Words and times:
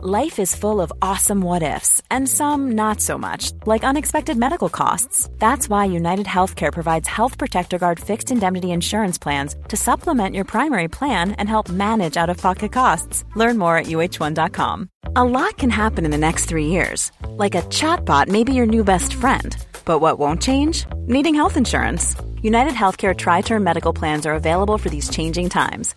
Life 0.00 0.38
is 0.38 0.54
full 0.54 0.80
of 0.80 0.92
awesome 1.02 1.40
what 1.40 1.64
ifs, 1.64 2.00
and 2.08 2.28
some 2.28 2.70
not 2.76 3.00
so 3.00 3.18
much, 3.18 3.50
like 3.66 3.82
unexpected 3.82 4.36
medical 4.36 4.68
costs. 4.68 5.28
That's 5.40 5.68
why 5.68 5.86
United 5.86 6.26
Healthcare 6.26 6.72
provides 6.72 7.08
Health 7.08 7.36
Protector 7.36 7.78
Guard 7.78 7.98
fixed 7.98 8.30
indemnity 8.30 8.70
insurance 8.70 9.18
plans 9.18 9.56
to 9.66 9.76
supplement 9.76 10.36
your 10.36 10.44
primary 10.44 10.86
plan 10.86 11.32
and 11.32 11.48
help 11.48 11.68
manage 11.68 12.16
out 12.16 12.30
of 12.30 12.36
pocket 12.36 12.70
costs. 12.70 13.24
Learn 13.34 13.58
more 13.58 13.76
at 13.76 13.86
uhone.com. 13.86 14.88
A 15.16 15.24
lot 15.24 15.58
can 15.58 15.70
happen 15.70 16.04
in 16.04 16.12
the 16.12 16.16
next 16.16 16.44
three 16.44 16.66
years. 16.66 17.10
Like 17.30 17.56
a 17.56 17.62
chatbot 17.62 18.28
may 18.28 18.44
be 18.44 18.54
your 18.54 18.66
new 18.66 18.84
best 18.84 19.14
friend. 19.14 19.56
But 19.84 19.98
what 19.98 20.16
won't 20.16 20.40
change? 20.40 20.86
Needing 21.08 21.34
health 21.34 21.56
insurance. 21.56 22.14
United 22.40 22.74
Healthcare 22.74 23.16
Tri 23.16 23.40
Term 23.40 23.64
Medical 23.64 23.92
Plans 23.92 24.26
are 24.26 24.34
available 24.34 24.78
for 24.78 24.88
these 24.88 25.10
changing 25.10 25.48
times. 25.48 25.96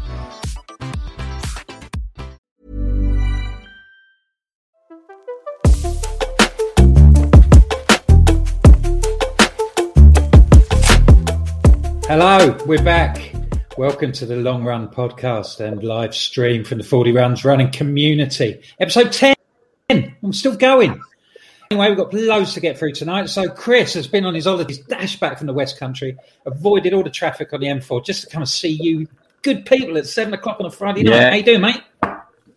Hello, 12.11 12.53
we're 12.65 12.83
back. 12.83 13.33
Welcome 13.77 14.11
to 14.11 14.25
the 14.25 14.35
Long 14.35 14.65
Run 14.65 14.89
podcast 14.89 15.61
and 15.61 15.81
live 15.81 16.13
stream 16.13 16.65
from 16.65 16.79
the 16.79 16.83
Fordy 16.83 17.13
Runs 17.13 17.45
Running 17.45 17.71
Community. 17.71 18.61
Episode 18.81 19.13
10. 19.13 19.33
I'm 19.89 20.33
still 20.33 20.57
going. 20.57 21.01
Anyway, 21.71 21.87
we've 21.87 21.97
got 21.97 22.13
loads 22.13 22.53
to 22.55 22.59
get 22.59 22.77
through 22.77 22.91
tonight. 22.91 23.29
So, 23.29 23.47
Chris 23.47 23.93
has 23.93 24.07
been 24.07 24.25
on 24.25 24.35
his 24.35 24.43
holidays, 24.43 24.79
dashed 24.79 25.21
back 25.21 25.37
from 25.37 25.47
the 25.47 25.53
West 25.53 25.79
Country, 25.79 26.17
avoided 26.45 26.93
all 26.93 27.01
the 27.01 27.09
traffic 27.09 27.53
on 27.53 27.61
the 27.61 27.67
M4 27.67 28.03
just 28.03 28.23
to 28.23 28.29
come 28.29 28.41
and 28.41 28.49
see 28.49 28.71
you 28.71 29.07
good 29.41 29.65
people 29.65 29.97
at 29.97 30.05
seven 30.05 30.33
o'clock 30.33 30.59
on 30.59 30.65
a 30.65 30.69
Friday 30.69 31.03
night. 31.03 31.15
Yeah. 31.15 31.29
How 31.29 31.35
you 31.37 31.43
doing, 31.43 31.61
mate? 31.61 31.81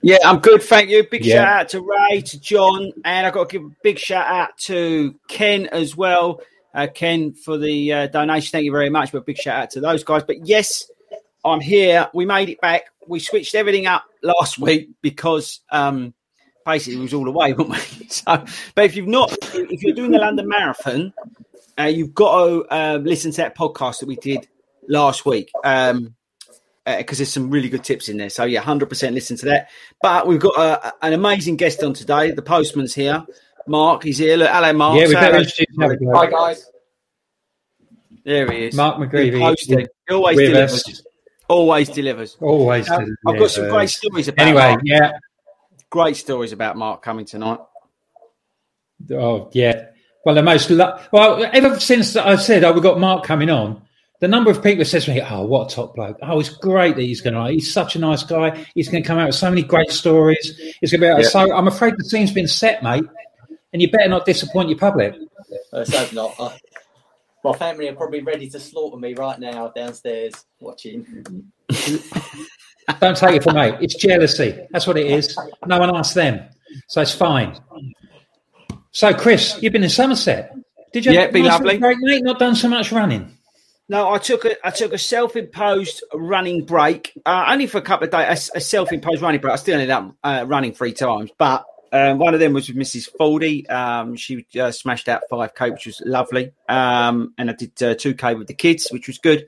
Yeah, 0.02 0.18
I'm 0.24 0.40
good, 0.40 0.64
thank 0.64 0.90
you. 0.90 1.06
Big 1.08 1.24
Yeah. 1.24 1.36
shout 1.44 1.60
out 1.60 1.68
to 1.68 1.80
Ray, 1.80 2.22
to 2.22 2.40
John, 2.40 2.90
and 3.04 3.24
I've 3.24 3.32
got 3.32 3.48
to 3.48 3.58
give 3.58 3.66
a 3.70 3.74
big 3.84 4.00
shout 4.00 4.26
out 4.26 4.58
to 4.62 5.14
Ken 5.28 5.66
as 5.68 5.96
well. 5.96 6.40
Uh, 6.74 6.88
Ken 6.92 7.32
for 7.32 7.56
the 7.56 7.92
uh, 7.92 8.06
donation, 8.08 8.50
thank 8.50 8.64
you 8.64 8.72
very 8.72 8.90
much. 8.90 9.12
But 9.12 9.24
big 9.26 9.38
shout 9.38 9.62
out 9.62 9.70
to 9.70 9.80
those 9.80 10.02
guys. 10.02 10.24
But 10.24 10.46
yes, 10.46 10.90
I'm 11.44 11.60
here. 11.60 12.08
We 12.12 12.26
made 12.26 12.48
it 12.48 12.60
back. 12.60 12.86
We 13.06 13.20
switched 13.20 13.54
everything 13.54 13.86
up 13.86 14.04
last 14.22 14.58
week 14.58 14.90
because 15.02 15.60
um, 15.70 16.14
basically 16.66 16.98
it 16.98 17.02
was 17.02 17.14
all 17.14 17.28
away, 17.28 17.52
weren't 17.54 17.70
we? 17.70 18.06
So, 18.08 18.44
but 18.74 18.84
if 18.84 18.96
you've 18.96 19.06
not, 19.06 19.32
if 19.54 19.82
you're 19.82 19.94
doing 19.94 20.10
the 20.10 20.18
London 20.18 20.48
Marathon, 20.48 21.12
uh, 21.78 21.84
you've 21.84 22.14
got 22.14 22.46
to 22.46 22.64
uh, 22.74 22.98
listen 23.02 23.30
to 23.32 23.36
that 23.38 23.56
podcast 23.56 24.00
that 24.00 24.06
we 24.06 24.16
did 24.16 24.48
last 24.88 25.24
week. 25.24 25.50
Um, 25.64 26.14
because 26.86 27.16
there's 27.16 27.32
some 27.32 27.48
really 27.50 27.70
good 27.70 27.82
tips 27.82 28.10
in 28.10 28.18
there. 28.18 28.28
So 28.28 28.44
yeah, 28.44 28.60
hundred 28.60 28.90
percent 28.90 29.14
listen 29.14 29.38
to 29.38 29.46
that. 29.46 29.70
But 30.02 30.26
we've 30.26 30.40
got 30.40 30.58
uh, 30.58 30.92
an 31.00 31.14
amazing 31.14 31.56
guest 31.56 31.82
on 31.82 31.94
today. 31.94 32.30
The 32.32 32.42
postman's 32.42 32.94
here. 32.94 33.24
Mark, 33.66 34.02
he's 34.02 34.18
here. 34.18 34.36
Look, 34.36 34.50
hello, 34.50 34.72
Mark. 34.74 34.96
yeah, 35.00 35.06
we 35.06 35.14
Say 35.14 35.14
better 35.14 35.38
hello. 35.38 35.88
introduce. 35.88 36.14
Hi 36.14 36.26
guys. 36.26 36.70
There 38.24 38.50
he 38.50 38.66
is. 38.66 38.74
Mark 38.74 38.96
McGreevy. 38.96 39.36
He 39.66 40.14
always 40.14 40.36
delivers. 40.36 40.88
us. 40.88 41.02
Always 41.48 41.88
delivers. 41.90 42.36
Always. 42.40 42.88
Uh, 42.88 43.04
I've 43.26 43.38
got 43.38 43.50
some 43.50 43.68
great 43.68 43.90
stories 43.90 44.28
about. 44.28 44.46
Anyway, 44.46 44.68
Mark. 44.68 44.80
yeah. 44.84 45.12
great 45.90 46.16
stories 46.16 46.52
about 46.52 46.76
Mark 46.76 47.02
coming 47.02 47.26
tonight. 47.26 47.58
Oh, 49.12 49.50
yeah. 49.52 49.86
Well, 50.24 50.34
the 50.34 50.42
most 50.42 50.70
lo- 50.70 50.98
well 51.12 51.44
ever 51.52 51.78
since 51.78 52.16
I 52.16 52.36
said, 52.36 52.64
"Oh, 52.64 52.72
we've 52.72 52.82
got 52.82 52.98
Mark 52.98 53.24
coming 53.24 53.50
on," 53.50 53.82
the 54.20 54.28
number 54.28 54.50
of 54.50 54.62
people 54.62 54.78
that 54.78 54.86
says 54.86 55.04
to 55.04 55.12
me, 55.12 55.20
"Oh, 55.20 55.44
what 55.44 55.70
a 55.70 55.74
top 55.74 55.94
bloke! 55.94 56.16
Oh, 56.22 56.40
it's 56.40 56.48
great 56.48 56.96
that 56.96 57.02
he's 57.02 57.20
going 57.20 57.34
to. 57.34 57.52
He's 57.52 57.70
such 57.70 57.94
a 57.94 57.98
nice 57.98 58.22
guy. 58.22 58.64
He's 58.74 58.88
going 58.88 59.02
to 59.02 59.06
come 59.06 59.18
out 59.18 59.26
with 59.26 59.34
so 59.34 59.50
many 59.50 59.62
great 59.62 59.90
stories. 59.90 60.58
He's 60.80 60.90
going 60.90 61.02
to 61.02 61.16
be 61.16 61.22
Yeah. 61.22 61.28
So 61.28 61.54
I'm 61.54 61.68
afraid 61.68 61.94
the 61.98 62.04
scene's 62.04 62.32
been 62.32 62.48
set, 62.48 62.82
mate, 62.82 63.04
and 63.74 63.82
you 63.82 63.90
better 63.90 64.08
not 64.08 64.24
disappoint 64.24 64.70
your 64.70 64.78
public. 64.78 65.14
Let's 65.72 65.94
hope 65.94 66.14
not. 66.14 66.58
My 67.44 67.52
family 67.52 67.88
are 67.88 67.94
probably 67.94 68.22
ready 68.22 68.48
to 68.48 68.58
slaughter 68.58 68.96
me 68.96 69.12
right 69.12 69.38
now 69.38 69.68
downstairs 69.68 70.32
watching. 70.60 71.52
Don't 73.00 73.16
take 73.16 73.36
it 73.36 73.42
from 73.42 73.56
me. 73.56 73.76
It's 73.82 73.94
jealousy. 73.96 74.58
That's 74.70 74.86
what 74.86 74.96
it 74.96 75.06
is. 75.06 75.38
No 75.66 75.78
one 75.78 75.94
asked 75.94 76.14
them, 76.14 76.40
so 76.88 77.02
it's 77.02 77.14
fine. 77.14 77.58
So, 78.92 79.12
Chris, 79.12 79.58
you've 79.60 79.74
been 79.74 79.84
in 79.84 79.90
Somerset. 79.90 80.56
Did 80.94 81.04
you? 81.04 81.12
Yeah, 81.12 81.26
been 81.30 81.42
nice 81.42 81.52
lovely. 81.52 81.66
little 81.74 81.80
Break, 81.80 81.98
mate. 82.00 82.24
Not 82.24 82.38
done 82.38 82.54
so 82.54 82.68
much 82.68 82.92
running. 82.92 83.36
No, 83.90 84.10
I 84.10 84.18
took 84.18 84.46
a 84.46 84.66
I 84.66 84.70
took 84.70 84.94
a 84.94 84.98
self 84.98 85.36
imposed 85.36 86.02
running 86.14 86.64
break, 86.64 87.12
uh, 87.26 87.46
only 87.48 87.66
for 87.66 87.76
a 87.76 87.82
couple 87.82 88.06
of 88.06 88.10
days. 88.10 88.50
A, 88.54 88.58
a 88.58 88.60
self 88.60 88.90
imposed 88.90 89.20
running 89.20 89.42
break. 89.42 89.52
I 89.52 89.56
still 89.56 89.74
ended 89.74 89.90
up 89.90 90.14
uh, 90.24 90.44
running 90.48 90.72
three 90.72 90.94
times, 90.94 91.30
but 91.36 91.66
um, 91.94 92.18
one 92.18 92.34
of 92.34 92.40
them 92.40 92.52
was 92.52 92.66
with 92.66 92.76
Mrs. 92.76 93.08
Fordy. 93.16 93.68
Um, 93.68 94.16
she 94.16 94.44
uh, 94.58 94.72
smashed 94.72 95.08
out 95.08 95.22
five 95.30 95.54
k, 95.54 95.70
which 95.70 95.86
was 95.86 96.02
lovely, 96.04 96.52
um, 96.68 97.32
and 97.38 97.48
I 97.48 97.52
did 97.52 97.80
uh, 97.80 97.94
two 97.94 98.14
k 98.14 98.34
with 98.34 98.48
the 98.48 98.54
kids, 98.54 98.88
which 98.90 99.06
was 99.06 99.18
good. 99.18 99.46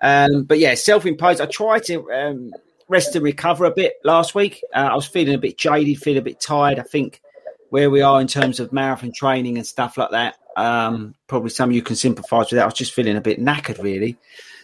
Um, 0.00 0.44
but 0.44 0.58
yeah, 0.58 0.74
self 0.74 1.04
imposed. 1.04 1.42
I 1.42 1.46
tried 1.46 1.84
to 1.84 2.10
um, 2.10 2.54
rest 2.88 3.14
and 3.14 3.22
recover 3.22 3.66
a 3.66 3.70
bit 3.70 3.96
last 4.04 4.34
week. 4.34 4.64
Uh, 4.74 4.88
I 4.90 4.94
was 4.94 5.06
feeling 5.06 5.34
a 5.34 5.38
bit 5.38 5.58
jaded, 5.58 5.98
feeling 5.98 6.20
a 6.20 6.24
bit 6.24 6.40
tired. 6.40 6.78
I 6.78 6.82
think 6.82 7.20
where 7.68 7.90
we 7.90 8.00
are 8.00 8.22
in 8.22 8.26
terms 8.26 8.58
of 8.58 8.72
marathon 8.72 9.12
training 9.12 9.58
and 9.58 9.66
stuff 9.66 9.98
like 9.98 10.12
that. 10.12 10.36
Um, 10.56 11.14
probably 11.26 11.50
some 11.50 11.68
of 11.68 11.76
you 11.76 11.82
can 11.82 11.96
sympathise 11.96 12.50
with 12.50 12.56
that. 12.56 12.62
I 12.62 12.66
was 12.66 12.74
just 12.74 12.94
feeling 12.94 13.18
a 13.18 13.20
bit 13.20 13.38
knackered, 13.38 13.82
really. 13.82 14.16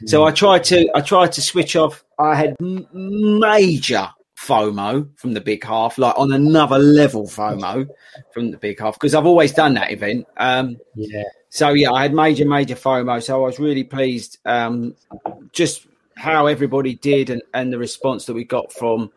So 0.06 0.24
I 0.24 0.30
tried 0.30 0.64
to 0.64 0.88
I 0.94 1.02
tried 1.02 1.32
to 1.32 1.42
switch 1.42 1.76
off. 1.76 2.02
I 2.18 2.34
had 2.34 2.56
major 2.58 4.08
FOMO 4.46 5.08
from 5.16 5.34
the 5.34 5.40
big 5.40 5.64
half, 5.64 5.98
like 5.98 6.18
on 6.18 6.32
another 6.32 6.78
level 6.78 7.26
FOMO 7.26 7.88
from 8.32 8.50
the 8.50 8.56
big 8.56 8.80
half 8.80 8.94
because 8.94 9.14
I've 9.14 9.26
always 9.26 9.52
done 9.52 9.74
that 9.74 9.92
event. 9.92 10.26
Um, 10.36 10.78
Yeah. 10.94 11.22
so 11.48 11.70
yeah, 11.70 11.92
I 11.92 12.02
had 12.02 12.12
major, 12.14 12.44
major 12.44 12.74
FOMO. 12.74 13.22
So 13.22 13.42
I 13.42 13.46
was 13.46 13.58
really 13.58 13.84
pleased, 13.84 14.38
um, 14.44 14.96
just 15.52 15.86
how 16.16 16.46
everybody 16.46 16.94
did 16.94 17.30
and, 17.30 17.42
and 17.54 17.72
the 17.72 17.78
response 17.78 18.26
that 18.26 18.34
we 18.34 18.44
got 18.44 18.72
from 18.72 19.10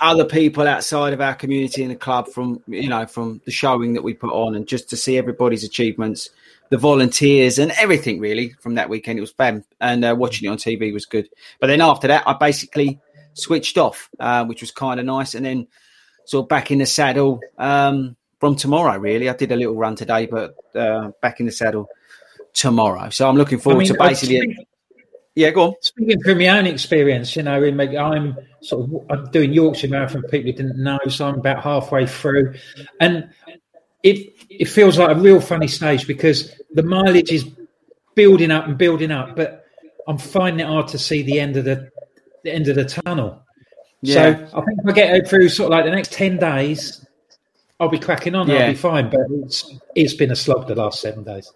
other 0.00 0.24
people 0.24 0.66
outside 0.66 1.12
of 1.12 1.20
our 1.20 1.34
community 1.34 1.82
and 1.82 1.90
the 1.90 1.96
club, 1.96 2.28
from 2.28 2.62
you 2.66 2.88
know, 2.88 3.06
from 3.06 3.40
the 3.44 3.50
showing 3.50 3.94
that 3.94 4.02
we 4.02 4.14
put 4.14 4.30
on, 4.32 4.54
and 4.54 4.66
just 4.66 4.88
to 4.90 4.96
see 4.96 5.18
everybody's 5.18 5.64
achievements, 5.64 6.30
the 6.70 6.78
volunteers 6.78 7.58
and 7.58 7.72
everything 7.72 8.20
really 8.20 8.50
from 8.60 8.76
that 8.76 8.88
weekend. 8.88 9.18
It 9.18 9.22
was 9.22 9.32
fun, 9.32 9.64
and 9.80 10.04
uh, 10.04 10.14
watching 10.16 10.48
it 10.48 10.52
on 10.52 10.56
TV 10.56 10.92
was 10.92 11.04
good. 11.04 11.28
But 11.60 11.66
then 11.66 11.80
after 11.80 12.06
that, 12.08 12.22
I 12.26 12.34
basically 12.34 13.00
switched 13.34 13.78
off, 13.78 14.08
uh, 14.18 14.44
which 14.44 14.60
was 14.60 14.70
kind 14.70 15.00
of 15.00 15.06
nice, 15.06 15.34
and 15.34 15.44
then 15.44 15.66
sort 16.24 16.44
of 16.44 16.48
back 16.48 16.70
in 16.70 16.78
the 16.78 16.86
saddle 16.86 17.40
um, 17.58 18.16
from 18.40 18.56
tomorrow. 18.56 18.98
Really, 18.98 19.28
I 19.28 19.34
did 19.34 19.52
a 19.52 19.56
little 19.56 19.74
run 19.74 19.96
today, 19.96 20.26
but 20.26 20.54
uh, 20.74 21.10
back 21.20 21.40
in 21.40 21.46
the 21.46 21.52
saddle 21.52 21.88
tomorrow. 22.52 23.10
So 23.10 23.28
I'm 23.28 23.36
looking 23.36 23.58
forward 23.58 23.86
to 23.86 23.94
basically. 23.94 24.40
speak- 24.40 24.68
yeah, 25.34 25.50
go 25.50 25.62
on. 25.68 25.74
Speaking 25.80 26.22
from 26.22 26.38
my 26.38 26.48
own 26.48 26.66
experience, 26.66 27.34
you 27.36 27.42
know, 27.42 27.62
in 27.62 27.74
my, 27.74 27.84
I'm 27.96 28.36
sort 28.60 28.84
of 28.84 29.10
I'm 29.10 29.30
doing 29.30 29.54
Yorkshire 29.54 29.88
Marathon. 29.88 30.22
People 30.24 30.50
who 30.50 30.52
didn't 30.52 30.76
know, 30.76 30.98
so 31.08 31.26
I'm 31.26 31.38
about 31.38 31.62
halfway 31.62 32.06
through, 32.06 32.54
and 33.00 33.30
it 34.02 34.34
it 34.50 34.66
feels 34.66 34.98
like 34.98 35.16
a 35.16 35.18
real 35.18 35.40
funny 35.40 35.68
stage 35.68 36.06
because 36.06 36.54
the 36.74 36.82
mileage 36.82 37.32
is 37.32 37.46
building 38.14 38.50
up 38.50 38.66
and 38.66 38.76
building 38.76 39.10
up, 39.10 39.34
but 39.34 39.64
I'm 40.06 40.18
finding 40.18 40.66
it 40.66 40.68
hard 40.68 40.88
to 40.88 40.98
see 40.98 41.22
the 41.22 41.40
end 41.40 41.56
of 41.56 41.64
the 41.64 41.90
the 42.44 42.52
end 42.52 42.68
of 42.68 42.76
the 42.76 42.84
tunnel. 42.84 43.42
Yeah. 44.00 44.14
So 44.14 44.58
I 44.58 44.64
think 44.64 44.78
if 44.82 44.88
I 44.88 44.92
get 44.92 45.28
through 45.28 45.48
sort 45.48 45.66
of 45.66 45.70
like 45.70 45.84
the 45.84 45.90
next 45.90 46.12
ten 46.12 46.36
days, 46.38 47.06
I'll 47.78 47.88
be 47.88 47.98
cracking 47.98 48.34
on. 48.34 48.48
Yeah. 48.48 48.56
I'll 48.56 48.70
be 48.70 48.76
fine. 48.76 49.10
But 49.10 49.20
it's 49.30 49.78
it's 49.94 50.14
been 50.14 50.30
a 50.30 50.36
slog 50.36 50.66
the 50.66 50.74
last 50.74 51.00
seven 51.00 51.24
days. 51.24 51.52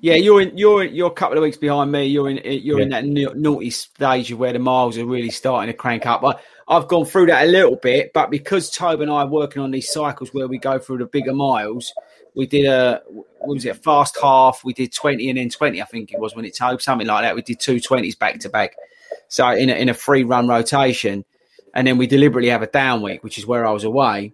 Yeah, 0.00 0.14
you're 0.14 0.40
in. 0.40 0.56
You're 0.56 0.84
you're 0.84 1.08
a 1.08 1.14
couple 1.14 1.36
of 1.36 1.42
weeks 1.42 1.56
behind 1.56 1.92
me. 1.92 2.04
You're 2.04 2.30
in. 2.30 2.40
You're 2.44 2.78
yeah. 2.78 2.84
in 2.84 3.12
that 3.12 3.36
naughty 3.36 3.70
stage 3.70 4.32
of 4.32 4.38
where 4.38 4.52
the 4.52 4.58
miles 4.58 4.98
are 4.98 5.04
really 5.04 5.30
starting 5.30 5.72
to 5.72 5.76
crank 5.76 6.06
up. 6.06 6.24
I, 6.24 6.36
I've 6.68 6.88
gone 6.88 7.04
through 7.04 7.26
that 7.26 7.46
a 7.46 7.50
little 7.50 7.76
bit, 7.76 8.12
but 8.12 8.30
because 8.30 8.70
Tobe 8.70 9.00
and 9.02 9.10
I 9.10 9.22
are 9.22 9.28
working 9.28 9.62
on 9.62 9.70
these 9.70 9.92
cycles 9.92 10.34
where 10.34 10.48
we 10.48 10.58
go 10.58 10.78
through 10.78 10.98
the 10.98 11.06
bigger 11.06 11.32
miles, 11.32 11.92
we 12.34 12.46
did 12.46 12.66
a 12.66 13.02
what 13.06 13.54
was 13.54 13.64
it 13.64 13.70
a 13.70 13.74
fast 13.74 14.18
half. 14.20 14.64
We 14.64 14.72
did 14.72 14.92
twenty 14.92 15.28
and 15.28 15.38
then 15.38 15.50
twenty. 15.50 15.80
I 15.80 15.84
think 15.84 16.12
it 16.12 16.18
was 16.18 16.34
when 16.34 16.44
it 16.44 16.56
Tobe 16.56 16.82
something 16.82 17.06
like 17.06 17.22
that. 17.22 17.34
We 17.34 17.42
did 17.42 17.60
two 17.60 17.80
twenties 17.80 18.16
back 18.16 18.40
to 18.40 18.48
back. 18.48 18.74
So 19.28 19.48
in 19.50 19.70
a, 19.70 19.74
in 19.74 19.88
a 19.88 19.94
free 19.94 20.24
run 20.24 20.48
rotation, 20.48 21.24
and 21.74 21.86
then 21.86 21.98
we 21.98 22.06
deliberately 22.06 22.50
have 22.50 22.62
a 22.62 22.66
down 22.66 23.02
week, 23.02 23.22
which 23.22 23.38
is 23.38 23.46
where 23.46 23.66
I 23.66 23.70
was 23.72 23.84
away 23.84 24.32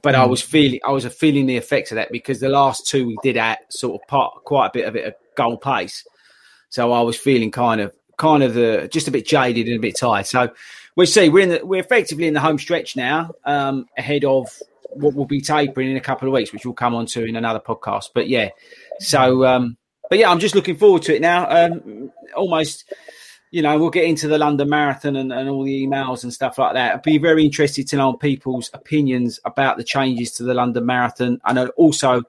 but 0.00 0.14
mm. 0.14 0.18
I 0.18 0.24
was 0.24 0.40
feeling 0.40 0.80
I 0.86 0.90
was 0.92 1.04
feeling 1.06 1.46
the 1.46 1.56
effects 1.56 1.90
of 1.90 1.96
that 1.96 2.10
because 2.10 2.40
the 2.40 2.48
last 2.48 2.86
two 2.86 3.06
we 3.06 3.16
did 3.22 3.36
at 3.36 3.72
sort 3.72 4.00
of 4.00 4.06
part, 4.08 4.44
quite 4.44 4.68
a 4.68 4.70
bit 4.72 4.86
of 4.86 4.96
it 4.96 5.04
at 5.04 5.18
goal 5.34 5.56
pace, 5.56 6.06
so 6.70 6.92
I 6.92 7.02
was 7.02 7.16
feeling 7.16 7.50
kind 7.50 7.80
of 7.80 7.92
kind 8.16 8.42
of 8.42 8.54
the 8.54 8.88
just 8.90 9.08
a 9.08 9.10
bit 9.10 9.26
jaded 9.26 9.66
and 9.66 9.76
a 9.76 9.80
bit 9.80 9.96
tired. 9.96 10.26
So 10.26 10.52
we'll 10.96 11.06
see. 11.06 11.28
We're 11.28 11.42
in 11.42 11.48
the, 11.50 11.66
we're 11.66 11.80
effectively 11.80 12.26
in 12.26 12.34
the 12.34 12.40
home 12.40 12.58
stretch 12.58 12.96
now, 12.96 13.32
um, 13.44 13.86
ahead 13.98 14.24
of 14.24 14.48
what 14.90 15.14
will 15.14 15.26
be 15.26 15.40
tapering 15.40 15.90
in 15.90 15.96
a 15.96 16.00
couple 16.00 16.28
of 16.28 16.34
weeks, 16.34 16.52
which 16.52 16.64
we'll 16.64 16.74
come 16.74 16.94
on 16.94 17.06
to 17.06 17.24
in 17.24 17.36
another 17.36 17.60
podcast. 17.60 18.10
But 18.14 18.28
yeah, 18.28 18.50
so 18.98 19.44
um, 19.44 19.76
but 20.08 20.18
yeah, 20.18 20.30
I'm 20.30 20.40
just 20.40 20.54
looking 20.54 20.76
forward 20.76 21.02
to 21.02 21.14
it 21.14 21.20
now. 21.20 21.48
Um, 21.48 22.10
almost 22.36 22.92
you 23.52 23.60
know, 23.60 23.78
we'll 23.78 23.90
get 23.90 24.04
into 24.04 24.28
the 24.28 24.38
London 24.38 24.70
Marathon 24.70 25.14
and, 25.14 25.30
and 25.30 25.48
all 25.48 25.62
the 25.62 25.86
emails 25.86 26.22
and 26.22 26.32
stuff 26.32 26.56
like 26.56 26.72
that. 26.72 26.94
I'd 26.94 27.02
be 27.02 27.18
very 27.18 27.44
interested 27.44 27.86
to 27.88 27.96
know 27.96 28.14
people's 28.14 28.70
opinions 28.72 29.38
about 29.44 29.76
the 29.76 29.84
changes 29.84 30.32
to 30.32 30.42
the 30.42 30.54
London 30.54 30.86
Marathon. 30.86 31.38
And 31.44 31.60
I'd 31.60 31.68
also 31.76 32.22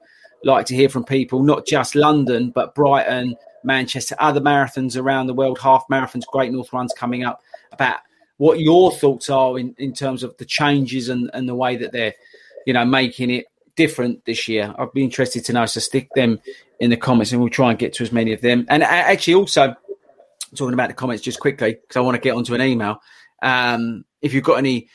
like 0.44 0.66
to 0.66 0.74
hear 0.74 0.90
from 0.90 1.02
people, 1.02 1.42
not 1.42 1.66
just 1.66 1.94
London, 1.94 2.50
but 2.50 2.74
Brighton, 2.74 3.36
Manchester, 3.64 4.14
other 4.18 4.42
marathons 4.42 5.00
around 5.00 5.26
the 5.26 5.32
world, 5.32 5.58
half 5.58 5.86
marathons, 5.90 6.26
Great 6.26 6.52
North 6.52 6.70
Runs 6.74 6.92
coming 6.92 7.24
up, 7.24 7.40
about 7.72 8.00
what 8.36 8.60
your 8.60 8.92
thoughts 8.92 9.30
are 9.30 9.58
in, 9.58 9.74
in 9.78 9.94
terms 9.94 10.24
of 10.24 10.36
the 10.36 10.44
changes 10.44 11.08
and, 11.08 11.30
and 11.32 11.48
the 11.48 11.54
way 11.54 11.74
that 11.76 11.92
they're, 11.92 12.12
you 12.66 12.74
know, 12.74 12.84
making 12.84 13.30
it 13.30 13.46
different 13.76 14.22
this 14.26 14.46
year. 14.46 14.74
I'd 14.78 14.92
be 14.92 15.02
interested 15.02 15.42
to 15.46 15.54
know. 15.54 15.64
So 15.64 15.80
stick 15.80 16.10
them 16.14 16.38
in 16.80 16.90
the 16.90 16.98
comments 16.98 17.32
and 17.32 17.40
we'll 17.40 17.48
try 17.48 17.70
and 17.70 17.78
get 17.78 17.94
to 17.94 18.02
as 18.02 18.12
many 18.12 18.34
of 18.34 18.42
them. 18.42 18.66
And 18.68 18.82
actually 18.82 19.34
also 19.34 19.74
talking 20.54 20.74
about 20.74 20.88
the 20.88 20.94
comments 20.94 21.22
just 21.22 21.40
quickly 21.40 21.74
because 21.74 21.96
I 21.96 22.00
want 22.00 22.14
to 22.14 22.20
get 22.20 22.34
onto 22.34 22.54
an 22.54 22.62
email. 22.62 23.00
Um, 23.42 24.04
if 24.22 24.32
you've 24.32 24.44
got 24.44 24.58
any 24.58 24.88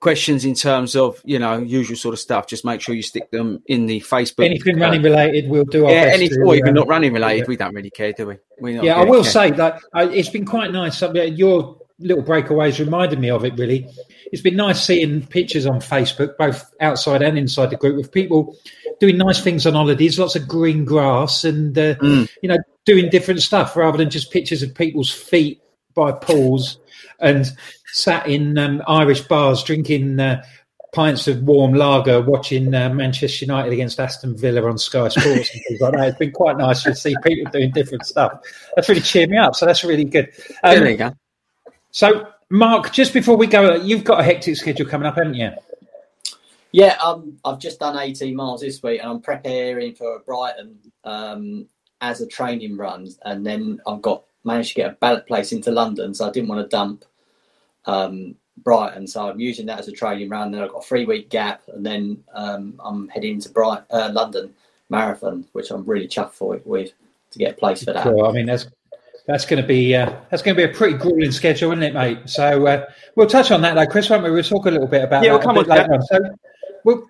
questions 0.00 0.44
in 0.44 0.54
terms 0.54 0.94
of 0.94 1.20
you 1.24 1.38
know 1.38 1.58
usual 1.58 1.96
sort 1.96 2.12
of 2.12 2.18
stuff, 2.18 2.46
just 2.46 2.64
make 2.64 2.80
sure 2.80 2.94
you 2.94 3.02
stick 3.02 3.30
them 3.30 3.62
in 3.66 3.86
the 3.86 4.00
Facebook. 4.00 4.44
Anything 4.44 4.78
running 4.78 5.02
related, 5.02 5.48
we'll 5.48 5.64
do. 5.64 5.86
Our 5.86 5.92
yeah, 5.92 6.10
any, 6.12 6.30
or 6.38 6.54
even 6.54 6.74
not 6.74 6.88
running 6.88 7.12
related, 7.12 7.48
we 7.48 7.56
don't 7.56 7.74
really 7.74 7.90
care, 7.90 8.12
do 8.12 8.38
we? 8.60 8.80
yeah, 8.80 8.94
I 8.94 9.04
will 9.04 9.22
care. 9.22 9.32
say 9.32 9.50
that 9.52 9.80
uh, 9.94 10.08
it's 10.12 10.28
been 10.28 10.46
quite 10.46 10.72
nice. 10.72 11.02
Your 11.02 11.78
little 11.98 12.22
breakaways 12.22 12.78
reminded 12.78 13.18
me 13.18 13.30
of 13.30 13.44
it. 13.44 13.58
Really, 13.58 13.88
it's 14.32 14.42
been 14.42 14.56
nice 14.56 14.84
seeing 14.84 15.26
pictures 15.26 15.66
on 15.66 15.80
Facebook, 15.80 16.36
both 16.36 16.72
outside 16.80 17.22
and 17.22 17.38
inside 17.38 17.70
the 17.70 17.76
group, 17.76 18.02
of 18.02 18.12
people 18.12 18.56
doing 19.00 19.18
nice 19.18 19.40
things 19.40 19.66
on 19.66 19.74
holidays, 19.74 20.18
lots 20.18 20.36
of 20.36 20.48
green 20.48 20.84
grass, 20.84 21.44
and 21.44 21.76
uh, 21.78 21.94
mm. 21.96 22.28
you 22.42 22.48
know 22.48 22.58
doing 22.84 23.10
different 23.10 23.42
stuff 23.42 23.76
rather 23.76 23.98
than 23.98 24.10
just 24.10 24.32
pictures 24.32 24.62
of 24.62 24.74
people's 24.74 25.12
feet 25.12 25.60
by 25.94 26.12
pools 26.12 26.78
and 27.20 27.46
sat 27.86 28.26
in 28.28 28.58
um, 28.58 28.82
Irish 28.86 29.22
bars 29.22 29.62
drinking 29.62 30.20
uh, 30.20 30.42
pints 30.92 31.28
of 31.28 31.42
warm 31.42 31.74
lager, 31.74 32.20
watching 32.22 32.74
uh, 32.74 32.88
Manchester 32.90 33.44
United 33.44 33.72
against 33.72 33.98
Aston 33.98 34.36
Villa 34.36 34.68
on 34.68 34.78
Sky 34.78 35.08
Sports 35.08 35.50
and 35.54 35.62
things 35.68 35.80
like 35.80 35.92
that. 35.92 36.08
It's 36.08 36.18
been 36.18 36.32
quite 36.32 36.56
nice 36.56 36.82
to 36.84 36.94
see 36.94 37.14
people 37.24 37.50
doing 37.50 37.70
different 37.72 38.06
stuff. 38.06 38.40
That's 38.74 38.88
really 38.88 39.00
cheered 39.00 39.30
me 39.30 39.38
up. 39.38 39.56
So 39.56 39.66
that's 39.66 39.84
really 39.84 40.04
good. 40.04 40.30
Um, 40.62 40.78
there 40.78 40.90
you 40.90 40.96
go. 40.96 41.12
So, 41.96 42.28
Mark, 42.50 42.92
just 42.92 43.14
before 43.14 43.38
we 43.38 43.46
go, 43.46 43.76
you've 43.76 44.04
got 44.04 44.20
a 44.20 44.22
hectic 44.22 44.56
schedule 44.56 44.84
coming 44.84 45.06
up, 45.06 45.16
haven't 45.16 45.32
you? 45.32 45.50
Yeah, 46.70 46.94
um, 47.02 47.38
I've 47.42 47.58
just 47.58 47.80
done 47.80 47.98
18 47.98 48.36
miles 48.36 48.60
this 48.60 48.82
week 48.82 49.00
and 49.00 49.10
I'm 49.10 49.22
preparing 49.22 49.94
for 49.94 50.18
Brighton 50.18 50.76
um, 51.04 51.66
as 52.02 52.20
a 52.20 52.26
training 52.26 52.76
run, 52.76 53.08
and 53.22 53.46
then 53.46 53.80
I've 53.86 54.02
got 54.02 54.24
managed 54.44 54.68
to 54.68 54.74
get 54.74 54.90
a 54.90 54.94
ballot 54.96 55.26
place 55.26 55.52
into 55.52 55.70
London, 55.70 56.12
so 56.12 56.28
I 56.28 56.32
didn't 56.32 56.50
want 56.50 56.60
to 56.60 56.68
dump 56.68 57.06
um, 57.86 58.34
Brighton, 58.58 59.06
so 59.06 59.30
I'm 59.30 59.40
using 59.40 59.64
that 59.64 59.78
as 59.78 59.88
a 59.88 59.92
training 59.92 60.28
run. 60.28 60.50
Then 60.50 60.60
I've 60.60 60.72
got 60.72 60.84
a 60.84 60.86
three 60.86 61.06
week 61.06 61.30
gap, 61.30 61.62
and 61.68 61.86
then 61.86 62.22
um, 62.34 62.78
I'm 62.84 63.08
heading 63.08 63.40
to 63.40 63.48
Bright 63.48 63.84
uh, 63.90 64.10
London 64.12 64.52
Marathon, 64.90 65.46
which 65.52 65.70
I'm 65.70 65.86
really 65.86 66.08
chuffed 66.08 66.32
for 66.32 66.60
with 66.66 66.92
to 67.30 67.38
get 67.38 67.54
a 67.54 67.56
place 67.56 67.84
for 67.84 67.94
that. 67.94 68.04
Cool. 68.04 68.26
I 68.26 68.32
mean, 68.32 68.44
that's 68.44 68.66
that's 69.26 69.44
going 69.44 69.60
to 69.60 69.66
be 69.66 69.94
uh, 69.94 70.14
that's 70.30 70.42
going 70.42 70.56
to 70.56 70.66
be 70.66 70.70
a 70.70 70.74
pretty 70.74 70.96
grueling 70.96 71.32
schedule, 71.32 71.72
isn't 71.72 71.82
it, 71.82 71.94
mate? 71.94 72.18
So 72.26 72.66
uh, 72.66 72.86
we'll 73.16 73.26
touch 73.26 73.50
on 73.50 73.62
that 73.62 73.74
though, 73.74 73.86
Chris. 73.86 74.08
Won't 74.08 74.24
we? 74.24 74.30
We'll 74.30 74.42
talk 74.42 74.66
a 74.66 74.70
little 74.70 74.86
bit 74.86 75.04
about 75.04 75.24
yeah, 75.24 75.30
that 75.30 75.38
we'll 75.38 75.46
come 75.46 75.58
on 75.58 75.64
later 75.64 75.94
on. 75.94 76.02
So 76.02 76.18
we'll 76.84 77.08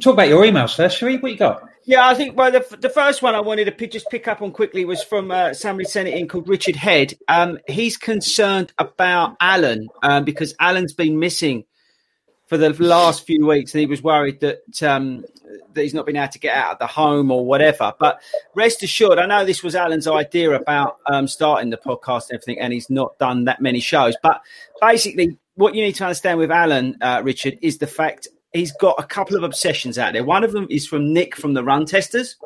talk 0.00 0.14
about 0.14 0.28
your 0.28 0.44
emails 0.44 0.76
first, 0.76 0.98
shall 0.98 1.08
we? 1.08 1.16
What 1.18 1.32
you 1.32 1.38
got? 1.38 1.62
Yeah, 1.86 2.06
I 2.06 2.14
think 2.14 2.36
well, 2.36 2.50
the, 2.50 2.76
the 2.80 2.88
first 2.88 3.20
one 3.22 3.34
I 3.34 3.40
wanted 3.40 3.66
to 3.66 3.72
pick, 3.72 3.92
just 3.92 4.08
pick 4.08 4.26
up 4.26 4.40
on 4.40 4.52
quickly 4.52 4.84
was 4.84 5.02
from 5.02 5.30
uh, 5.30 5.52
sent 5.52 5.80
it 5.80 6.14
in 6.14 6.28
called 6.28 6.48
Richard 6.48 6.76
Head. 6.76 7.14
Um, 7.28 7.58
he's 7.68 7.98
concerned 7.98 8.72
about 8.78 9.36
Alan 9.40 9.88
um, 10.02 10.24
because 10.24 10.54
Alan's 10.58 10.94
been 10.94 11.18
missing 11.18 11.64
for 12.46 12.56
the 12.56 12.70
last 12.82 13.26
few 13.26 13.46
weeks, 13.46 13.74
and 13.74 13.80
he 13.80 13.86
was 13.86 14.02
worried 14.02 14.40
that 14.40 14.82
um, 14.82 15.24
that 15.72 15.82
he's 15.82 15.94
not 15.94 16.06
been 16.06 16.16
able 16.16 16.28
to 16.32 16.38
get 16.38 16.56
out 16.56 16.72
of 16.72 16.78
the 16.78 16.86
home 16.86 17.30
or 17.30 17.44
whatever. 17.44 17.92
But 17.98 18.20
rest 18.54 18.82
assured, 18.82 19.18
I 19.18 19.26
know 19.26 19.44
this 19.44 19.62
was 19.62 19.74
Alan's 19.74 20.06
idea 20.06 20.52
about 20.52 20.98
um, 21.06 21.26
starting 21.26 21.70
the 21.70 21.76
podcast 21.76 22.30
and 22.30 22.36
everything, 22.36 22.60
and 22.60 22.72
he's 22.72 22.90
not 22.90 23.18
done 23.18 23.44
that 23.44 23.60
many 23.60 23.80
shows. 23.80 24.16
But 24.22 24.40
basically, 24.80 25.36
what 25.54 25.74
you 25.74 25.82
need 25.82 25.94
to 25.96 26.04
understand 26.04 26.38
with 26.38 26.50
Alan, 26.50 26.96
uh, 27.00 27.22
Richard, 27.24 27.58
is 27.62 27.78
the 27.78 27.86
fact 27.86 28.28
he's 28.52 28.72
got 28.72 28.96
a 28.98 29.04
couple 29.06 29.36
of 29.36 29.42
obsessions 29.42 29.98
out 29.98 30.12
there. 30.12 30.24
One 30.24 30.44
of 30.44 30.52
them 30.52 30.66
is 30.70 30.86
from 30.86 31.12
Nick 31.12 31.36
from 31.36 31.54
the 31.54 31.64
Run 31.64 31.86
Testers. 31.86 32.36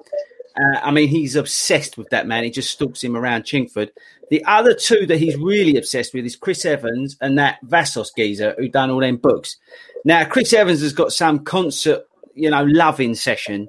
Uh, 0.56 0.78
I 0.82 0.90
mean, 0.90 1.08
he's 1.08 1.36
obsessed 1.36 1.96
with 1.96 2.08
that 2.10 2.26
man. 2.26 2.42
He 2.42 2.50
just 2.50 2.70
stalks 2.70 3.04
him 3.04 3.16
around 3.16 3.44
Chingford. 3.44 3.90
The 4.30 4.44
other 4.44 4.74
two 4.74 5.06
that 5.06 5.18
he's 5.18 5.36
really 5.36 5.76
obsessed 5.76 6.12
with 6.12 6.24
is 6.24 6.36
Chris 6.36 6.64
Evans 6.64 7.16
and 7.20 7.38
that 7.38 7.58
Vassos 7.62 8.10
geezer 8.16 8.54
who 8.58 8.68
done 8.68 8.90
all 8.90 9.00
them 9.00 9.16
books. 9.16 9.56
Now, 10.04 10.24
Chris 10.24 10.52
Evans 10.52 10.80
has 10.80 10.92
got 10.92 11.12
some 11.12 11.40
concert, 11.40 12.07
you 12.38 12.50
know, 12.50 12.64
loving 12.64 13.14
session 13.14 13.68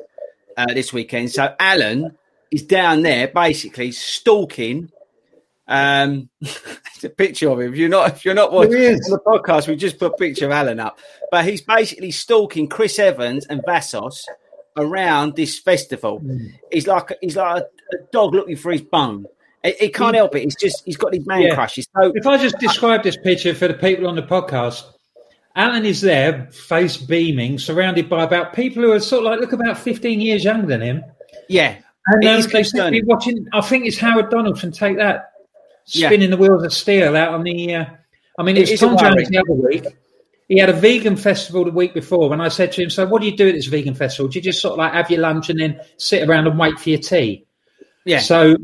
uh, 0.58 0.74
this 0.74 0.94
weekend. 0.94 1.32
So 1.32 1.56
Alan 1.60 2.18
is 2.52 2.64
down 2.64 3.02
there 3.02 3.28
basically 3.28 3.92
stalking 3.92 4.92
um, 5.70 6.30
it's 6.42 7.04
a 7.04 7.10
picture 7.10 7.50
of 7.50 7.60
him. 7.60 7.72
If 7.72 7.78
you're 7.78 7.90
not, 7.90 8.10
if 8.10 8.26
you're 8.26 8.34
not 8.34 8.52
watching 8.52 8.72
the 8.72 9.22
podcast, 9.26 9.68
we 9.68 9.76
just 9.76 10.00
put 10.00 10.14
a 10.14 10.18
picture 10.18 10.48
of 10.48 10.52
Alan 10.52 10.80
up. 10.80 11.00
But 11.32 11.46
he's 11.46 11.62
basically 11.62 12.12
stalking 12.12 12.68
Chris 12.68 12.98
Evans 12.98 13.46
and 13.46 13.62
Vassos 13.66 14.26
around 14.76 15.36
this 15.36 15.60
festival. 15.60 16.20
Mm. 16.22 16.54
He's 16.72 16.88
like 16.88 17.14
he's 17.22 17.36
like 17.36 17.64
a, 17.64 17.96
a, 17.96 18.00
dog 18.12 18.34
looking 18.34 18.56
for 18.56 18.72
his 18.72 18.82
bone. 18.82 19.28
He, 19.64 19.74
he 19.74 19.90
can't 19.90 20.16
help 20.16 20.36
it. 20.36 20.44
He's 20.44 20.56
just 20.56 20.84
he's 20.86 20.98
got 20.98 21.12
these 21.12 21.28
man 21.28 21.44
yeah. 21.44 21.54
crushes. 21.54 21.88
So 21.96 22.12
if 22.16 22.26
I 22.26 22.38
just 22.38 22.58
describe 22.58 23.04
this 23.04 23.18
picture 23.18 23.54
for 23.54 23.68
the 23.68 23.76
people 23.76 24.08
on 24.08 24.16
the 24.16 24.24
podcast, 24.24 24.84
Alan 25.56 25.86
is 25.86 26.02
there, 26.02 26.48
face 26.52 26.98
beaming, 26.98 27.60
surrounded 27.60 28.10
by 28.10 28.24
about 28.24 28.54
people 28.54 28.84
who 28.84 28.92
are 28.92 29.00
sort 29.00 29.26
of 29.26 29.32
like 29.32 29.40
look 29.40 29.54
about 29.54 29.78
15 29.78 30.22
years 30.22 30.44
younger 30.44 30.68
than 30.68 30.82
him. 30.82 31.04
Yeah. 31.48 31.78
And 32.08 32.26
um, 32.26 32.42
they 32.52 32.64
seem 32.64 32.84
to 32.84 32.92
be 32.92 33.04
watching. 33.04 33.48
I 33.54 33.62
think 33.62 33.86
it's 33.86 33.98
Howard 33.98 34.30
Donaldson. 34.30 34.72
Take 34.72 34.98
that 34.98 35.32
spinning 35.86 36.22
yeah. 36.22 36.28
the 36.36 36.38
wheels 36.38 36.64
of 36.64 36.74
steel 36.74 37.16
out 37.16 37.34
on 37.34 37.44
the. 37.44 37.76
Uh, 37.76 37.86
I 38.38 38.44
mean, 38.44 38.58
it, 38.58 38.70
was 38.70 38.80
Tom 38.80 38.98
Jones 38.98 39.30
the 39.30 39.38
other 39.38 39.54
week. 39.54 39.86
He 40.48 40.58
had 40.58 40.70
a 40.70 40.74
vegan 40.74 41.16
festival 41.16 41.66
the 41.66 41.72
week 41.72 41.94
before, 41.94 42.32
and 42.34 42.42
I 42.42 42.48
said 42.48 42.72
to 42.74 42.84
him, 42.84 42.90
"So, 42.90 43.06
what 43.06 43.22
do 43.22 43.28
you 43.28 43.38
do 43.38 43.50
at 43.50 43.54
this 43.54 43.68
vegan 43.68 43.94
festival? 43.94 44.30
Do 44.30 44.40
you 44.40 44.44
just 44.44 44.62
sort 44.62 44.74
of 44.74 44.78
like 44.80 44.94
have 44.94 45.12
your 45.12 45.20
lunch 45.20 45.50
and 45.50 45.60
then 45.60 45.80
sit 45.98 46.28
around 46.28 46.48
and 46.48 46.58
wait 46.58 46.80
for 46.80 46.90
your 46.90 47.00
tea?" 47.00 47.46
Yeah. 48.06 48.20
So, 48.20 48.56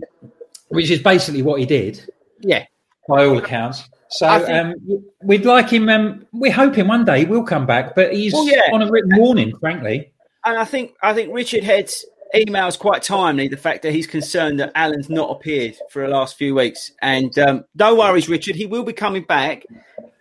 which 0.69 0.89
is 0.89 1.01
basically 1.01 1.41
what 1.41 1.59
he 1.59 1.65
did. 1.65 2.09
Yeah. 2.39 2.65
By 3.07 3.25
all 3.25 3.37
accounts. 3.37 3.83
So 4.09 4.27
um, 4.27 4.75
we'd 5.23 5.45
like 5.45 5.69
him. 5.69 5.89
Um, 5.89 6.25
we're 6.31 6.51
hoping 6.51 6.87
one 6.87 7.05
day 7.05 7.19
he 7.19 7.25
will 7.25 7.43
come 7.43 7.65
back, 7.65 7.95
but 7.95 8.13
he's 8.13 8.33
well, 8.33 8.47
yeah. 8.47 8.69
on 8.71 8.81
a 8.81 8.89
written 8.89 9.17
warning, 9.17 9.57
frankly. 9.57 10.11
And 10.45 10.57
I 10.57 10.65
think 10.65 10.93
I 11.01 11.13
think 11.13 11.33
Richard 11.33 11.63
Head's 11.63 12.05
email's 12.35 12.77
quite 12.77 13.01
timely. 13.01 13.47
The 13.47 13.57
fact 13.57 13.81
that 13.83 13.93
he's 13.93 14.07
concerned 14.07 14.59
that 14.59 14.71
Alan's 14.75 15.09
not 15.09 15.31
appeared 15.31 15.75
for 15.89 16.03
the 16.03 16.07
last 16.07 16.37
few 16.37 16.53
weeks, 16.55 16.91
and 17.01 17.37
um, 17.39 17.65
no 17.73 17.95
worries, 17.95 18.29
Richard, 18.29 18.55
he 18.55 18.67
will 18.67 18.83
be 18.83 18.93
coming 18.93 19.23
back. 19.23 19.63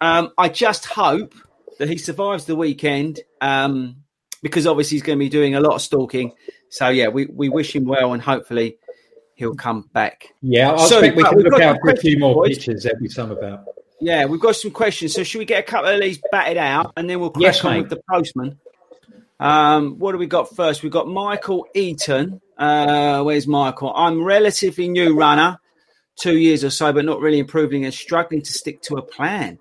Um, 0.00 0.32
I 0.38 0.48
just 0.48 0.86
hope 0.86 1.34
that 1.78 1.88
he 1.88 1.98
survives 1.98 2.46
the 2.46 2.56
weekend 2.56 3.20
um, 3.40 3.96
because 4.42 4.66
obviously 4.66 4.96
he's 4.96 5.02
going 5.02 5.18
to 5.18 5.24
be 5.24 5.28
doing 5.28 5.54
a 5.54 5.60
lot 5.60 5.74
of 5.74 5.82
stalking. 5.82 6.32
So 6.70 6.88
yeah, 6.88 7.08
we, 7.08 7.26
we 7.26 7.48
wish 7.48 7.74
him 7.74 7.84
well, 7.84 8.12
and 8.12 8.22
hopefully 8.22 8.78
he'll 9.34 9.54
come 9.54 9.88
back. 9.92 10.34
Yeah, 10.42 10.72
I 10.72 10.86
so, 10.86 11.00
think 11.00 11.16
we 11.16 11.24
can 11.24 11.38
look 11.38 11.60
out 11.60 11.78
for 11.80 11.90
a 11.90 11.96
few 11.96 12.18
more 12.18 12.34
boys. 12.34 12.56
pictures 12.56 12.86
every 12.86 13.08
time 13.08 13.30
about. 13.30 13.64
Yeah, 14.00 14.26
we've 14.26 14.40
got 14.40 14.56
some 14.56 14.70
questions. 14.70 15.14
So 15.14 15.24
should 15.24 15.38
we 15.38 15.44
get 15.44 15.60
a 15.60 15.62
couple 15.62 15.90
of 15.90 16.00
these 16.00 16.20
batted 16.30 16.56
out, 16.56 16.92
and 16.96 17.08
then 17.08 17.20
we'll 17.20 17.30
crack 17.30 17.42
yes, 17.42 17.64
on 17.64 17.78
with 17.78 17.90
the 17.90 18.02
postman. 18.10 18.58
Um, 19.40 19.98
what 19.98 20.12
do 20.12 20.18
we 20.18 20.26
got 20.26 20.54
first? 20.54 20.82
We've 20.82 20.92
got 20.92 21.08
Michael 21.08 21.66
Eaton. 21.74 22.40
Uh, 22.56 23.22
where's 23.22 23.46
Michael? 23.46 23.92
I'm 23.94 24.22
relatively 24.22 24.88
new 24.88 25.16
runner, 25.16 25.58
two 26.16 26.36
years 26.36 26.64
or 26.64 26.70
so, 26.70 26.92
but 26.92 27.04
not 27.04 27.20
really 27.20 27.38
improving 27.38 27.84
and 27.84 27.92
struggling 27.92 28.42
to 28.42 28.52
stick 28.52 28.80
to 28.82 28.96
a 28.96 29.02
plan. 29.02 29.58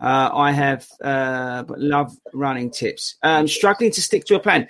Uh, 0.00 0.30
I 0.32 0.52
have, 0.52 0.86
uh, 1.02 1.64
but 1.64 1.80
love 1.80 2.16
running 2.32 2.70
tips. 2.70 3.16
Um, 3.22 3.48
struggling 3.48 3.90
to 3.92 4.02
stick 4.02 4.24
to 4.26 4.36
a 4.36 4.38
plan. 4.38 4.68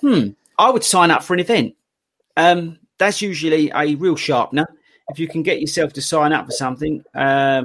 Hmm. 0.00 0.30
I 0.58 0.70
would 0.70 0.84
sign 0.84 1.10
up 1.10 1.22
for 1.22 1.34
an 1.34 1.40
event. 1.40 1.74
Um, 2.36 2.78
that's 2.98 3.22
usually 3.22 3.70
a 3.74 3.94
real 3.96 4.16
sharpener. 4.16 4.66
If 5.08 5.18
you 5.18 5.28
can 5.28 5.42
get 5.42 5.60
yourself 5.60 5.92
to 5.94 6.02
sign 6.02 6.32
up 6.32 6.46
for 6.46 6.52
something, 6.52 7.02
um, 7.14 7.64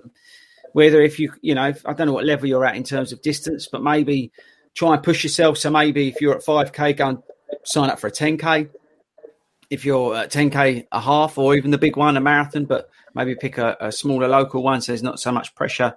whether 0.74 1.02
if 1.02 1.20
you, 1.20 1.34
you 1.42 1.56
know, 1.56 1.74
I 1.86 1.94
don't 1.94 2.08
know 2.08 2.14
what 2.14 2.26
level 2.26 2.48
you're 2.48 2.66
at 2.66 2.76
in 2.76 2.84
terms 2.84 3.12
of 3.12 3.22
distance, 3.22 3.68
but 3.72 3.84
maybe 3.84 4.32
try 4.76 4.94
and 4.94 5.04
push 5.04 5.24
yourself. 5.24 5.58
So 5.58 5.70
maybe 5.70 6.08
if 6.08 6.22
you're 6.22 6.36
at 6.36 6.46
5K, 6.46 6.98
go 6.98 7.08
and 7.08 7.24
sign 7.64 7.90
up 7.90 8.00
for 8.00 8.08
a 8.08 8.12
10K. 8.12 8.70
If 9.70 9.86
you're 9.86 10.16
at 10.16 10.32
10K, 10.32 10.88
a 10.92 11.02
half, 11.02 11.38
or 11.38 11.56
even 11.56 11.72
the 11.72 11.78
big 11.78 11.98
one, 11.98 12.18
a 12.18 12.22
marathon, 12.22 12.66
but 12.66 12.90
maybe 13.16 13.36
pick 13.36 13.58
a, 13.58 13.78
a 13.80 13.92
smaller 13.92 14.28
local 14.28 14.64
one 14.64 14.82
so 14.82 14.92
there's 14.92 15.04
not 15.04 15.20
so 15.20 15.32
much 15.32 15.56
pressure 15.56 15.96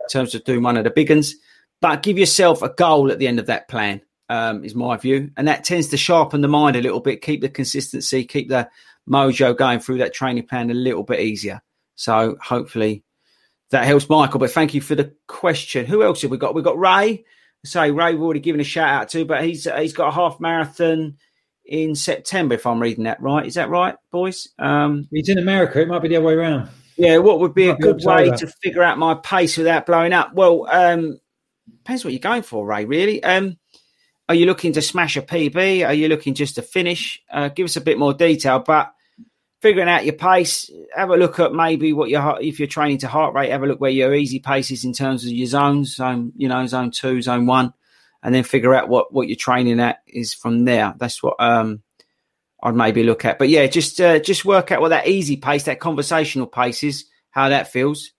in 0.00 0.08
terms 0.08 0.34
of 0.34 0.44
doing 0.44 0.62
one 0.62 0.76
of 0.76 0.84
the 0.84 0.90
big 0.90 1.10
ones. 1.10 1.34
But 1.80 2.02
give 2.02 2.18
yourself 2.18 2.62
a 2.62 2.70
goal 2.70 3.10
at 3.10 3.18
the 3.18 3.26
end 3.26 3.38
of 3.38 3.46
that 3.46 3.68
plan, 3.68 4.00
um, 4.28 4.64
is 4.64 4.74
my 4.74 4.96
view. 4.96 5.30
And 5.36 5.48
that 5.48 5.64
tends 5.64 5.88
to 5.88 5.96
sharpen 5.96 6.40
the 6.40 6.48
mind 6.48 6.76
a 6.76 6.82
little 6.82 7.00
bit, 7.00 7.22
keep 7.22 7.40
the 7.40 7.48
consistency, 7.48 8.24
keep 8.24 8.48
the 8.48 8.68
mojo 9.08 9.56
going 9.56 9.80
through 9.80 9.98
that 9.98 10.14
training 10.14 10.46
plan 10.46 10.70
a 10.70 10.74
little 10.74 11.02
bit 11.02 11.20
easier. 11.20 11.62
So 11.94 12.36
hopefully 12.42 13.04
that 13.70 13.84
helps 13.84 14.08
Michael. 14.08 14.40
But 14.40 14.50
thank 14.50 14.74
you 14.74 14.80
for 14.80 14.94
the 14.94 15.14
question. 15.26 15.86
Who 15.86 16.02
else 16.02 16.22
have 16.22 16.30
we 16.30 16.38
got? 16.38 16.54
We've 16.54 16.64
got 16.64 16.78
Ray. 16.78 17.24
Say 17.64 17.90
Ray, 17.90 18.12
we've 18.12 18.22
already 18.22 18.40
given 18.40 18.60
a 18.60 18.64
shout 18.64 18.88
out 18.88 19.08
to, 19.10 19.24
but 19.24 19.42
he's 19.42 19.64
he's 19.64 19.92
got 19.92 20.08
a 20.08 20.12
half 20.12 20.38
marathon 20.38 21.16
in 21.64 21.94
September, 21.96 22.54
if 22.54 22.66
I'm 22.66 22.80
reading 22.80 23.04
that 23.04 23.20
right. 23.20 23.44
Is 23.44 23.54
that 23.54 23.68
right, 23.68 23.96
boys? 24.12 24.48
Um, 24.58 25.08
he's 25.10 25.28
in 25.28 25.38
America. 25.38 25.80
It 25.80 25.88
might 25.88 26.00
be 26.00 26.08
the 26.08 26.16
other 26.16 26.26
way 26.26 26.34
around. 26.34 26.68
Yeah, 26.96 27.18
what 27.18 27.40
would 27.40 27.54
be 27.54 27.68
a 27.68 27.76
good 27.76 28.04
way 28.04 28.30
to 28.30 28.46
figure 28.62 28.82
out 28.82 28.98
my 28.98 29.14
pace 29.14 29.56
without 29.56 29.84
blowing 29.84 30.12
up? 30.12 30.32
Well, 30.32 30.66
um, 30.70 31.18
depends 31.66 32.04
what 32.04 32.12
you're 32.12 32.20
going 32.20 32.42
for, 32.42 32.64
Ray. 32.64 32.84
Really, 32.84 33.22
um, 33.22 33.58
are 34.28 34.34
you 34.34 34.46
looking 34.46 34.72
to 34.72 34.82
smash 34.82 35.16
a 35.16 35.22
PB? 35.22 35.86
Are 35.86 35.94
you 35.94 36.08
looking 36.08 36.34
just 36.34 36.56
to 36.56 36.62
finish? 36.62 37.22
Uh, 37.30 37.48
give 37.48 37.64
us 37.64 37.76
a 37.76 37.80
bit 37.80 37.98
more 37.98 38.12
detail, 38.12 38.58
but 38.58 38.92
figuring 39.60 39.88
out 39.88 40.04
your 40.04 40.14
pace, 40.14 40.70
have 40.94 41.10
a 41.10 41.16
look 41.16 41.38
at 41.38 41.52
maybe 41.52 41.92
what 41.92 42.10
your 42.10 42.38
if 42.40 42.58
you're 42.58 42.68
training 42.68 42.98
to 42.98 43.08
heart 43.08 43.34
rate, 43.34 43.50
have 43.50 43.62
a 43.62 43.66
look 43.66 43.80
where 43.80 43.90
your 43.90 44.14
easy 44.14 44.40
pace 44.40 44.70
is 44.70 44.84
in 44.84 44.92
terms 44.92 45.24
of 45.24 45.30
your 45.30 45.46
zones, 45.46 45.94
zone 45.94 46.32
you 46.36 46.48
know 46.48 46.66
zone 46.66 46.90
two, 46.90 47.22
zone 47.22 47.46
one, 47.46 47.72
and 48.22 48.34
then 48.34 48.42
figure 48.42 48.74
out 48.74 48.88
what 48.88 49.12
what 49.12 49.28
you're 49.28 49.36
training 49.36 49.80
at 49.80 50.02
is 50.06 50.34
from 50.34 50.64
there. 50.64 50.94
That's 50.98 51.22
what 51.22 51.36
um 51.38 51.82
I'd 52.62 52.74
maybe 52.74 53.04
look 53.04 53.24
at. 53.24 53.38
But 53.38 53.48
yeah, 53.48 53.66
just 53.66 54.00
uh, 54.00 54.18
just 54.18 54.44
work 54.44 54.72
out 54.72 54.80
what 54.80 54.88
that 54.88 55.06
easy 55.06 55.36
pace, 55.36 55.64
that 55.64 55.80
conversational 55.80 56.46
pace 56.46 56.82
is, 56.82 57.04
how 57.30 57.48
that 57.50 57.70
feels, 57.70 58.10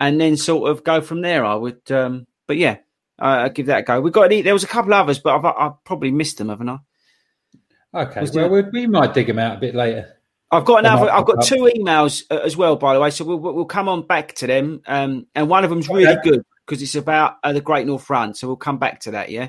and 0.00 0.20
then 0.20 0.36
sort 0.36 0.70
of 0.70 0.82
go 0.82 1.00
from 1.00 1.20
there. 1.20 1.44
I 1.44 1.54
would, 1.54 1.90
um 1.92 2.26
but 2.48 2.56
yeah, 2.56 2.78
uh, 3.22 3.42
I'll 3.44 3.50
give 3.50 3.66
that 3.66 3.78
a 3.78 3.82
go. 3.82 4.00
We've 4.00 4.12
got 4.12 4.22
any, 4.22 4.42
there 4.42 4.52
was 4.52 4.64
a 4.64 4.68
couple 4.68 4.92
others, 4.92 5.20
but 5.20 5.36
I've, 5.36 5.44
I've 5.44 5.84
probably 5.84 6.10
missed 6.10 6.38
them, 6.38 6.48
haven't 6.48 6.68
I? 6.68 6.78
Okay, 7.94 8.26
well, 8.34 8.48
we, 8.48 8.62
we 8.62 8.86
might 8.86 9.14
dig 9.14 9.26
them 9.28 9.38
out 9.38 9.58
a 9.58 9.60
bit 9.60 9.74
later. 9.74 10.16
I've 10.50 10.64
got 10.66 10.80
another. 10.80 11.10
I've 11.10 11.24
got 11.24 11.44
two 11.44 11.70
emails 11.74 12.24
uh, 12.30 12.38
as 12.38 12.56
well, 12.56 12.76
by 12.76 12.92
the 12.92 13.00
way. 13.00 13.10
So 13.10 13.24
we'll, 13.24 13.38
we'll 13.38 13.64
come 13.64 13.88
on 13.88 14.06
back 14.06 14.34
to 14.36 14.46
them. 14.46 14.82
Um, 14.86 15.26
and 15.34 15.48
one 15.48 15.64
of 15.64 15.70
them's 15.70 15.88
really 15.88 16.16
good 16.22 16.42
because 16.66 16.82
it's 16.82 16.94
about 16.94 17.36
uh, 17.42 17.54
the 17.54 17.62
Great 17.62 17.86
North 17.86 18.08
Run. 18.10 18.34
So 18.34 18.48
we'll 18.48 18.56
come 18.56 18.78
back 18.78 19.00
to 19.00 19.12
that. 19.12 19.30
Yeah. 19.30 19.48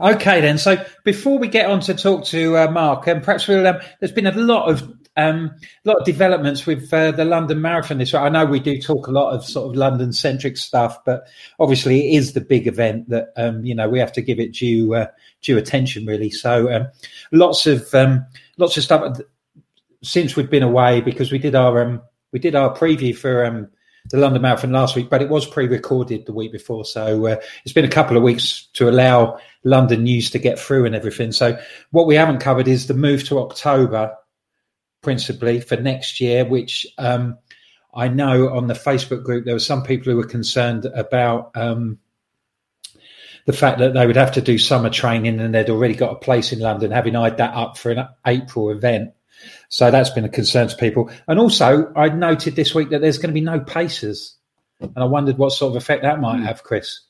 Okay, 0.00 0.40
then. 0.40 0.56
So 0.56 0.82
before 1.04 1.38
we 1.38 1.48
get 1.48 1.66
on 1.66 1.80
to 1.80 1.94
talk 1.94 2.24
to 2.26 2.56
uh, 2.56 2.70
Mark, 2.70 3.06
and 3.06 3.18
um, 3.18 3.22
perhaps 3.22 3.48
we'll. 3.48 3.66
Um, 3.66 3.80
there's 3.98 4.12
been 4.12 4.26
a 4.26 4.32
lot 4.32 4.70
of 4.70 4.90
um, 5.16 5.50
a 5.84 5.88
lot 5.88 5.98
of 5.98 6.06
developments 6.06 6.66
with 6.66 6.92
uh, 6.92 7.10
the 7.10 7.24
London 7.24 7.60
Marathon 7.60 7.98
this 7.98 8.12
year. 8.12 8.22
I 8.22 8.28
know 8.28 8.44
we 8.44 8.60
do 8.60 8.80
talk 8.80 9.06
a 9.06 9.12
lot 9.12 9.32
of 9.32 9.44
sort 9.44 9.70
of 9.70 9.76
London 9.76 10.12
centric 10.12 10.56
stuff, 10.56 11.04
but 11.04 11.26
obviously 11.58 12.08
it 12.08 12.18
is 12.18 12.32
the 12.32 12.40
big 12.40 12.66
event 12.66 13.08
that 13.08 13.32
um, 13.36 13.64
you 13.64 13.74
know 13.74 13.88
we 13.88 13.98
have 13.98 14.12
to 14.12 14.22
give 14.22 14.38
it 14.38 14.52
due 14.52 14.94
uh, 14.94 15.06
due 15.42 15.58
attention, 15.58 16.06
really. 16.06 16.30
So 16.30 16.72
um, 16.72 16.88
lots 17.32 17.66
of 17.66 17.92
um, 17.94 18.24
lots 18.56 18.76
of 18.76 18.84
stuff 18.84 19.18
since 20.02 20.36
we've 20.36 20.50
been 20.50 20.62
away 20.62 21.00
because 21.00 21.32
we 21.32 21.38
did 21.38 21.54
our 21.54 21.82
um, 21.82 22.02
we 22.32 22.38
did 22.38 22.54
our 22.54 22.74
preview 22.74 23.16
for 23.16 23.44
um, 23.44 23.68
the 24.10 24.16
London 24.16 24.42
Marathon 24.42 24.72
last 24.72 24.96
week, 24.96 25.10
but 25.10 25.22
it 25.22 25.28
was 25.28 25.46
pre-recorded 25.46 26.24
the 26.24 26.32
week 26.32 26.52
before, 26.52 26.84
so 26.84 27.26
uh, 27.26 27.36
it's 27.64 27.74
been 27.74 27.84
a 27.84 27.88
couple 27.88 28.16
of 28.16 28.22
weeks 28.22 28.68
to 28.74 28.88
allow 28.88 29.38
London 29.64 30.04
news 30.04 30.30
to 30.30 30.38
get 30.38 30.58
through 30.58 30.86
and 30.86 30.94
everything. 30.94 31.32
So 31.32 31.60
what 31.90 32.06
we 32.06 32.14
haven't 32.14 32.38
covered 32.38 32.66
is 32.66 32.86
the 32.86 32.94
move 32.94 33.24
to 33.28 33.38
October, 33.40 34.16
principally 35.02 35.60
for 35.60 35.76
next 35.76 36.20
year, 36.20 36.44
which 36.44 36.86
um, 36.98 37.38
I 37.94 38.08
know 38.08 38.50
on 38.50 38.66
the 38.66 38.74
Facebook 38.74 39.24
group 39.24 39.44
there 39.44 39.54
were 39.54 39.60
some 39.60 39.82
people 39.82 40.12
who 40.12 40.18
were 40.18 40.26
concerned 40.26 40.84
about. 40.86 41.52
Um, 41.54 41.98
the 43.46 43.52
fact 43.54 43.78
that 43.78 43.94
they 43.94 44.06
would 44.06 44.16
have 44.16 44.32
to 44.32 44.42
do 44.42 44.58
summer 44.58 44.90
training 44.90 45.40
and 45.40 45.54
they'd 45.54 45.70
already 45.70 45.94
got 45.94 46.12
a 46.12 46.16
place 46.16 46.52
in 46.52 46.60
London, 46.60 46.90
having 46.90 47.16
eyed 47.16 47.38
that 47.38 47.54
up 47.54 47.78
for 47.78 47.90
an 47.90 48.06
April 48.26 48.70
event. 48.70 49.12
So 49.68 49.90
that's 49.90 50.10
been 50.10 50.24
a 50.24 50.28
concern 50.28 50.68
to 50.68 50.76
people. 50.76 51.10
And 51.26 51.38
also, 51.38 51.92
I'd 51.96 52.18
noted 52.18 52.56
this 52.56 52.74
week 52.74 52.90
that 52.90 53.00
there's 53.00 53.18
going 53.18 53.30
to 53.30 53.34
be 53.34 53.40
no 53.40 53.60
paces, 53.60 54.36
and 54.80 54.92
I 54.96 55.04
wondered 55.04 55.38
what 55.38 55.52
sort 55.52 55.70
of 55.70 55.76
effect 55.76 56.02
that 56.02 56.20
might 56.20 56.38
hmm. 56.38 56.44
have, 56.44 56.62
Chris. 56.62 57.00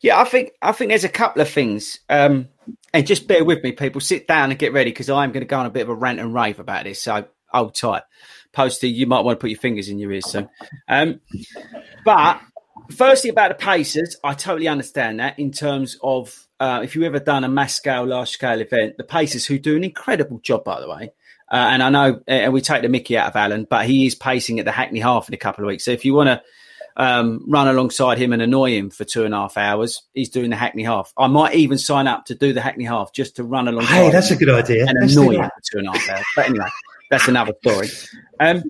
Yeah, 0.00 0.20
I 0.20 0.24
think 0.24 0.52
I 0.60 0.72
think 0.72 0.90
there's 0.90 1.04
a 1.04 1.08
couple 1.08 1.40
of 1.42 1.48
things, 1.48 1.98
um, 2.10 2.48
and 2.92 3.06
just 3.06 3.26
bear 3.26 3.44
with 3.44 3.62
me, 3.62 3.72
people. 3.72 4.00
Sit 4.00 4.28
down 4.28 4.50
and 4.50 4.58
get 4.58 4.72
ready 4.72 4.90
because 4.90 5.10
I'm 5.10 5.32
going 5.32 5.42
to 5.42 5.46
go 5.46 5.58
on 5.58 5.66
a 5.66 5.70
bit 5.70 5.82
of 5.82 5.88
a 5.88 5.94
rant 5.94 6.20
and 6.20 6.34
rave 6.34 6.58
about 6.58 6.84
this. 6.84 7.00
So 7.00 7.26
hold 7.48 7.74
tight. 7.74 8.02
Posty, 8.52 8.88
you 8.88 9.06
might 9.06 9.20
want 9.20 9.38
to 9.38 9.40
put 9.40 9.50
your 9.50 9.58
fingers 9.58 9.88
in 9.88 9.98
your 9.98 10.12
ears 10.12 10.30
soon. 10.30 10.48
Um, 10.88 11.20
but 12.04 12.40
firstly, 12.90 13.30
about 13.30 13.48
the 13.48 13.64
Pacers, 13.64 14.16
I 14.22 14.34
totally 14.34 14.68
understand 14.68 15.20
that 15.20 15.38
in 15.38 15.52
terms 15.52 15.96
of 16.02 16.48
uh, 16.60 16.80
if 16.84 16.94
you've 16.94 17.04
ever 17.04 17.18
done 17.18 17.44
a 17.44 17.48
mass 17.48 17.74
scale, 17.74 18.06
large 18.06 18.30
scale 18.30 18.60
event, 18.60 18.96
the 18.98 19.04
Pacers, 19.04 19.46
who 19.46 19.58
do 19.58 19.74
an 19.74 19.84
incredible 19.84 20.38
job, 20.40 20.64
by 20.64 20.80
the 20.80 20.88
way, 20.88 21.12
uh, 21.50 21.68
and 21.70 21.82
I 21.82 21.90
know, 21.90 22.20
and 22.26 22.52
we 22.52 22.60
take 22.60 22.82
the 22.82 22.88
Mickey 22.88 23.16
out 23.16 23.28
of 23.28 23.36
Alan, 23.36 23.66
but 23.68 23.84
he 23.84 24.06
is 24.06 24.14
pacing 24.14 24.58
at 24.58 24.64
the 24.64 24.72
Hackney 24.72 25.00
Half 25.00 25.28
in 25.28 25.34
a 25.34 25.38
couple 25.38 25.64
of 25.64 25.68
weeks. 25.68 25.84
So 25.84 25.90
if 25.90 26.04
you 26.04 26.14
want 26.14 26.28
to 26.28 26.42
um, 26.96 27.44
run 27.48 27.68
alongside 27.68 28.18
him 28.18 28.32
and 28.32 28.42
annoy 28.42 28.76
him 28.76 28.90
for 28.90 29.04
two 29.04 29.24
and 29.24 29.34
a 29.34 29.38
half 29.38 29.56
hours, 29.56 30.02
he's 30.14 30.30
doing 30.30 30.50
the 30.50 30.56
Hackney 30.56 30.82
Half. 30.82 31.12
I 31.16 31.26
might 31.26 31.54
even 31.54 31.78
sign 31.78 32.06
up 32.06 32.26
to 32.26 32.34
do 32.34 32.52
the 32.52 32.60
Hackney 32.60 32.84
Half 32.84 33.12
just 33.12 33.36
to 33.36 33.44
run 33.44 33.68
alongside. 33.68 33.94
Hey, 33.94 34.10
that's 34.10 34.30
a 34.30 34.36
good 34.36 34.50
idea. 34.50 34.86
And 34.86 34.98
Let's 35.00 35.16
annoy 35.16 35.36
him 35.36 35.44
for 35.44 35.62
two 35.70 35.78
and 35.78 35.88
a 35.88 35.92
half 35.92 36.10
hours. 36.10 36.24
But 36.36 36.48
anyway, 36.48 36.68
that's 37.10 37.28
another 37.28 37.54
story. 37.60 37.88
Um, 38.40 38.62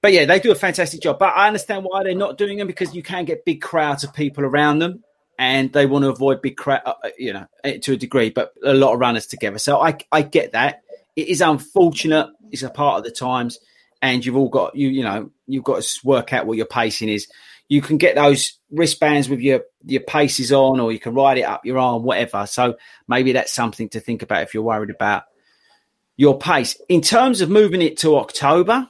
but 0.00 0.12
yeah, 0.12 0.24
they 0.26 0.40
do 0.40 0.52
a 0.52 0.56
fantastic 0.56 1.00
job. 1.00 1.18
But 1.18 1.34
I 1.36 1.46
understand 1.46 1.84
why 1.84 2.02
they're 2.02 2.14
not 2.14 2.38
doing 2.38 2.58
them 2.58 2.66
because 2.66 2.94
you 2.94 3.02
can 3.02 3.24
get 3.24 3.44
big 3.44 3.62
crowds 3.62 4.04
of 4.04 4.12
people 4.12 4.44
around 4.44 4.80
them, 4.80 5.02
and 5.38 5.72
they 5.72 5.86
want 5.86 6.04
to 6.04 6.10
avoid 6.10 6.42
big 6.42 6.56
crowd, 6.56 6.82
uh, 6.84 6.94
you 7.18 7.32
know, 7.32 7.46
to 7.82 7.92
a 7.92 7.96
degree. 7.96 8.30
But 8.30 8.52
a 8.62 8.74
lot 8.74 8.92
of 8.92 9.00
runners 9.00 9.26
together, 9.26 9.58
so 9.58 9.80
I 9.80 9.96
I 10.12 10.22
get 10.22 10.52
that 10.52 10.82
it 11.16 11.28
is 11.28 11.40
unfortunate. 11.40 12.28
It's 12.50 12.62
a 12.62 12.70
part 12.70 12.98
of 12.98 13.04
the 13.04 13.10
times, 13.10 13.58
and 14.02 14.24
you've 14.24 14.36
all 14.36 14.48
got 14.48 14.76
you. 14.76 14.88
You 14.88 15.04
know, 15.04 15.30
you've 15.46 15.64
got 15.64 15.82
to 15.82 16.00
work 16.04 16.32
out 16.32 16.46
what 16.46 16.56
your 16.56 16.66
pacing 16.66 17.08
is. 17.08 17.28
You 17.68 17.80
can 17.80 17.96
get 17.96 18.14
those 18.14 18.58
wristbands 18.70 19.28
with 19.28 19.40
your 19.40 19.62
your 19.84 20.02
paces 20.02 20.52
on, 20.52 20.80
or 20.80 20.92
you 20.92 20.98
can 20.98 21.14
ride 21.14 21.38
it 21.38 21.42
up 21.42 21.64
your 21.64 21.78
arm, 21.78 22.02
whatever. 22.02 22.46
So 22.46 22.76
maybe 23.08 23.32
that's 23.32 23.52
something 23.52 23.88
to 23.90 24.00
think 24.00 24.22
about 24.22 24.42
if 24.42 24.54
you're 24.54 24.62
worried 24.62 24.90
about 24.90 25.24
your 26.16 26.38
pace. 26.38 26.80
In 26.88 27.00
terms 27.00 27.40
of 27.40 27.50
moving 27.50 27.82
it 27.82 27.98
to 27.98 28.16
October, 28.16 28.88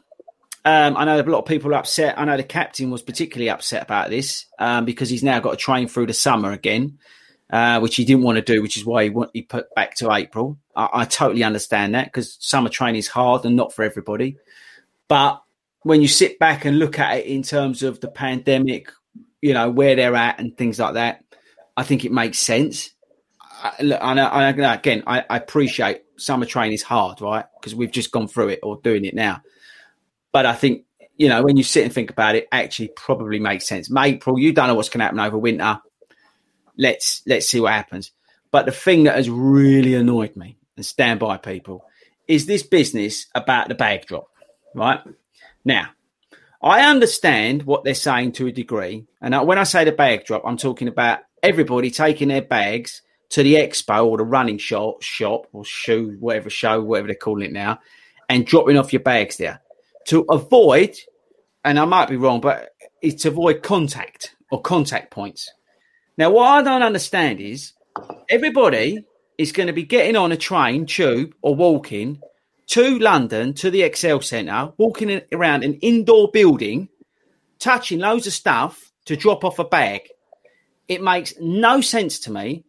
um, 0.65 0.97
I 0.97 1.05
know 1.05 1.21
a 1.21 1.23
lot 1.23 1.41
of 1.41 1.47
people 1.47 1.71
are 1.71 1.79
upset. 1.79 2.19
I 2.19 2.25
know 2.25 2.37
the 2.37 2.43
captain 2.43 2.91
was 2.91 3.03
particularly 3.03 3.51
upset 3.51 3.83
about 3.83 4.11
this 4.11 4.47
um, 4.59 4.85
because 4.85 5.09
he's 5.09 5.23
now 5.23 5.41
got 5.41 5.53
to 5.53 5.57
train 5.57 5.89
through 5.89 6.07
the 6.07 6.15
summer 6.15 6.53
again 6.53 6.99
uh, 7.55 7.79
which 7.79 7.95
he 7.95 8.05
didn't 8.05 8.25
want 8.25 8.35
to 8.35 8.43
do, 8.43 8.61
which 8.61 8.77
is 8.77 8.85
why 8.85 9.09
he, 9.09 9.15
he 9.33 9.43
put 9.43 9.73
back 9.77 9.95
to 9.95 10.13
April. 10.13 10.59
I, 10.75 10.89
I 10.93 11.05
totally 11.05 11.45
understand 11.45 11.95
that 11.95 12.07
because 12.07 12.37
summer 12.41 12.69
training 12.69 12.99
is 12.99 13.07
hard 13.07 13.45
and 13.45 13.55
not 13.55 13.73
for 13.73 13.85
everybody. 13.85 14.39
But 15.07 15.41
when 15.85 16.03
you 16.03 16.09
sit 16.09 16.39
back 16.39 16.65
and 16.65 16.79
look 16.79 16.99
at 16.99 17.19
it 17.19 17.27
in 17.27 17.43
terms 17.43 17.83
of 17.83 18.01
the 18.01 18.09
pandemic, 18.09 18.91
you 19.41 19.55
know, 19.55 19.71
where 19.71 19.95
they're 19.95 20.17
at 20.17 20.39
and 20.39 20.57
things 20.57 20.79
like 20.79 20.95
that, 20.95 21.25
I 21.77 21.85
think 21.85 22.05
it 22.05 22.13
makes 22.13 22.41
sense. 22.41 22.91
I, 23.63 23.73
I, 23.81 24.49
again, 24.49 25.05
I, 25.07 25.25
I 25.31 25.37
appreciate 25.37 26.03
summer 26.17 26.47
training 26.47 26.75
is 26.75 26.83
hard, 26.83 27.21
right? 27.21 27.45
Because 27.59 27.75
we've 27.75 27.93
just 27.93 28.11
gone 28.11 28.29
through 28.29 28.49
it 28.49 28.61
or 28.63 28.81
doing 28.83 29.05
it 29.05 29.15
now. 29.15 29.41
But 30.33 30.47
I 30.47 30.55
think, 30.55 30.85
you 31.17 31.29
know, 31.29 31.43
when 31.43 31.57
you 31.57 31.63
sit 31.63 31.85
and 31.85 31.93
think 31.93 32.11
about 32.11 32.35
it, 32.35 32.49
actually 32.51 32.89
probably 32.89 33.39
makes 33.39 33.67
sense. 33.67 33.89
April, 33.97 34.39
you 34.39 34.53
don't 34.53 34.67
know 34.67 34.75
what's 34.75 34.89
going 34.89 34.99
to 34.99 35.05
happen 35.05 35.21
over 35.21 35.39
winter 35.39 35.81
let's 36.77 37.23
let's 37.27 37.49
see 37.49 37.61
what 37.61 37.73
happens. 37.73 38.13
But 38.51 38.67
the 38.67 38.73
thing 38.73 39.05
that 39.05 39.17
has 39.17 39.29
really 39.29 39.95
annoyed 39.95 40.37
me 40.37 40.57
and 40.77 40.87
stand 40.87 41.21
by 41.21 41.37
people 41.37 41.85
is 42.29 42.47
this 42.47 42.63
business 42.63 43.27
about 43.35 43.69
the 43.69 43.75
bag 43.75 44.07
drop. 44.07 44.29
Right 44.75 45.01
now, 45.65 45.91
I 46.63 46.91
understand 46.91 47.65
what 47.65 47.85
they're 47.85 47.95
saying 47.95 48.33
to 48.33 48.47
a 48.47 48.53
degree, 48.53 49.07
and 49.21 49.47
when 49.47 49.59
I 49.59 49.65
say 49.65 49.85
the 49.85 49.93
bag 49.93 50.25
drop, 50.25 50.43
I'm 50.47 50.57
talking 50.57 50.89
about 50.89 51.21
everybody 51.43 51.91
taking 51.91 52.29
their 52.29 52.43
bags 52.43 53.03
to 53.31 53.43
the 53.43 53.55
expo 53.55 54.07
or 54.07 54.17
the 54.17 54.25
running 54.25 54.59
shop, 54.59 55.03
shop 55.03 55.47
or 55.53 55.65
shoe, 55.65 56.17
whatever 56.21 56.49
show, 56.49 56.83
whatever 56.83 57.09
they're 57.09 57.17
calling 57.17 57.47
it 57.47 57.53
now, 57.53 57.81
and 58.29 58.47
dropping 58.47 58.79
off 58.79 58.93
your 58.93 59.03
bags 59.03 59.37
there 59.37 59.61
to 60.07 60.21
avoid, 60.31 60.97
and 61.65 61.79
I 61.79 61.85
might 61.85 62.09
be 62.09 62.17
wrong, 62.17 62.41
but 62.41 62.71
it's 63.03 63.23
to 63.23 63.29
avoid 63.29 63.63
contact 63.63 64.35
or 64.51 64.61
contact 64.61 65.11
points. 65.11 65.51
Now, 66.17 66.31
what 66.31 66.47
I 66.47 66.63
don't 66.63 66.83
understand 66.83 67.41
is 67.41 67.73
everybody 68.29 69.05
is 69.37 69.53
going 69.53 69.67
to 69.67 69.73
be 69.73 69.83
getting 69.83 70.17
on 70.17 70.33
a 70.33 70.37
train, 70.37 70.87
tube, 70.87 71.35
or 71.43 71.55
walking 71.55 72.21
to 72.69 72.99
London 72.99 73.55
to 73.55 73.71
the 73.71 73.83
ExCeL 73.83 74.23
Centre, 74.23 74.73
walking 74.77 75.21
around 75.33 75.65
an 75.65 75.75
indoor 75.75 76.31
building, 76.31 76.89
touching 77.59 77.99
loads 77.99 78.27
of 78.27 78.33
stuff 78.33 78.93
to 79.07 79.17
drop 79.17 79.45
off 79.45 79.59
a 79.59 79.65
bag. 79.65 80.03
It 80.89 81.03
makes 81.03 81.35
no 81.41 81.81
sense 81.81 82.19
to 82.21 82.33
me 82.33 82.65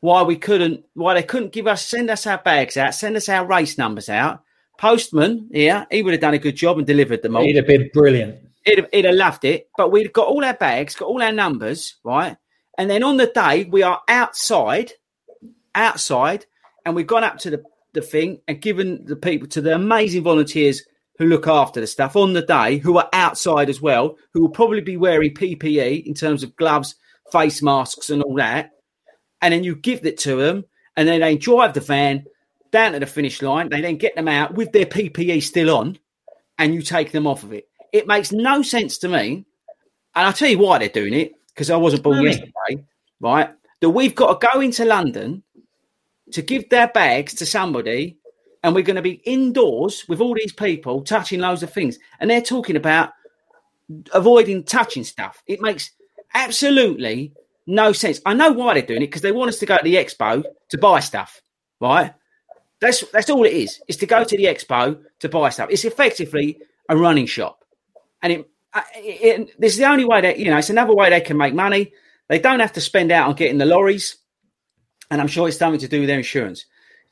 why 0.00 0.22
we 0.22 0.36
couldn't, 0.36 0.84
why 0.94 1.14
they 1.14 1.22
couldn't 1.22 1.52
give 1.52 1.66
us, 1.66 1.84
send 1.84 2.10
us 2.10 2.26
our 2.26 2.38
bags 2.38 2.76
out, 2.76 2.94
send 2.94 3.16
us 3.16 3.28
our 3.28 3.44
race 3.46 3.78
numbers 3.78 4.08
out. 4.08 4.42
Postman, 4.78 5.48
yeah, 5.50 5.86
he 5.90 6.02
would 6.02 6.12
have 6.12 6.20
done 6.20 6.34
a 6.34 6.38
good 6.38 6.54
job 6.54 6.78
and 6.78 6.86
delivered 6.86 7.22
them 7.22 7.34
all. 7.34 7.42
He'd 7.42 7.56
have 7.56 7.66
been 7.66 7.90
brilliant. 7.92 8.38
He'd 8.64 8.78
have, 8.78 8.88
he'd 8.92 9.04
have 9.06 9.14
loved 9.14 9.44
it. 9.44 9.68
But 9.76 9.90
we'd 9.90 10.12
got 10.12 10.28
all 10.28 10.44
our 10.44 10.54
bags, 10.54 10.94
got 10.94 11.08
all 11.08 11.22
our 11.22 11.32
numbers, 11.32 11.96
right? 12.04 12.36
And 12.76 12.90
then 12.90 13.02
on 13.02 13.16
the 13.16 13.26
day, 13.26 13.64
we 13.64 13.82
are 13.82 14.02
outside, 14.06 14.92
outside, 15.74 16.44
and 16.84 16.94
we've 16.94 17.06
gone 17.06 17.24
up 17.24 17.38
to 17.38 17.50
the, 17.50 17.64
the 17.96 18.02
thing 18.02 18.40
and 18.46 18.62
given 18.62 19.04
the 19.04 19.16
people 19.16 19.48
to 19.48 19.60
the 19.60 19.74
amazing 19.74 20.22
volunteers 20.22 20.82
who 21.18 21.26
look 21.26 21.48
after 21.48 21.80
the 21.80 21.86
stuff 21.86 22.14
on 22.14 22.32
the 22.32 22.42
day, 22.42 22.78
who 22.78 22.98
are 22.98 23.08
outside 23.12 23.68
as 23.68 23.80
well, 23.80 24.16
who 24.32 24.42
will 24.42 24.50
probably 24.50 24.82
be 24.82 24.96
wearing 24.96 25.34
PPE 25.34 26.04
in 26.04 26.14
terms 26.14 26.42
of 26.42 26.54
gloves, 26.56 26.94
face 27.32 27.62
masks, 27.62 28.10
and 28.10 28.22
all 28.22 28.36
that. 28.36 28.70
And 29.40 29.52
then 29.52 29.64
you 29.64 29.76
give 29.76 30.04
it 30.06 30.18
to 30.18 30.36
them, 30.36 30.64
and 30.96 31.08
then 31.08 31.20
they 31.20 31.36
drive 31.36 31.74
the 31.74 31.80
van 31.80 32.26
down 32.70 32.92
to 32.92 33.00
the 33.00 33.06
finish 33.06 33.42
line. 33.42 33.68
They 33.70 33.80
then 33.80 33.96
get 33.96 34.14
them 34.14 34.28
out 34.28 34.54
with 34.54 34.72
their 34.72 34.86
PPE 34.86 35.42
still 35.42 35.74
on, 35.74 35.98
and 36.58 36.74
you 36.74 36.82
take 36.82 37.12
them 37.12 37.26
off 37.26 37.42
of 37.42 37.52
it. 37.52 37.66
It 37.92 38.06
makes 38.06 38.32
no 38.32 38.62
sense 38.62 38.98
to 38.98 39.08
me. 39.08 39.46
And 40.14 40.26
I'll 40.26 40.32
tell 40.32 40.48
you 40.48 40.58
why 40.58 40.78
they're 40.78 40.88
doing 40.88 41.14
it 41.14 41.32
because 41.48 41.70
I 41.70 41.76
wasn't 41.76 42.02
born 42.02 42.22
yesterday, 42.22 42.84
right? 43.20 43.50
That 43.80 43.90
we've 43.90 44.14
got 44.14 44.40
to 44.40 44.48
go 44.52 44.60
into 44.60 44.84
London 44.84 45.42
to 46.32 46.42
give 46.42 46.68
their 46.68 46.88
bags 46.88 47.34
to 47.34 47.46
somebody, 47.46 48.18
and 48.62 48.74
we're 48.74 48.82
going 48.82 48.96
to 48.96 49.02
be 49.02 49.22
indoors 49.24 50.04
with 50.08 50.20
all 50.20 50.34
these 50.34 50.52
people 50.52 51.02
touching 51.02 51.40
loads 51.40 51.62
of 51.62 51.72
things, 51.72 51.98
and 52.20 52.30
they're 52.30 52.40
talking 52.40 52.76
about 52.76 53.12
avoiding 54.12 54.64
touching 54.64 55.04
stuff. 55.04 55.42
It 55.46 55.60
makes 55.60 55.90
absolutely 56.34 57.32
no 57.66 57.92
sense. 57.92 58.20
I 58.26 58.34
know 58.34 58.52
why 58.52 58.74
they're 58.74 58.86
doing 58.86 59.02
it 59.02 59.06
because 59.06 59.22
they 59.22 59.32
want 59.32 59.48
us 59.48 59.58
to 59.58 59.66
go 59.66 59.76
to 59.76 59.84
the 59.84 59.96
expo 59.96 60.44
to 60.70 60.78
buy 60.78 61.00
stuff, 61.00 61.40
right? 61.80 62.12
That's 62.80 63.08
that's 63.10 63.30
all 63.30 63.44
it 63.44 63.52
is. 63.52 63.80
Is 63.88 63.96
to 63.98 64.06
go 64.06 64.22
to 64.24 64.36
the 64.36 64.44
expo 64.44 65.00
to 65.20 65.28
buy 65.28 65.48
stuff. 65.50 65.70
It's 65.70 65.84
effectively 65.84 66.60
a 66.88 66.96
running 66.96 67.26
shop, 67.26 67.64
and 68.22 68.32
it, 68.32 68.50
it, 68.96 69.40
it, 69.40 69.60
this 69.60 69.72
is 69.72 69.78
the 69.78 69.88
only 69.88 70.04
way 70.04 70.20
that 70.20 70.38
you 70.38 70.50
know. 70.50 70.58
It's 70.58 70.70
another 70.70 70.94
way 70.94 71.10
they 71.10 71.20
can 71.20 71.36
make 71.36 71.54
money. 71.54 71.92
They 72.28 72.38
don't 72.38 72.60
have 72.60 72.72
to 72.74 72.80
spend 72.80 73.12
out 73.12 73.28
on 73.28 73.34
getting 73.34 73.58
the 73.58 73.66
lorries, 73.66 74.16
and 75.10 75.20
I'm 75.20 75.28
sure 75.28 75.48
it's 75.48 75.58
something 75.58 75.80
to 75.80 75.88
do 75.88 76.00
with 76.00 76.08
their 76.08 76.18
insurance. 76.18 76.66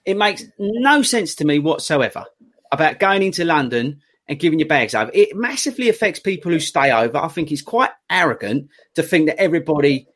It 0.05 0.17
makes 0.17 0.45
no 0.59 1.03
sense 1.03 1.35
to 1.37 1.45
me 1.45 1.59
whatsoever 1.59 2.25
about 2.73 2.99
going 2.99 3.23
into 3.23 3.45
London 3.45 4.03
and 4.29 4.39
giving 4.39 4.59
your 4.59 4.69
bags 4.69 4.95
over. 4.95 5.11
It 5.15 5.37
massively 5.37 5.89
affects 5.89 6.19
people 6.19 6.51
who 6.51 6.61
stay 6.61 6.91
over. 6.91 7.19
I 7.19 7.29
think 7.29 7.53
it's 7.53 7.63
quite 7.63 7.91
arrogant 8.11 8.69
to 8.95 9.03
think 9.03 9.27
that 9.27 9.41
everybody 9.41 10.07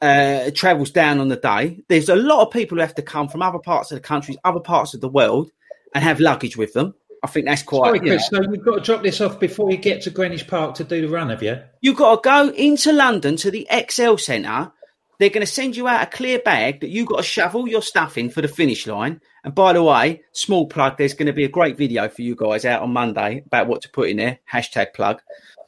uh, 0.00 0.50
travels 0.54 0.90
down 0.90 1.20
on 1.20 1.28
the 1.28 1.36
day. 1.36 1.80
There's 1.88 2.08
a 2.08 2.16
lot 2.16 2.46
of 2.46 2.52
people 2.52 2.76
who 2.76 2.82
have 2.82 2.94
to 2.96 3.02
come 3.02 3.28
from 3.28 3.42
other 3.42 3.58
parts 3.58 3.90
of 3.90 3.96
the 3.96 4.02
countries, 4.02 4.38
other 4.44 4.60
parts 4.60 4.94
of 4.94 5.00
the 5.00 5.08
world, 5.08 5.50
and 5.94 6.04
have 6.04 6.20
luggage 6.20 6.56
with 6.56 6.72
them. 6.72 6.94
I 7.22 7.26
think 7.26 7.46
that's 7.46 7.62
quite. 7.62 7.88
Sorry, 7.88 8.00
Chris. 8.00 8.28
So 8.28 8.40
you've 8.42 8.64
got 8.64 8.76
to 8.76 8.80
drop 8.80 9.02
this 9.02 9.20
off 9.20 9.40
before 9.40 9.70
you 9.70 9.76
get 9.76 10.02
to 10.02 10.10
Greenwich 10.10 10.46
Park 10.46 10.76
to 10.76 10.84
do 10.84 11.00
the 11.00 11.08
run, 11.08 11.30
have 11.30 11.42
you? 11.42 11.60
You've 11.80 11.96
got 11.96 12.22
to 12.22 12.28
go 12.28 12.54
into 12.54 12.92
London 12.92 13.36
to 13.36 13.50
the 13.50 13.66
ExCeL 13.70 14.20
Centre. 14.20 14.70
They're 15.18 15.30
going 15.30 15.44
to 15.44 15.52
send 15.52 15.76
you 15.76 15.88
out 15.88 16.02
a 16.02 16.16
clear 16.16 16.38
bag 16.38 16.80
that 16.80 16.90
you've 16.90 17.08
got 17.08 17.16
to 17.16 17.22
shove 17.24 17.56
all 17.56 17.68
your 17.68 17.82
stuff 17.82 18.16
in 18.16 18.30
for 18.30 18.40
the 18.40 18.48
finish 18.48 18.86
line. 18.86 19.20
And 19.42 19.54
by 19.54 19.72
the 19.72 19.82
way, 19.82 20.22
small 20.32 20.66
plug, 20.68 20.96
there's 20.96 21.14
going 21.14 21.26
to 21.26 21.32
be 21.32 21.44
a 21.44 21.48
great 21.48 21.76
video 21.76 22.08
for 22.08 22.22
you 22.22 22.36
guys 22.36 22.64
out 22.64 22.82
on 22.82 22.92
Monday 22.92 23.42
about 23.44 23.66
what 23.66 23.82
to 23.82 23.88
put 23.88 24.10
in 24.10 24.18
there. 24.18 24.38
Hashtag 24.52 24.94
plug. 24.94 25.20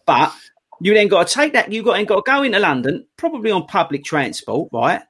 But 0.07 0.33
you 0.81 0.95
then 0.95 1.09
got 1.09 1.27
to 1.27 1.35
take 1.35 1.53
that. 1.53 1.73
You 1.73 1.83
got 1.83 1.95
then 1.95 2.07
got 2.07 2.25
to 2.25 2.31
go 2.31 2.43
into 2.43 2.59
London, 2.59 3.07
probably 3.17 3.51
on 3.51 3.67
public 3.67 4.05
transport, 4.05 4.71
right? 4.73 5.03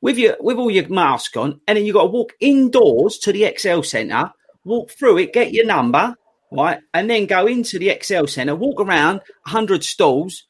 With 0.00 0.16
your 0.16 0.36
with 0.40 0.56
all 0.56 0.70
your 0.70 0.88
mask 0.88 1.36
on, 1.36 1.60
and 1.66 1.76
then 1.76 1.84
you 1.84 1.92
got 1.92 2.04
to 2.04 2.10
walk 2.10 2.32
indoors 2.40 3.18
to 3.18 3.32
the 3.32 3.42
ExCeL 3.42 3.84
Centre, 3.84 4.32
walk 4.64 4.90
through 4.90 5.18
it, 5.18 5.32
get 5.32 5.52
your 5.52 5.66
number, 5.66 6.14
right, 6.52 6.80
and 6.94 7.10
then 7.10 7.26
go 7.26 7.46
into 7.46 7.78
the 7.78 7.88
ExCeL 7.88 8.28
Centre, 8.28 8.54
walk 8.54 8.80
around 8.80 9.20
hundred 9.44 9.84
stalls, 9.84 10.44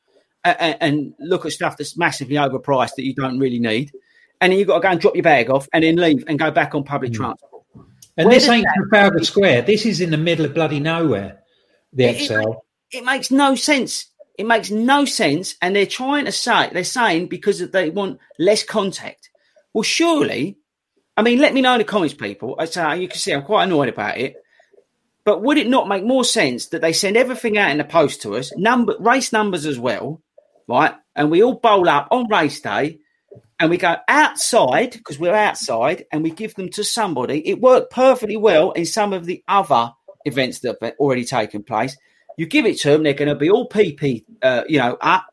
and, 0.59 0.77
and 0.81 1.15
look 1.19 1.47
at 1.47 1.53
stuff 1.53 1.77
that's 1.77 1.97
massively 1.97 2.37
overpriced 2.37 2.95
that 2.97 3.05
you 3.05 3.15
don't 3.15 3.39
really 3.39 3.59
need, 3.59 3.93
and 4.41 4.53
then 4.53 4.59
you've 4.59 4.69
got 4.69 4.77
to 4.77 4.81
go 4.81 4.89
and 4.89 5.01
drop 5.01 5.15
your 5.15 5.23
bag 5.23 5.51
off, 5.51 5.69
and 5.73 5.85
then 5.85 5.97
leave 5.97 6.25
and 6.27 6.39
go 6.39 6.51
back 6.51 6.75
on 6.75 6.85
public 6.85 7.13
mm. 7.13 7.17
transport. 7.17 7.65
And 8.17 8.27
Where 8.27 8.35
this 8.35 8.49
ain't 8.49 8.67
Trafalgar 8.91 9.25
Square. 9.25 9.63
This 9.63 9.87
is 9.87 10.01
in 10.01 10.11
the 10.11 10.17
middle 10.17 10.45
of 10.45 10.53
bloody 10.53 10.81
nowhere. 10.81 11.41
The 11.93 12.05
ExCeL. 12.05 12.43
It, 12.43 12.49
it, 12.49 12.99
it 12.99 13.05
makes 13.05 13.31
no 13.31 13.55
sense. 13.55 14.07
It 14.37 14.47
makes 14.47 14.71
no 14.71 15.05
sense. 15.05 15.55
And 15.63 15.77
they're 15.77 15.87
trying 15.87 16.25
to 16.25 16.33
say, 16.33 16.69
they're 16.73 16.83
saying 16.83 17.29
because 17.29 17.59
they 17.71 17.91
want 17.91 18.19
less 18.39 18.65
contact. 18.65 19.31
Well, 19.73 19.85
surely, 19.85 20.59
I 21.17 21.23
mean, 21.23 21.39
let 21.39 21.55
me 21.55 21.61
know 21.61 21.75
in 21.75 21.79
the 21.79 21.85
comments, 21.85 22.15
people. 22.15 22.57
I 22.59 22.65
say, 22.65 23.01
you 23.01 23.09
can 23.09 23.19
see 23.19 23.33
I'm 23.33 23.45
quite 23.45 23.65
annoyed 23.65 23.89
about 23.89 24.19
it. 24.19 24.35
But 25.25 25.43
would 25.43 25.59
it 25.59 25.69
not 25.69 25.89
make 25.89 26.05
more 26.05 26.25
sense 26.25 26.67
that 26.69 26.81
they 26.81 26.93
send 26.93 27.17
everything 27.17 27.59
out 27.59 27.71
in 27.71 27.79
the 27.79 27.85
post 27.85 28.23
to 28.23 28.37
us, 28.37 28.51
number 28.57 28.97
race 28.99 29.33
numbers 29.33 29.67
as 29.67 29.79
well, 29.79 30.23
right? 30.68 30.94
And 31.16 31.31
we 31.31 31.42
all 31.42 31.54
bowl 31.54 31.88
up 31.88 32.09
on 32.11 32.28
race 32.28 32.61
day 32.61 32.98
and 33.59 33.70
we 33.70 33.76
go 33.76 33.96
outside 34.07 34.92
because 34.92 35.18
we're 35.18 35.35
outside 35.35 36.04
and 36.12 36.22
we 36.22 36.31
give 36.31 36.54
them 36.54 36.68
to 36.70 36.85
somebody. 36.85 37.46
It 37.48 37.61
worked 37.61 37.90
perfectly 37.90 38.37
well 38.37 38.70
in 38.72 38.87
some 38.87 39.12
of 39.12 39.26
the 39.26 39.42
other 39.48 39.92
events 40.24 40.61
that 40.61 40.76
have 40.81 40.92
already 40.98 41.24
taken 41.24 41.64
place. 41.64 41.96
You 42.37 42.46
give 42.46 42.66
it 42.66 42.78
to 42.81 42.90
them, 42.90 43.02
they're 43.02 43.14
going 43.14 43.28
to 43.28 43.35
be 43.35 43.50
all 43.50 43.68
PP, 43.68 44.24
uh, 44.42 44.62
you 44.68 44.78
know, 44.78 44.96
up. 45.00 45.26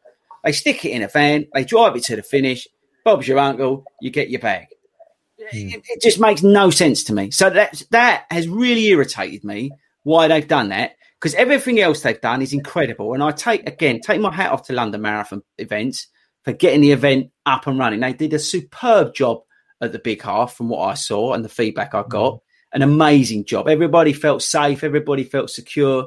They 0.43 0.53
stick 0.53 0.85
it 0.85 0.91
in 0.91 1.03
a 1.03 1.07
van, 1.07 1.47
they 1.53 1.63
drive 1.63 1.95
it 1.95 2.03
to 2.05 2.15
the 2.15 2.23
finish. 2.23 2.67
Bob's 3.03 3.27
your 3.27 3.37
uncle, 3.37 3.85
you 4.01 4.09
get 4.09 4.29
your 4.29 4.39
bag. 4.39 4.67
Mm. 5.53 5.75
It, 5.75 5.83
it, 5.87 6.01
just 6.01 6.19
makes 6.19 6.41
no 6.41 6.69
sense 6.69 7.03
to 7.05 7.13
me. 7.13 7.29
So 7.29 7.49
that 7.49 7.83
that 7.91 8.25
has 8.31 8.47
really 8.47 8.85
irritated 8.87 9.43
me 9.43 9.71
why 10.03 10.27
they've 10.27 10.47
done 10.47 10.69
that 10.69 10.95
because 11.25 11.33
everything 11.39 11.79
else 11.79 12.01
they've 12.01 12.21
done 12.21 12.43
is 12.43 12.53
incredible. 12.53 13.15
And 13.15 13.23
I 13.23 13.31
take 13.31 13.67
again 13.67 13.99
take 13.99 14.21
my 14.21 14.31
hat 14.31 14.51
off 14.51 14.67
to 14.67 14.73
London 14.73 15.01
Marathon 15.01 15.41
events 15.57 16.05
for 16.43 16.53
getting 16.53 16.81
the 16.81 16.91
event 16.91 17.31
up 17.47 17.65
and 17.65 17.79
running. 17.79 17.99
They 17.99 18.13
did 18.13 18.31
a 18.33 18.37
superb 18.37 19.15
job 19.15 19.39
at 19.81 19.91
the 19.91 19.97
big 19.97 20.21
half 20.21 20.55
from 20.55 20.69
what 20.69 20.87
I 20.87 20.93
saw 20.93 21.33
and 21.33 21.43
the 21.43 21.49
feedback 21.49 21.95
I 21.95 22.03
got. 22.07 22.33
Mm. 22.33 22.39
An 22.73 22.81
amazing 22.83 23.45
job. 23.45 23.67
Everybody 23.67 24.13
felt 24.13 24.43
safe. 24.43 24.83
Everybody 24.83 25.23
felt 25.23 25.49
secure 25.49 26.05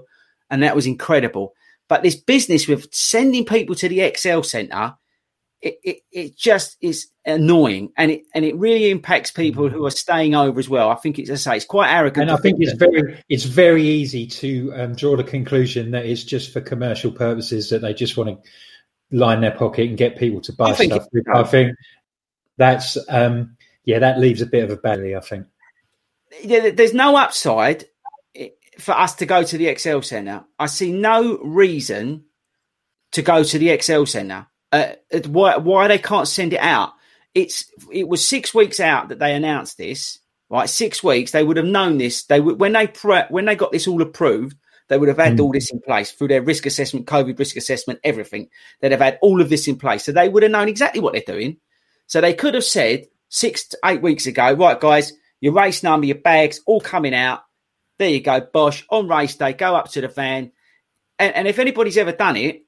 and 0.51 0.63
that 0.63 0.77
was 0.77 0.87
incredible. 0.87 1.53
But 1.89 2.05
this 2.05 2.15
business 2.15 2.69
with 2.69 2.87
sending 2.95 3.45
people 3.45 3.75
to 3.75 3.89
the 3.89 3.99
ExCeL 3.99 4.47
Centre, 4.47 4.95
it, 5.61 5.79
it, 5.83 5.97
it 6.13 6.37
just 6.37 6.77
is 6.81 7.09
annoying, 7.29 7.93
and 7.97 8.11
it 8.11 8.23
and 8.35 8.45
it 8.45 8.57
really 8.57 8.91
impacts 8.91 9.31
people 9.31 9.69
who 9.69 9.85
are 9.87 9.91
staying 9.91 10.35
over 10.35 10.59
as 10.59 10.69
well. 10.69 10.91
I 10.91 10.97
think 10.97 11.19
it's, 11.19 11.31
as 11.31 11.47
I 11.47 11.53
say, 11.53 11.57
it's 11.59 11.67
quite 11.67 11.93
arrogant. 11.93 12.31
And 12.31 12.31
I 12.31 12.41
think, 12.41 12.57
it's 12.61 12.77
that. 12.77 12.91
very 12.91 13.23
it's 13.29 13.45
very 13.45 13.85
easy 13.85 14.27
to 14.27 14.73
um, 14.75 14.95
draw 14.95 15.17
the 15.17 15.25
conclusion 15.25 15.91
that 15.93 16.07
it's 16.07 16.25
just 16.25 16.53
for 16.53 16.61
commercial 16.61 17.13
purposes 17.13 17.71
that 17.71 17.81
they 17.81 17.95
just 17.95 18.17
want 18.17 18.31
to 18.31 18.51
line 19.17 19.41
their 19.41 19.53
pocket 19.53 19.89
and 19.89 19.97
get 19.97 20.17
people 20.17 20.41
to 20.43 20.53
buy 20.53 20.71
I 20.71 20.73
stuff. 20.75 21.07
I 21.35 21.43
think 21.45 21.77
that's 22.57 22.99
um, 23.09 23.57
yeah, 23.85 23.99
that 24.01 24.19
leaves 24.19 24.41
a 24.41 24.47
bit 24.47 24.65
of 24.65 24.71
a 24.71 24.77
belly. 24.77 25.15
I 25.15 25.21
think. 25.21 25.47
Yeah, 26.43 26.71
there's 26.71 26.95
no 26.95 27.17
upside 27.17 27.85
for 28.79 28.93
us 28.93 29.15
to 29.17 29.27
go 29.27 29.43
to 29.43 29.59
the 29.59 29.67
ExCeL 29.67 30.05
Centre. 30.05 30.45
I 30.59 30.67
see 30.67 30.93
no 30.93 31.39
reason 31.39 32.25
to 33.13 33.23
go 33.23 33.43
to 33.43 33.59
the 33.59 33.69
ExCeL 33.69 34.09
Centre. 34.09 34.47
Uh, 34.71 34.93
why, 35.27 35.57
why 35.57 35.89
they 35.89 35.99
can't 35.99 36.29
send 36.29 36.53
it 36.53 36.61
out? 36.61 36.93
It's 37.39 37.71
it 37.93 38.09
was 38.09 38.25
six 38.25 38.55
weeks 38.55 38.81
out 38.81 39.09
that 39.09 39.19
they 39.19 39.35
announced 39.35 39.79
this. 39.79 40.19
Right, 40.51 40.69
six 40.69 41.03
weeks. 41.03 41.33
They 41.33 41.45
would 41.45 41.59
have 41.59 41.67
known 41.67 41.99
this. 41.99 42.25
They 42.25 42.41
would 42.41 42.59
when 42.59 42.73
they 42.73 42.87
pre- 42.87 43.25
when 43.29 43.45
they 43.45 43.55
got 43.55 43.73
this 43.73 43.87
all 43.87 44.01
approved. 44.03 44.57
They 44.89 44.97
would 44.97 45.09
have 45.09 45.19
had 45.19 45.37
mm. 45.37 45.41
all 45.41 45.53
this 45.53 45.71
in 45.71 45.81
place 45.81 46.11
through 46.13 46.29
their 46.29 46.41
risk 46.41 46.65
assessment, 46.65 47.07
COVID 47.07 47.39
risk 47.39 47.57
assessment, 47.57 48.01
everything. 48.03 48.49
They'd 48.81 48.93
have 48.93 49.03
had 49.03 49.19
all 49.21 49.43
of 49.43 49.51
this 49.51 49.69
in 49.69 49.77
place, 49.77 50.05
so 50.05 50.13
they 50.13 50.31
would 50.31 50.43
have 50.43 50.53
known 50.53 50.69
exactly 50.69 51.03
what 51.03 51.13
they're 51.13 51.23
doing. 51.27 51.59
So 52.07 52.23
they 52.23 52.33
could 52.33 52.55
have 52.55 52.65
said 52.65 53.07
six 53.29 53.69
to 53.69 53.79
eight 53.85 54.01
weeks 54.01 54.27
ago, 54.27 54.55
right, 54.55 54.81
guys, 54.81 55.13
your 55.43 55.53
race 55.53 55.83
number, 55.83 56.07
your 56.07 56.17
bags, 56.17 56.63
all 56.65 56.81
coming 56.81 57.15
out 57.15 57.43
there 57.99 58.09
you 58.09 58.21
go, 58.21 58.41
Bosch 58.41 58.85
on 58.91 59.09
race 59.09 59.37
day. 59.37 59.53
Go 59.53 59.75
up 59.75 59.91
to 59.91 60.01
the 60.01 60.09
van, 60.09 60.53
and, 61.19 61.35
and 61.35 61.49
if 61.49 61.59
anybody's 61.59 61.99
ever 61.99 62.13
done 62.13 62.37
it, 62.37 62.63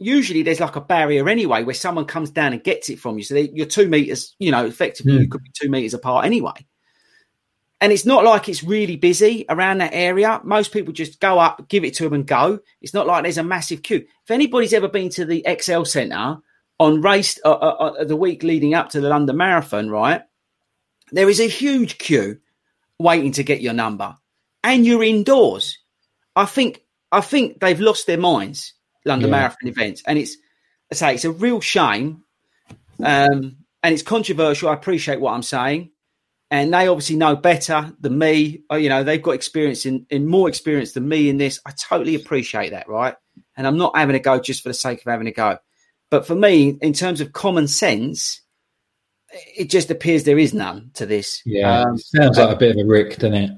usually 0.00 0.42
there's 0.42 0.58
like 0.58 0.74
a 0.74 0.80
barrier 0.80 1.28
anyway 1.28 1.62
where 1.62 1.74
someone 1.74 2.06
comes 2.06 2.30
down 2.30 2.52
and 2.52 2.64
gets 2.64 2.88
it 2.88 2.98
from 2.98 3.18
you. 3.18 3.22
So 3.22 3.34
they, 3.34 3.50
you're 3.52 3.66
two 3.66 3.88
meters, 3.88 4.34
you 4.38 4.50
know, 4.50 4.66
effectively 4.66 5.12
mm. 5.12 5.20
you 5.20 5.28
could 5.28 5.44
be 5.44 5.50
two 5.54 5.68
meters 5.68 5.94
apart 5.94 6.24
anyway. 6.26 6.66
and 7.80 7.92
it's 7.92 8.04
not 8.04 8.24
like 8.24 8.48
it's 8.48 8.62
really 8.62 8.96
busy 8.96 9.46
around 9.48 9.78
that 9.78 9.94
area. 9.94 10.40
Most 10.44 10.72
people 10.72 10.92
just 10.92 11.18
go 11.18 11.38
up, 11.38 11.68
give 11.68 11.84
it 11.84 11.94
to 11.94 12.04
them, 12.04 12.12
and 12.12 12.26
go. 12.26 12.58
It's 12.82 12.92
not 12.92 13.06
like 13.06 13.22
there's 13.22 13.38
a 13.38 13.44
massive 13.44 13.82
queue. 13.82 14.04
If 14.24 14.30
anybody's 14.30 14.74
ever 14.74 14.88
been 14.88 15.08
to 15.10 15.24
the 15.24 15.42
ExCeL 15.46 15.86
Centre 15.86 16.38
on 16.78 17.00
race 17.00 17.38
uh, 17.44 17.50
uh, 17.50 17.94
uh, 18.00 18.04
the 18.04 18.16
week 18.16 18.42
leading 18.42 18.74
up 18.74 18.90
to 18.90 19.00
the 19.00 19.08
London 19.08 19.36
Marathon, 19.36 19.88
right? 19.88 20.22
There 21.12 21.28
is 21.28 21.40
a 21.40 21.48
huge 21.48 21.98
queue 21.98 22.38
waiting 22.98 23.32
to 23.32 23.42
get 23.42 23.62
your 23.62 23.72
number, 23.72 24.14
and 24.62 24.84
you're 24.84 25.02
indoors. 25.02 25.78
I 26.36 26.44
think 26.44 26.82
I 27.10 27.22
think 27.22 27.60
they've 27.60 27.80
lost 27.80 28.06
their 28.06 28.18
minds, 28.18 28.74
London 29.04 29.30
yeah. 29.30 29.36
Marathon 29.36 29.68
events, 29.68 30.02
and 30.06 30.18
it's 30.18 30.36
I 30.92 30.94
say 30.94 31.14
it's 31.14 31.24
a 31.24 31.30
real 31.30 31.60
shame, 31.60 32.22
um, 33.02 33.56
and 33.82 33.94
it's 33.94 34.02
controversial. 34.02 34.68
I 34.68 34.74
appreciate 34.74 35.20
what 35.20 35.32
I'm 35.32 35.42
saying, 35.42 35.90
and 36.50 36.72
they 36.74 36.88
obviously 36.88 37.16
know 37.16 37.36
better 37.36 37.92
than 38.00 38.18
me. 38.18 38.62
Uh, 38.70 38.76
you 38.76 38.88
know, 38.88 39.04
they've 39.04 39.22
got 39.22 39.32
experience 39.32 39.86
in, 39.86 40.06
in 40.10 40.26
more 40.26 40.48
experience 40.48 40.92
than 40.92 41.08
me 41.08 41.28
in 41.28 41.36
this. 41.36 41.60
I 41.64 41.70
totally 41.72 42.14
appreciate 42.14 42.70
that, 42.70 42.88
right? 42.88 43.14
And 43.56 43.66
I'm 43.66 43.78
not 43.78 43.96
having 43.96 44.16
a 44.16 44.20
go 44.20 44.40
just 44.40 44.62
for 44.62 44.68
the 44.68 44.74
sake 44.74 44.98
of 44.98 45.10
having 45.10 45.28
a 45.28 45.32
go. 45.32 45.58
But 46.10 46.26
for 46.26 46.34
me, 46.34 46.76
in 46.80 46.92
terms 46.92 47.20
of 47.20 47.32
common 47.32 47.68
sense, 47.68 48.42
it 49.56 49.70
just 49.70 49.90
appears 49.90 50.24
there 50.24 50.38
is 50.38 50.52
none 50.52 50.90
to 50.94 51.06
this. 51.06 51.40
Yeah, 51.46 51.82
um, 51.82 51.98
sounds 51.98 52.36
like 52.36 52.54
a 52.54 52.58
bit 52.58 52.72
of 52.72 52.84
a 52.84 52.88
rick, 52.88 53.16
doesn't 53.18 53.34
it? 53.34 53.50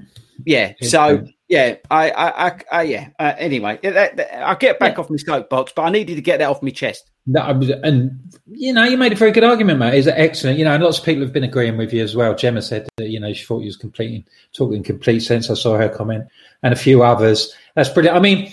Yeah. 0.44 0.74
So 0.82 1.26
yeah, 1.52 1.74
I, 1.90 2.10
I, 2.10 2.46
I, 2.46 2.60
I 2.72 2.82
yeah. 2.84 3.08
Uh, 3.18 3.34
anyway, 3.36 3.78
that, 3.82 4.16
that, 4.16 4.42
I'll 4.42 4.56
get 4.56 4.78
back 4.78 4.94
yeah. 4.94 5.00
off 5.00 5.10
my 5.10 5.18
soapbox, 5.18 5.72
but 5.76 5.82
I 5.82 5.90
needed 5.90 6.14
to 6.14 6.22
get 6.22 6.38
that 6.38 6.48
off 6.48 6.62
my 6.62 6.70
chest. 6.70 7.10
No, 7.26 7.42
and 7.42 8.32
you 8.50 8.72
know, 8.72 8.84
you 8.84 8.96
made 8.96 9.12
a 9.12 9.16
very 9.16 9.32
good 9.32 9.44
argument, 9.44 9.78
mate. 9.78 9.92
Is 9.92 10.08
excellent. 10.08 10.58
You 10.58 10.64
know, 10.64 10.72
and 10.72 10.82
lots 10.82 10.98
of 10.98 11.04
people 11.04 11.22
have 11.22 11.32
been 11.34 11.44
agreeing 11.44 11.76
with 11.76 11.92
you 11.92 12.02
as 12.02 12.16
well. 12.16 12.34
Gemma 12.34 12.62
said 12.62 12.88
that 12.96 13.10
you 13.10 13.20
know 13.20 13.34
she 13.34 13.44
thought 13.44 13.58
you 13.58 13.66
was 13.66 13.76
completing 13.76 14.24
talking 14.54 14.82
complete 14.82 15.20
sense. 15.20 15.50
I 15.50 15.54
saw 15.54 15.76
her 15.76 15.90
comment, 15.90 16.24
and 16.62 16.72
a 16.72 16.76
few 16.76 17.02
others. 17.02 17.54
That's 17.74 17.90
brilliant. 17.90 18.16
I 18.16 18.20
mean, 18.20 18.50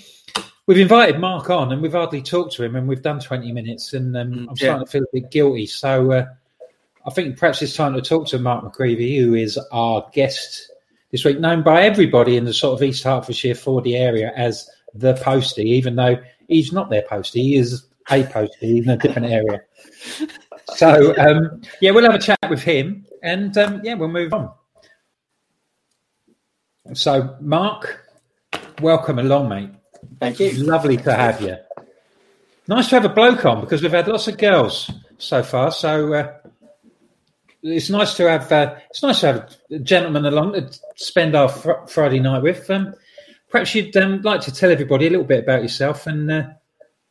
we've 0.66 0.80
invited 0.80 1.22
Mark 1.22 1.50
on, 1.50 1.72
and 1.72 1.82
we've 1.82 1.94
hardly 1.94 2.22
talked 2.22 2.54
to 2.56 2.66
him, 2.66 2.76
and 2.76 2.86
we've 2.86 3.02
done 3.02 3.22
twenty 3.22 3.54
minutes, 3.54 3.94
and 3.94 4.14
um, 4.18 4.34
I'm 4.34 4.48
yeah. 4.50 4.56
starting 4.56 4.86
to 4.86 4.92
feel 4.92 5.04
a 5.04 5.14
bit 5.14 5.32
guilty. 5.32 5.68
So. 5.68 6.12
Uh, 6.12 6.26
I 7.08 7.12
think 7.12 7.40
perhaps 7.40 7.62
it's 7.62 7.74
time 7.74 7.94
to 7.94 8.02
talk 8.02 8.28
to 8.28 8.40
Mark 8.40 8.64
McGreevy, 8.64 9.20
who 9.20 9.34
is 9.34 9.58
our 9.72 10.08
guest 10.12 10.70
this 11.12 11.26
week, 11.26 11.40
known 11.40 11.64
by 11.64 11.84
everybody 11.84 12.38
in 12.38 12.46
the 12.46 12.54
sort 12.54 12.80
of 12.80 12.84
East 12.84 13.04
Hertfordshire, 13.04 13.56
Fordy 13.56 13.96
area 13.96 14.32
as 14.36 14.70
the 14.94 15.16
Postie, 15.16 15.70
even 15.70 15.96
though 15.96 16.18
he's 16.48 16.72
not 16.72 16.90
their 16.90 17.04
Postie, 17.04 17.42
he 17.42 17.56
is 17.56 17.86
a 18.10 18.24
Postie 18.24 18.80
in 18.80 18.90
a 18.90 18.98
different 18.98 19.28
area. 19.32 19.62
So, 20.76 21.16
um, 21.18 21.62
yeah, 21.82 21.92
we'll 21.92 22.04
have 22.04 22.20
a 22.20 22.24
chat 22.24 22.40
with 22.50 22.62
him 22.62 23.06
and, 23.24 23.58
um, 23.58 23.82
yeah, 23.84 23.96
we'll 23.96 24.10
move 24.10 24.34
on. 24.34 24.52
So, 26.94 27.36
Mark, 27.40 28.06
welcome 28.82 29.20
along, 29.20 29.50
mate. 29.50 29.70
Thank 30.20 30.40
you. 30.40 30.52
Lovely 30.64 30.98
to 30.98 31.14
have 31.14 31.42
you. 31.42 31.58
Nice 32.68 32.90
to 32.90 32.96
have 32.96 33.06
a 33.06 33.14
bloke 33.14 33.46
on 33.46 33.62
because 33.62 33.82
we've 33.82 33.92
had 33.92 34.08
lots 34.08 34.28
of 34.28 34.38
girls 34.38 34.92
so 35.18 35.42
far. 35.42 35.72
So, 35.72 36.14
uh, 36.14 36.34
it's 37.62 37.90
nice 37.90 38.16
to 38.16 38.30
have 38.30 38.52
uh, 38.52 38.76
it's 38.90 39.04
nice 39.04 39.20
to 39.22 39.28
have 39.28 39.56
a 39.72 39.80
gentleman 39.80 40.26
along 40.26 40.54
to 40.54 40.80
spend 40.96 41.36
our 41.36 41.50
fr- 41.50 41.86
Friday 41.88 42.20
night 42.20 42.44
with. 42.44 42.70
Um, 42.70 42.94
perhaps 43.50 43.76
you'd 43.76 43.96
um, 43.98 44.22
like 44.22 44.42
to 44.42 44.54
tell 44.54 44.72
everybody 44.72 45.08
a 45.08 45.10
little 45.10 45.26
bit 45.26 45.44
about 45.44 45.62
yourself 45.62 46.08
and 46.08 46.32
uh, 46.32 46.44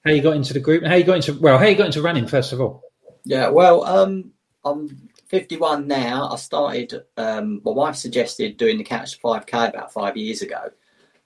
how 0.04 0.12
you 0.12 0.22
got 0.22 0.36
into 0.36 0.54
the 0.54 0.60
group 0.60 0.82
and 0.82 0.90
how 0.90 0.96
you 0.96 1.04
got 1.04 1.16
into 1.16 1.34
well 1.34 1.58
how 1.58 1.66
you 1.66 1.76
got 1.76 1.86
into 1.86 2.02
running 2.02 2.26
first 2.26 2.52
of 2.52 2.60
all. 2.60 2.82
Yeah, 3.24 3.48
well, 3.48 3.84
um, 3.84 4.32
I'm 4.64 5.10
51 5.26 5.86
now. 5.86 6.30
I 6.32 6.36
started. 6.36 7.02
Um, 7.16 7.60
my 7.64 7.72
wife 7.72 7.96
suggested 7.96 8.56
doing 8.56 8.78
the 8.78 8.84
Couch 8.84 9.20
5K 9.20 9.70
about 9.70 9.92
five 9.92 10.16
years 10.16 10.40
ago. 10.40 10.70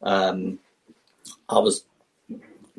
Um, 0.03 0.59
I 1.49 1.61
was 1.61 1.85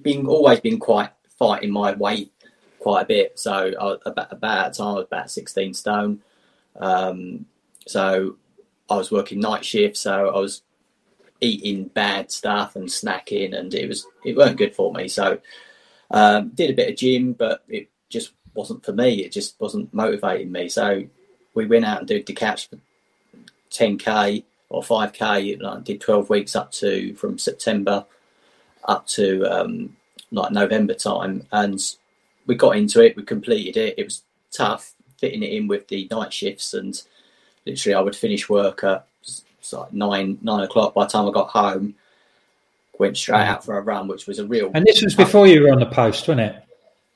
being 0.02 0.28
always 0.28 0.60
been 0.60 0.80
quite 0.80 1.12
fighting 1.40 1.72
my 1.72 1.94
weight 1.94 2.34
quite 2.80 3.04
a 3.04 3.06
bit. 3.06 3.40
So 3.40 3.54
I, 3.54 4.10
about 4.10 4.32
about 4.32 4.74
time 4.74 4.88
I 4.88 4.94
was 4.94 5.06
about 5.06 5.32
16 5.32 5.74
stone. 5.74 6.22
Um, 6.80 7.46
so 7.88 8.38
I 8.90 8.96
was 8.98 9.12
working 9.12 9.40
night 9.40 9.66
shift, 9.66 9.98
so 9.98 10.30
I 10.30 10.40
was 10.40 10.64
eating 11.42 11.86
bad 11.86 12.32
stuff 12.32 12.76
and 12.76 12.88
snacking, 12.88 13.58
and 13.58 13.74
it 13.74 13.88
was 13.88 14.06
it 14.24 14.36
weren't 14.36 14.58
good 14.58 14.76
for 14.76 14.94
me. 14.94 15.08
So 15.08 15.40
um, 16.12 16.50
did 16.50 16.70
a 16.70 16.74
bit 16.74 16.90
of 16.90 16.96
gym, 16.96 17.34
but 17.34 17.64
it 17.68 17.90
just 18.10 18.34
wasn't 18.54 18.86
for 18.86 18.94
me. 18.94 19.24
It 19.24 19.32
just 19.32 19.60
wasn't 19.60 19.94
motivating 19.94 20.52
me. 20.52 20.70
So 20.70 21.04
we 21.54 21.66
went 21.66 21.86
out 21.86 22.00
and 22.00 22.08
did 22.08 22.26
the 22.26 22.34
couch 22.34 22.70
for 22.70 22.78
10k 23.72 24.44
or 24.70 24.82
5k. 24.82 25.62
Like 25.62 25.84
did 25.84 26.02
12 26.02 26.30
weeks 26.30 26.56
up 26.56 26.72
to 26.74 27.14
from 27.16 27.38
September 27.38 28.06
up 28.86 29.08
to 29.08 29.44
um, 29.46 29.96
like 30.32 30.52
November 30.52 30.94
time, 30.94 31.48
and 31.52 31.80
we 32.46 32.56
got 32.56 32.76
into 32.76 33.02
it. 33.02 33.16
We 33.16 33.24
completed 33.24 33.78
it. 33.78 33.96
It 33.98 34.04
was 34.04 34.24
tough, 34.52 34.94
fitting 35.24 35.42
it 35.42 35.54
in 35.54 35.68
with 35.68 35.88
the 35.88 36.06
night 36.12 36.34
shifts 36.34 36.74
and 36.74 37.02
literally 37.66 37.96
I 37.96 38.02
would 38.02 38.16
finish 38.16 38.50
work 38.50 38.84
at 38.84 39.08
like 39.72 39.94
nine 39.94 40.38
nine 40.42 40.64
o'clock. 40.66 40.94
By 40.94 41.06
the 41.06 41.12
time 41.12 41.30
I 41.30 41.32
got 41.32 41.48
home, 41.48 41.96
went 43.00 43.16
straight 43.16 43.40
out 43.40 43.64
for 43.64 43.78
a 43.78 43.82
run, 43.82 44.10
which 44.10 44.28
was 44.28 44.40
a 44.40 44.46
real. 44.46 44.70
And 44.74 44.86
this 44.86 45.02
was 45.02 45.16
before 45.16 45.48
you 45.48 45.62
were 45.62 45.72
on 45.72 45.80
the 45.80 45.86
post, 45.86 46.28
wasn't 46.28 46.42
it? 46.42 46.64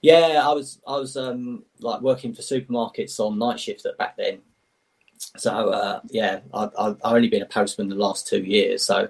Yeah, 0.01 0.41
I 0.41 0.53
was. 0.53 0.79
I 0.87 0.95
was 0.95 1.17
um, 1.17 1.63
like 1.81 1.99
working 1.99 2.33
for 2.33 2.41
supermarkets 2.41 3.19
on 3.19 3.37
night 3.37 3.59
shift 3.59 3.85
at 3.85 3.97
back 3.97 4.15
then. 4.15 4.39
So 5.35 5.51
uh, 5.51 5.99
yeah, 6.09 6.39
I, 6.53 6.69
have 6.77 7.01
only 7.03 7.27
been 7.27 7.41
a 7.41 7.47
postman 7.47 7.89
the 7.89 7.95
last 7.95 8.27
two 8.27 8.41
years. 8.41 8.85
So, 8.85 9.09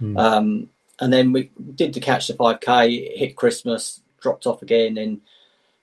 mm. 0.00 0.18
um, 0.18 0.70
and 1.00 1.12
then 1.12 1.32
we 1.32 1.50
did 1.74 1.92
the 1.92 2.00
couch 2.00 2.28
the 2.28 2.34
five 2.34 2.60
k, 2.60 3.14
hit 3.14 3.36
Christmas, 3.36 4.00
dropped 4.22 4.46
off 4.46 4.62
again, 4.62 4.96
and 4.96 5.20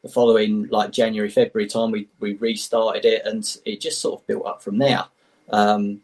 the 0.06 0.12
following 0.12 0.68
like 0.68 0.92
January, 0.92 1.32
February 1.32 1.68
time, 1.68 1.90
we, 1.90 2.08
we 2.20 2.36
restarted 2.36 3.06
it 3.06 3.24
and 3.26 3.58
it 3.66 3.82
just 3.82 4.00
sort 4.00 4.22
of 4.22 4.28
built 4.28 4.46
up 4.46 4.62
from 4.62 4.78
there. 4.78 5.04
Um, 5.50 6.02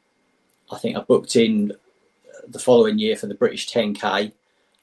I 0.71 0.79
think 0.79 0.97
I 0.97 1.01
booked 1.01 1.35
in 1.35 1.73
the 2.47 2.57
following 2.57 2.97
year 2.97 3.15
for 3.15 3.27
the 3.27 3.35
British 3.35 3.71
10K. 3.71 4.31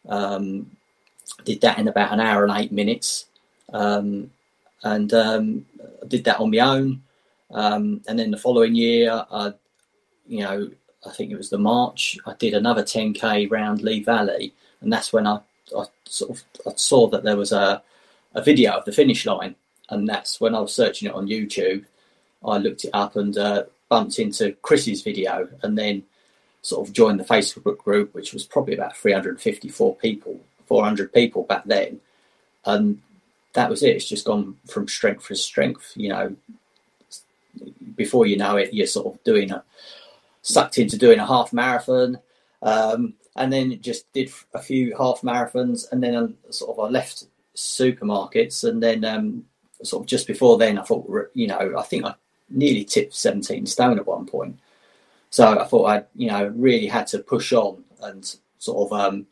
Um, 0.09 0.71
did 1.45 1.61
that 1.63 1.79
in 1.81 1.89
about 1.89 2.13
an 2.13 2.21
hour 2.21 2.45
and 2.45 2.57
eight 2.57 2.71
minutes. 2.71 3.27
Um, 3.73 4.31
and 4.85 5.13
um, 5.13 5.67
did 6.07 6.23
that 6.23 6.39
on 6.39 6.53
my 6.53 6.59
own. 6.59 7.03
Um, 7.51 8.03
and 8.07 8.17
then 8.17 8.31
the 8.31 8.37
following 8.37 8.77
year, 8.77 9.25
I, 9.33 9.53
you 10.29 10.45
know, 10.45 10.71
I 11.05 11.11
think 11.11 11.33
it 11.33 11.37
was 11.37 11.51
the 11.51 11.59
March, 11.59 12.17
I 12.25 12.35
did 12.35 12.55
another 12.55 12.85
10K 12.85 13.51
round 13.51 13.83
Lee 13.83 14.05
Valley. 14.05 14.55
And 14.81 14.93
that's 14.93 15.13
when 15.13 15.27
I, 15.27 15.41
I 15.77 15.87
sort 16.05 16.31
of 16.31 16.45
I 16.69 16.77
saw 16.77 17.09
that 17.09 17.25
there 17.25 17.37
was 17.37 17.51
a, 17.51 17.83
a 18.35 18.43
video 18.43 18.73
of 18.73 18.85
the 18.85 18.93
finish 18.93 19.27
line, 19.27 19.55
and 19.89 20.09
that's 20.09 20.41
when 20.41 20.55
I 20.55 20.61
was 20.61 20.75
searching 20.75 21.09
it 21.09 21.15
on 21.15 21.29
YouTube. 21.29 21.85
I 22.45 22.59
looked 22.59 22.85
it 22.85 22.91
up 22.93 23.17
and 23.17 23.37
uh, 23.37 23.65
bumped 23.89 24.19
into 24.19 24.53
Chris's 24.63 25.03
video, 25.03 25.49
and 25.63 25.77
then 25.77 26.05
sort 26.63 26.87
of 26.87 26.95
joined 26.95 27.21
the 27.21 27.25
Facebook 27.25 27.79
group, 27.79 28.15
which 28.15 28.33
was 28.33 28.45
probably 28.45 28.75
about 28.75 28.97
354 28.97 29.97
people, 29.97 30.41
400 30.67 31.13
people 31.13 31.45
back 31.45 31.65
then, 31.65 32.01
and 32.65 33.01
that 33.55 33.71
was 33.71 33.83
it. 33.83 33.97
It's 33.97 34.09
just 34.09 34.27
gone 34.27 34.57
from 34.69 34.89
strength 34.89 35.29
to 35.29 35.37
strength. 35.37 35.93
You 35.97 36.09
know, 36.11 36.37
before 37.97 38.27
you 38.27 38.37
know 38.37 38.57
it, 38.57 38.75
you're 38.75 38.87
sort 38.87 39.15
of 39.15 39.25
doing 39.25 39.51
a 39.51 39.65
sucked 40.43 40.79
into 40.79 40.97
doing 40.97 41.19
a 41.19 41.27
half 41.27 41.53
marathon. 41.53 42.19
Um, 42.63 43.15
and 43.39 43.53
then 43.53 43.81
just 43.81 44.13
did 44.13 44.33
a 44.53 44.59
few 44.59 44.97
half 44.97 45.21
marathons, 45.21 45.91
and 45.91 46.03
then 46.03 46.17
um, 46.17 46.35
sort 46.51 46.77
of 46.77 46.85
I 46.85 46.89
left 46.91 47.25
supermarkets, 47.59 48.69
and 48.69 48.83
then 48.83 49.05
um, 49.05 49.45
sort 49.83 50.05
of 50.05 50.07
just 50.07 50.27
before 50.27 50.59
then, 50.59 50.79
I 50.79 50.83
thought, 50.83 51.31
you 51.35 51.47
know, 51.47 51.75
I 51.77 51.83
think 51.83 52.05
I 52.05 52.15
nearly 52.51 52.85
tipped 52.85 53.15
17 53.15 53.67
stone 53.67 53.99
at 53.99 54.07
one 54.07 54.27
point. 54.27 54.59
So 55.31 55.59
I 55.59 55.65
thought 55.65 55.85
I, 55.87 56.05
you 56.15 56.29
know, 56.29 56.47
really 56.57 56.87
had 56.87 57.07
to 57.09 57.19
push 57.19 57.53
on 57.53 57.85
and 58.01 58.37
sort 58.59 58.87
of 58.91 58.99
um, 58.99 59.27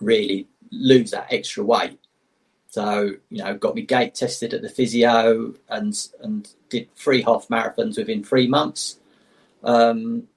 really 0.00 0.46
lose 0.70 1.10
that 1.10 1.32
extra 1.32 1.64
weight. 1.64 1.98
So 2.68 3.10
you 3.28 3.44
know, 3.44 3.54
got 3.54 3.74
me 3.74 3.82
gait 3.82 4.14
tested 4.14 4.54
at 4.54 4.62
the 4.62 4.68
physio 4.68 5.54
and 5.68 6.08
and 6.22 6.48
did 6.70 6.94
three 6.94 7.20
half 7.20 7.48
marathons 7.48 7.98
within 7.98 8.24
three 8.24 8.46
months. 8.46 8.98
Um, 9.62 10.28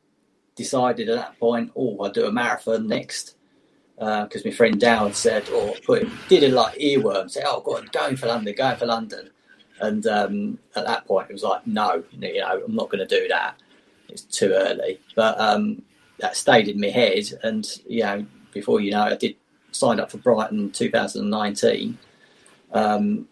decided 0.56 1.10
at 1.10 1.16
that 1.16 1.40
point, 1.40 1.72
oh, 1.76 1.98
I'll 2.02 2.12
do 2.12 2.26
a 2.26 2.32
marathon 2.32 2.88
next 2.88 3.35
because 3.98 4.46
uh, 4.46 4.50
my 4.50 4.52
friend 4.52 4.80
Dowd 4.80 5.16
said, 5.16 5.50
or 5.50 5.74
put 5.86 6.08
did 6.28 6.44
a 6.44 6.50
like 6.50 6.78
earworm, 6.78 7.30
say, 7.30 7.44
"Oh, 7.46 7.62
God, 7.62 7.92
going 7.92 8.18
for 8.18 8.28
London, 8.28 8.54
going 8.56 8.78
for 8.78 8.86
London," 8.86 9.30
and 9.80 10.06
um, 10.08 10.58
at 10.76 10.86
that 10.86 11.06
point 11.06 11.30
it 11.30 11.34
was 11.34 11.44
like, 11.44 11.66
"No, 11.66 12.04
you 12.12 12.42
know, 12.42 12.62
I'm 12.66 12.76
not 12.76 12.90
going 12.90 13.08
to 13.08 13.20
do 13.20 13.28
that. 13.30 13.56
It's 14.10 14.24
too 14.24 14.52
early." 14.54 15.00
But 15.16 15.40
um, 15.40 15.82
that 16.20 16.36
stayed 16.36 16.68
in 16.68 16.80
my 16.80 16.90
head, 16.90 17.26
and 17.44 17.66
you 17.88 18.04
know, 18.04 18.26
before 18.52 18.82
you 18.82 18.92
know, 18.92 19.04
I 19.04 19.16
did 19.16 19.36
sign 19.72 20.00
up 20.00 20.12
for 20.12 20.18
Brighton 20.18 20.72
2019. 20.72 21.98
Um, 22.74 23.28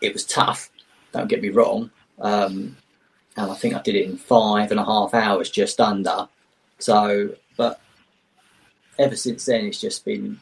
it 0.00 0.12
was 0.12 0.24
tough. 0.24 0.70
Don't 1.12 1.28
get 1.28 1.42
me 1.42 1.50
wrong. 1.50 1.90
Um, 2.20 2.76
and 3.36 3.50
I 3.50 3.54
think 3.54 3.74
I 3.74 3.82
did 3.82 3.94
it 3.94 4.06
in 4.06 4.16
five 4.16 4.70
and 4.70 4.80
a 4.80 4.84
half 4.84 5.14
hours, 5.14 5.50
just 5.50 5.80
under. 5.80 6.28
So, 6.78 7.30
but 7.56 7.80
ever 8.98 9.16
since 9.16 9.44
then, 9.44 9.66
it's 9.66 9.80
just 9.80 10.04
been 10.04 10.40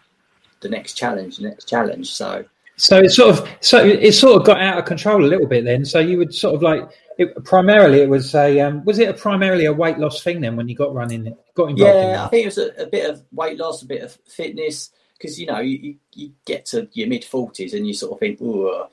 the 0.60 0.68
next 0.68 0.94
challenge, 0.94 1.36
the 1.36 1.48
next 1.48 1.66
challenge. 1.66 2.12
So, 2.12 2.44
so 2.76 3.00
it 3.00 3.10
sort 3.10 3.38
of, 3.38 3.48
so 3.60 3.84
it 3.84 4.12
sort 4.12 4.40
of 4.40 4.46
got 4.46 4.60
out 4.60 4.78
of 4.78 4.84
control 4.84 5.24
a 5.24 5.28
little 5.28 5.46
bit 5.46 5.64
then. 5.64 5.84
So 5.84 5.98
you 5.98 6.18
would 6.18 6.34
sort 6.34 6.54
of 6.54 6.62
like, 6.62 6.88
it, 7.18 7.44
primarily 7.44 8.00
it 8.00 8.08
was 8.08 8.34
a, 8.34 8.60
um, 8.60 8.84
was 8.84 8.98
it 8.98 9.08
a 9.08 9.14
primarily 9.14 9.64
a 9.64 9.72
weight 9.72 9.98
loss 9.98 10.22
thing 10.22 10.40
then 10.40 10.56
when 10.56 10.68
you 10.68 10.76
got 10.76 10.94
running, 10.94 11.34
got 11.54 11.70
involved? 11.70 11.78
Yeah, 11.78 12.10
in 12.10 12.18
I 12.18 12.28
think 12.28 12.42
it 12.42 12.46
was 12.46 12.58
a, 12.58 12.82
a, 12.82 12.86
bit 12.86 13.08
of 13.08 13.22
weight 13.32 13.58
loss, 13.58 13.82
a 13.82 13.86
bit 13.86 14.02
of 14.02 14.12
fitness, 14.26 14.90
because 15.16 15.40
you 15.40 15.46
know 15.46 15.60
you, 15.60 15.96
you, 16.12 16.32
get 16.44 16.66
to 16.66 16.88
your 16.92 17.08
mid 17.08 17.24
forties 17.24 17.72
and 17.72 17.86
you 17.86 17.94
sort 17.94 18.12
of 18.12 18.18
think, 18.18 18.38
oh, 18.42 18.88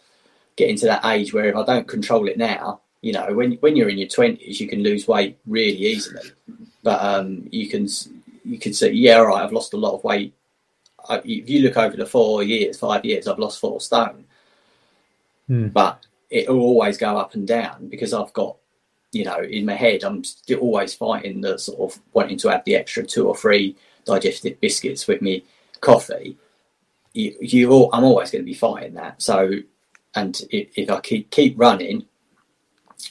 get 0.55 0.69
into 0.69 0.85
that 0.85 1.03
age 1.05 1.33
where 1.33 1.49
if 1.49 1.55
I 1.55 1.65
don't 1.65 1.87
control 1.87 2.27
it 2.29 2.37
now, 2.37 2.81
you 3.01 3.11
know, 3.11 3.33
when 3.33 3.53
when 3.55 3.75
you're 3.75 3.89
in 3.89 3.97
your 3.97 4.07
twenties, 4.07 4.61
you 4.61 4.67
can 4.67 4.81
lose 4.81 5.07
weight 5.07 5.37
really 5.45 5.77
easily. 5.77 6.21
But 6.83 7.01
um, 7.03 7.47
you 7.51 7.67
can 7.67 7.87
you 8.43 8.59
could 8.59 8.75
say, 8.75 8.91
yeah, 8.91 9.17
all 9.17 9.27
right, 9.27 9.43
I've 9.43 9.51
lost 9.51 9.73
a 9.73 9.77
lot 9.77 9.95
of 9.95 10.03
weight. 10.03 10.33
I, 11.09 11.21
if 11.25 11.49
you 11.49 11.61
look 11.61 11.77
over 11.77 11.97
the 11.97 12.05
four 12.05 12.43
years, 12.43 12.79
five 12.79 13.03
years, 13.05 13.27
I've 13.27 13.39
lost 13.39 13.59
four 13.59 13.81
stone. 13.81 14.25
Hmm. 15.47 15.67
But 15.67 16.05
it 16.29 16.49
will 16.49 16.61
always 16.61 16.97
go 16.97 17.17
up 17.17 17.35
and 17.35 17.47
down 17.47 17.87
because 17.89 18.13
I've 18.13 18.33
got, 18.33 18.57
you 19.11 19.25
know, 19.25 19.39
in 19.41 19.65
my 19.65 19.73
head, 19.73 20.03
I'm 20.03 20.23
still 20.23 20.59
always 20.59 20.93
fighting 20.93 21.41
the 21.41 21.57
sort 21.57 21.93
of 21.93 22.01
wanting 22.13 22.37
to 22.39 22.49
have 22.49 22.63
the 22.65 22.75
extra 22.75 23.03
two 23.03 23.27
or 23.27 23.35
three 23.35 23.75
digestive 24.05 24.59
biscuits 24.59 25.07
with 25.07 25.21
me 25.21 25.45
coffee. 25.81 26.37
You, 27.13 27.35
you 27.39 27.71
all, 27.71 27.89
I'm 27.93 28.03
always 28.03 28.31
going 28.31 28.41
to 28.41 28.45
be 28.45 28.55
fighting 28.55 28.95
that. 28.95 29.21
So, 29.21 29.51
and 30.15 30.41
if, 30.49 30.69
if 30.77 30.89
I 30.89 30.99
keep 31.01 31.29
keep 31.29 31.59
running, 31.59 32.05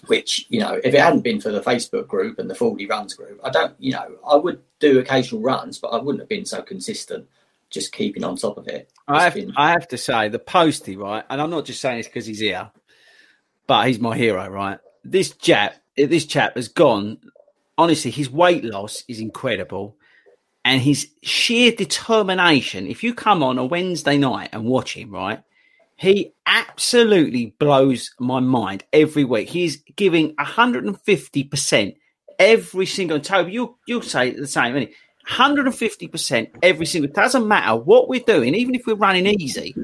which 0.06 0.46
you 0.48 0.60
know 0.60 0.80
if 0.84 0.94
it 0.94 1.00
hadn't 1.00 1.22
been 1.22 1.40
for 1.40 1.50
the 1.50 1.60
facebook 1.60 2.06
group 2.06 2.38
and 2.38 2.48
the 2.48 2.54
Fordy 2.54 2.86
Runs 2.86 3.14
group 3.14 3.40
i 3.44 3.50
don't 3.50 3.74
you 3.78 3.92
know 3.92 4.12
i 4.28 4.36
would 4.36 4.60
do 4.78 4.98
occasional 4.98 5.40
runs 5.40 5.78
but 5.78 5.88
i 5.88 5.96
wouldn't 5.96 6.20
have 6.20 6.28
been 6.28 6.44
so 6.44 6.62
consistent 6.62 7.26
just 7.70 7.92
keeping 7.92 8.22
on 8.22 8.36
top 8.36 8.58
of 8.58 8.68
it. 8.68 8.92
I 9.08 9.24
have, 9.24 9.34
been... 9.34 9.54
I 9.56 9.70
have 9.70 9.88
to 9.88 9.96
say 9.98 10.28
the 10.28 10.38
postie 10.38 10.96
right 10.96 11.24
and 11.28 11.40
i'm 11.40 11.50
not 11.50 11.64
just 11.64 11.80
saying 11.80 11.98
this 11.98 12.06
because 12.06 12.26
he's 12.26 12.40
here 12.40 12.70
but 13.66 13.86
he's 13.86 13.98
my 13.98 14.16
hero 14.16 14.48
right? 14.48 14.78
This 15.04 15.34
chap 15.36 15.76
this 15.96 16.26
chap 16.26 16.56
has 16.56 16.68
gone 16.68 17.18
honestly 17.78 18.10
his 18.10 18.30
weight 18.30 18.64
loss 18.64 19.04
is 19.08 19.20
incredible 19.20 19.96
and 20.64 20.80
his 20.80 21.10
sheer 21.22 21.72
determination 21.72 22.86
if 22.86 23.02
you 23.02 23.14
come 23.14 23.42
on 23.42 23.58
a 23.58 23.64
wednesday 23.64 24.16
night 24.16 24.50
and 24.52 24.64
watch 24.64 24.96
him 24.96 25.10
right 25.10 25.42
he 26.02 26.34
absolutely 26.46 27.54
blows 27.60 28.10
my 28.18 28.40
mind 28.40 28.82
every 28.92 29.22
week. 29.22 29.48
He's 29.48 29.76
giving 29.94 30.34
150% 30.34 31.96
every 32.40 32.86
single 32.86 33.20
time. 33.20 33.48
You 33.48 33.78
you'll 33.86 34.02
say 34.02 34.32
the 34.32 34.48
same, 34.48 34.76
is 34.76 34.88
150% 35.28 36.50
every 36.60 36.86
single 36.86 37.12
doesn't 37.12 37.46
matter 37.46 37.76
what 37.76 38.08
we're 38.08 38.18
doing, 38.18 38.56
even 38.56 38.74
if 38.74 38.84
we're 38.84 38.96
running 38.96 39.28
easy, 39.28 39.76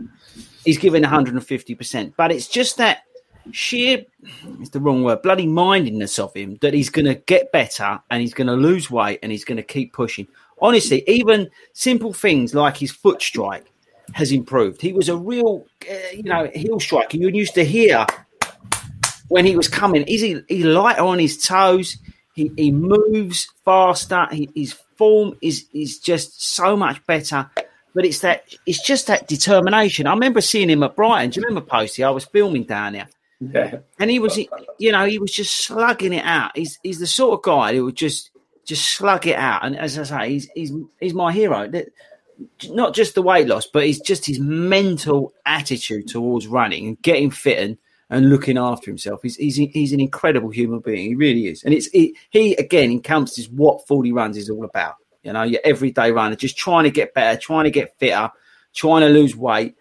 he's 0.64 0.76
giving 0.76 1.04
150%. 1.04 2.12
But 2.16 2.33
it's 2.33 2.48
just 2.48 2.78
that 2.78 3.04
sheer 3.52 4.04
it's 4.59 4.70
the 4.70 4.81
wrong 4.81 5.04
word, 5.04 5.22
bloody 5.22 5.46
mindedness 5.46 6.18
of 6.18 6.35
him 6.35 6.59
that 6.62 6.74
he's 6.74 6.90
gonna 6.90 7.14
get 7.14 7.52
better 7.52 8.00
and 8.11 8.20
he's 8.20 8.35
gonna 8.35 8.57
lose 8.57 8.90
weight 8.90 9.20
and 9.22 9.31
he's 9.31 9.44
gonna 9.44 9.62
keep 9.62 9.92
pushing. 9.92 10.26
Honestly, 10.61 11.04
even 11.07 11.48
simple 11.74 12.12
things 12.12 12.57
like 12.57 12.76
his 12.76 12.90
foot 12.90 13.22
strike 13.22 13.70
has 14.14 14.33
improved. 14.33 14.81
He 14.81 14.92
was 14.92 15.09
a 15.09 15.16
real, 15.16 15.66
uh, 15.90 15.94
you 16.14 16.25
know, 16.25 16.51
heel 16.55 16.81
striker. 16.81 17.16
You 17.16 17.29
used 17.29 17.55
to 17.55 17.64
hear 17.64 18.07
when 19.29 19.44
he 19.44 19.57
was 19.57 19.68
coming. 19.68 20.03
Is 20.03 20.21
he, 20.21 20.40
he 20.49 20.62
lighter 20.64 21.03
on 21.03 21.18
his 21.18 21.38
toes? 21.38 21.99
He, 22.35 22.51
he 22.57 22.73
moves 22.73 23.49
faster. 23.64 24.27
He, 24.31 24.49
his 24.55 24.73
form 24.97 25.37
is 25.42 25.66
is 25.73 25.99
just 25.99 26.42
so 26.42 26.77
much 26.77 27.05
better. 27.07 27.51
But 27.94 28.05
it's 28.05 28.21
that 28.21 28.44
it's 28.66 28.83
just 28.83 29.07
that 29.09 29.27
determination. 29.27 30.07
I 30.07 30.12
remember 30.12 30.40
seeing 30.40 30.71
him 30.71 30.83
at 30.83 30.94
Brighton. 30.94 31.31
Do 31.31 31.40
you 31.40 31.47
remember 31.47 31.66
Posty? 31.66 32.05
I 32.05 32.11
was 32.11 32.25
filming 32.25 32.64
down 32.64 32.92
there. 32.92 33.09
Yeah. 33.40 33.79
And 33.99 34.11
he 34.11 34.18
was, 34.18 34.37
you 34.79 34.92
know, 34.92 35.05
he 35.05 35.18
was 35.18 35.33
just 35.33 35.55
slugging 35.55 36.12
it 36.12 36.25
out. 36.25 36.57
He's 36.57 36.79
he's 36.83 36.99
the 36.99 37.07
sort 37.07 37.38
of 37.38 37.42
guy 37.42 37.75
who 37.75 37.87
would 37.87 37.97
just 37.97 38.31
just 38.64 38.85
slug 38.85 39.27
it 39.27 39.37
out. 39.37 39.64
And 39.64 39.77
as 39.77 39.99
I 39.99 40.03
say, 40.03 40.31
he's 40.31 40.49
he's 40.55 40.73
he's 41.01 41.14
my 41.14 41.33
hero 41.33 41.68
not 42.68 42.94
just 42.94 43.14
the 43.14 43.22
weight 43.22 43.48
loss, 43.48 43.66
but 43.66 43.85
it's 43.85 44.01
just 44.01 44.27
his 44.27 44.38
mental 44.38 45.33
attitude 45.44 46.09
towards 46.09 46.46
running 46.46 46.87
and 46.87 47.03
getting 47.03 47.31
fit 47.31 47.59
and, 47.59 47.79
and 48.11 48.31
looking 48.31 48.57
after 48.57 48.90
himself. 48.90 49.20
He's, 49.22 49.37
he's 49.37 49.57
he's 49.57 49.92
an 49.92 50.01
incredible 50.01 50.51
human 50.51 50.81
being. 50.81 51.09
He 51.09 51.14
really 51.14 51.46
is, 51.46 51.64
and 51.64 51.74
it's 51.74 51.88
it, 51.92 52.12
he 52.31 52.55
again 52.55 52.90
encompasses 52.90 53.48
what 53.48 53.87
Fordy 53.87 54.12
Runs 54.12 54.37
is 54.37 54.51
all 54.51 54.64
about. 54.64 54.96
You 55.22 55.33
know, 55.33 55.42
your 55.42 55.61
everyday 55.64 56.12
runner, 56.12 56.37
just 56.37 56.57
trying 56.57 56.85
to 56.85 56.90
get 56.90 57.12
better, 57.12 57.38
trying 57.38 57.64
to 57.64 57.70
get 57.70 57.98
fitter, 57.98 58.31
trying 58.74 59.03
to 59.03 59.09
lose 59.09 59.37
weight. 59.37 59.74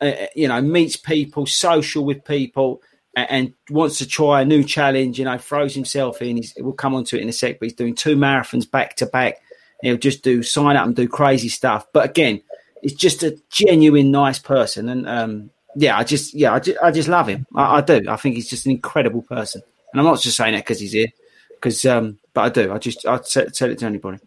Uh, 0.00 0.06
uh 0.06 0.26
you 0.34 0.48
know, 0.48 0.60
meets 0.60 0.96
people, 0.96 1.46
social 1.46 2.04
with 2.04 2.24
people, 2.24 2.82
and, 3.16 3.30
and, 3.30 3.54
wants 3.70 3.98
to 3.98 4.06
try 4.06 4.42
a 4.42 4.44
new 4.44 4.64
challenge. 4.64 5.18
You 5.18 5.26
know, 5.26 5.38
throws 5.38 5.74
himself 5.74 6.20
in. 6.20 6.36
He's, 6.36 6.54
we'll 6.58 6.72
come 6.72 6.94
on 6.94 7.04
to 7.04 7.18
it 7.18 7.22
in 7.22 7.28
a 7.28 7.32
sec, 7.32 7.60
but 7.60 7.66
he's 7.66 7.74
doing 7.74 7.94
two 7.94 8.16
marathons 8.16 8.68
back 8.68 8.96
to 8.96 9.06
back 9.06 9.40
He'll 9.82 9.96
just 9.96 10.22
do 10.22 10.42
sign 10.42 10.76
up 10.76 10.86
and 10.86 10.94
do 10.94 11.08
crazy 11.08 11.48
stuff. 11.48 11.86
But 11.92 12.08
again, 12.08 12.42
it's 12.82 12.94
just 12.94 13.22
a 13.22 13.38
genuine 13.50 14.10
nice 14.10 14.38
person, 14.38 14.88
and 14.88 15.08
um, 15.08 15.50
yeah, 15.76 15.96
I 15.96 16.04
just 16.04 16.34
yeah, 16.34 16.54
I 16.54 16.60
just, 16.60 16.78
I 16.82 16.90
just 16.90 17.08
love 17.08 17.28
him. 17.28 17.46
I, 17.54 17.76
I, 17.76 17.80
do. 17.80 18.02
I 18.08 18.16
think 18.16 18.36
he's 18.36 18.48
just 18.48 18.66
an 18.66 18.72
incredible 18.72 19.22
person, 19.22 19.62
and 19.92 20.00
I'm 20.00 20.06
not 20.06 20.20
just 20.20 20.36
saying 20.36 20.54
that 20.54 20.64
because 20.64 20.80
he's 20.80 20.92
here, 20.92 21.08
because 21.50 21.84
um, 21.86 22.18
but 22.34 22.40
I 22.42 22.48
do. 22.48 22.72
I 22.72 22.78
just 22.78 23.06
I 23.06 23.18
tell, 23.18 23.46
tell 23.46 23.70
it 23.70 23.78
to 23.78 23.86
anybody. 23.86 24.18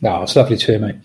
No, 0.00 0.22
it's 0.22 0.36
lovely 0.36 0.56
to 0.56 0.66
hear, 0.66 0.78
mate. 0.78 0.96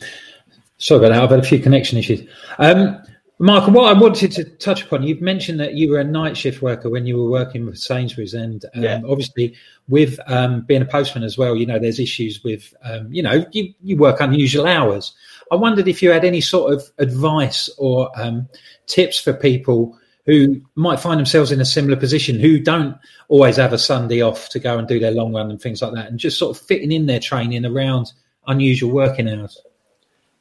Sorry 0.78 1.00
about 1.00 1.14
that. 1.14 1.24
I've 1.24 1.30
had 1.30 1.40
a 1.40 1.44
few 1.44 1.60
connection 1.60 1.98
issues. 1.98 2.28
Um, 2.60 3.02
Mark, 3.40 3.68
what 3.68 3.96
I 3.96 4.00
wanted 4.00 4.32
to 4.32 4.46
touch 4.46 4.84
upon, 4.84 5.04
you've 5.04 5.22
mentioned 5.22 5.60
that 5.60 5.76
you 5.76 5.92
were 5.92 6.00
a 6.00 6.04
night 6.04 6.36
shift 6.36 6.64
worker 6.64 6.90
when 6.90 7.06
you 7.06 7.18
were 7.18 7.30
working 7.30 7.68
with 7.68 7.78
Sainsbury's, 7.78 8.34
and 8.34 8.66
um, 8.74 8.84
yeah. 8.84 9.02
obviously 9.08 9.56
with 9.88 10.20
um, 10.26 10.62
being 10.62 10.82
a 10.82 10.86
postman 10.86 11.24
as 11.24 11.38
well, 11.38 11.56
you 11.56 11.66
know, 11.66 11.78
there's 11.78 12.00
issues 12.00 12.44
with, 12.44 12.74
um, 12.84 13.14
you 13.14 13.22
know, 13.22 13.46
you, 13.52 13.74
you 13.84 13.96
work 13.96 14.22
unusual 14.22 14.66
hours. 14.66 15.14
I 15.52 15.56
wondered 15.56 15.88
if 15.88 16.02
you 16.02 16.10
had 16.10 16.26
any 16.26 16.42
sort 16.42 16.74
of 16.74 16.84
advice 16.98 17.70
or 17.78 18.10
um, 18.20 18.50
tips 18.88 19.20
for 19.20 19.34
people 19.34 19.98
who 20.26 20.60
might 20.74 21.00
find 21.00 21.20
themselves 21.20 21.52
in 21.52 21.62
a 21.62 21.66
similar 21.66 21.96
position, 21.96 22.40
who 22.40 22.60
don't 22.60 22.98
always 23.28 23.58
have 23.58 23.72
a 23.72 23.78
Sunday 23.78 24.22
off 24.22 24.50
to 24.50 24.60
go 24.60 24.80
and 24.80 24.88
do 24.88 25.00
their 25.00 25.12
long 25.12 25.34
run 25.34 25.52
and 25.52 25.62
things 25.62 25.84
like 25.84 25.94
that, 25.94 26.08
and 26.08 26.20
just 26.20 26.40
sort 26.40 26.58
of 26.58 26.66
fitting 26.66 26.92
in 26.92 27.06
their 27.06 27.20
training 27.20 27.66
around 27.66 28.12
unusual 28.48 28.92
working 28.92 29.30
hours. 29.30 29.62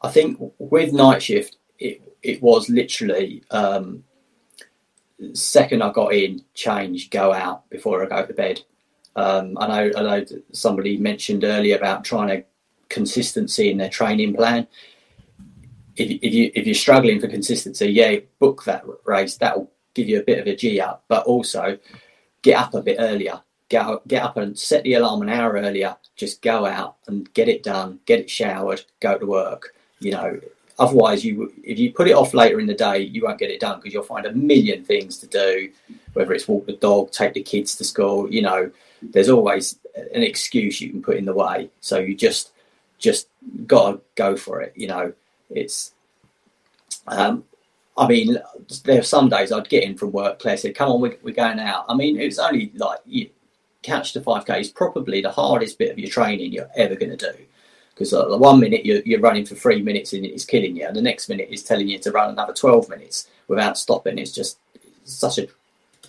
I 0.00 0.08
think 0.08 0.38
with 0.58 0.94
night 0.94 1.22
shift, 1.22 1.56
it 1.78 2.00
it 2.26 2.42
was 2.42 2.68
literally 2.68 3.42
um, 3.50 4.04
second 5.32 5.82
I 5.82 5.92
got 5.92 6.12
in, 6.12 6.44
change, 6.54 7.10
go 7.10 7.32
out 7.32 7.68
before 7.70 8.02
I 8.02 8.08
go 8.08 8.26
to 8.26 8.32
bed. 8.32 8.62
Um, 9.14 9.56
I 9.58 9.66
know 9.66 9.90
I 9.96 10.02
know 10.02 10.26
somebody 10.52 10.98
mentioned 10.98 11.44
earlier 11.44 11.76
about 11.76 12.04
trying 12.04 12.28
to 12.28 12.44
consistency 12.88 13.70
in 13.70 13.78
their 13.78 13.88
training 13.88 14.34
plan. 14.34 14.66
If, 15.96 16.10
if 16.22 16.34
you 16.34 16.50
if 16.54 16.66
you're 16.66 16.74
struggling 16.74 17.20
for 17.20 17.28
consistency, 17.28 17.86
yeah, 17.90 18.16
book 18.38 18.64
that 18.64 18.84
race. 19.04 19.36
That'll 19.36 19.70
give 19.94 20.08
you 20.08 20.20
a 20.20 20.24
bit 20.24 20.40
of 20.40 20.46
a 20.46 20.54
g 20.54 20.80
up, 20.80 21.04
but 21.08 21.24
also 21.24 21.78
get 22.42 22.58
up 22.58 22.74
a 22.74 22.82
bit 22.82 22.98
earlier. 23.00 23.40
Get 23.68 23.84
up, 23.84 24.06
get 24.06 24.22
up 24.22 24.36
and 24.36 24.56
set 24.56 24.84
the 24.84 24.94
alarm 24.94 25.22
an 25.22 25.30
hour 25.30 25.54
earlier. 25.54 25.96
Just 26.14 26.40
go 26.40 26.66
out 26.66 26.96
and 27.08 27.32
get 27.34 27.48
it 27.48 27.64
done. 27.64 27.98
Get 28.06 28.20
it 28.20 28.30
showered. 28.30 28.82
Go 29.00 29.18
to 29.18 29.26
work. 29.26 29.74
You 29.98 30.12
know, 30.12 30.40
Otherwise, 30.78 31.24
you 31.24 31.52
if 31.64 31.78
you 31.78 31.92
put 31.92 32.08
it 32.08 32.14
off 32.14 32.34
later 32.34 32.60
in 32.60 32.66
the 32.66 32.74
day, 32.74 32.98
you 32.98 33.22
won't 33.22 33.38
get 33.38 33.50
it 33.50 33.60
done 33.60 33.78
because 33.78 33.94
you'll 33.94 34.02
find 34.02 34.26
a 34.26 34.32
million 34.32 34.84
things 34.84 35.16
to 35.18 35.26
do. 35.26 35.70
Whether 36.12 36.34
it's 36.34 36.48
walk 36.48 36.66
the 36.66 36.74
dog, 36.74 37.12
take 37.12 37.34
the 37.34 37.42
kids 37.42 37.76
to 37.76 37.84
school, 37.84 38.30
you 38.32 38.42
know, 38.42 38.70
there's 39.02 39.30
always 39.30 39.78
an 39.94 40.22
excuse 40.22 40.80
you 40.80 40.90
can 40.90 41.02
put 41.02 41.16
in 41.16 41.24
the 41.24 41.32
way. 41.32 41.70
So 41.80 41.98
you 41.98 42.14
just 42.14 42.52
just 42.98 43.28
gotta 43.66 44.00
go 44.14 44.36
for 44.36 44.60
it. 44.60 44.72
You 44.76 44.88
know, 44.88 45.12
it's. 45.50 45.92
Um, 47.06 47.44
I 47.98 48.06
mean, 48.06 48.36
there 48.84 48.98
are 48.98 49.02
some 49.02 49.30
days 49.30 49.52
I'd 49.52 49.70
get 49.70 49.84
in 49.84 49.96
from 49.96 50.12
work. 50.12 50.40
Claire 50.40 50.58
said, 50.58 50.74
"Come 50.74 50.90
on, 50.90 51.00
we're, 51.00 51.16
we're 51.22 51.34
going 51.34 51.58
out." 51.58 51.86
I 51.88 51.94
mean, 51.94 52.20
it's 52.20 52.38
only 52.38 52.70
like 52.74 52.98
you 53.06 53.30
couch 53.82 54.12
the 54.12 54.20
five 54.20 54.44
k 54.44 54.60
is 54.60 54.68
probably 54.68 55.22
the 55.22 55.30
hardest 55.30 55.78
bit 55.78 55.92
of 55.92 55.98
your 55.98 56.10
training 56.10 56.52
you're 56.52 56.68
ever 56.76 56.96
going 56.96 57.16
to 57.16 57.32
do 57.32 57.38
because 57.96 58.12
uh, 58.12 58.28
the 58.28 58.36
one 58.36 58.60
minute 58.60 58.84
you're, 58.84 59.00
you're, 59.06 59.20
running 59.20 59.46
for 59.46 59.54
three 59.54 59.80
minutes 59.80 60.12
and 60.12 60.26
it's 60.26 60.44
killing 60.44 60.76
you, 60.76 60.86
and 60.86 60.94
the 60.94 61.00
next 61.00 61.30
minute 61.30 61.48
is 61.50 61.62
telling 61.62 61.88
you 61.88 61.98
to 61.98 62.10
run 62.10 62.28
another 62.28 62.52
12 62.52 62.90
minutes 62.90 63.26
without 63.48 63.78
stopping. 63.78 64.18
It's 64.18 64.32
just 64.32 64.58
such 65.04 65.38
a 65.38 65.46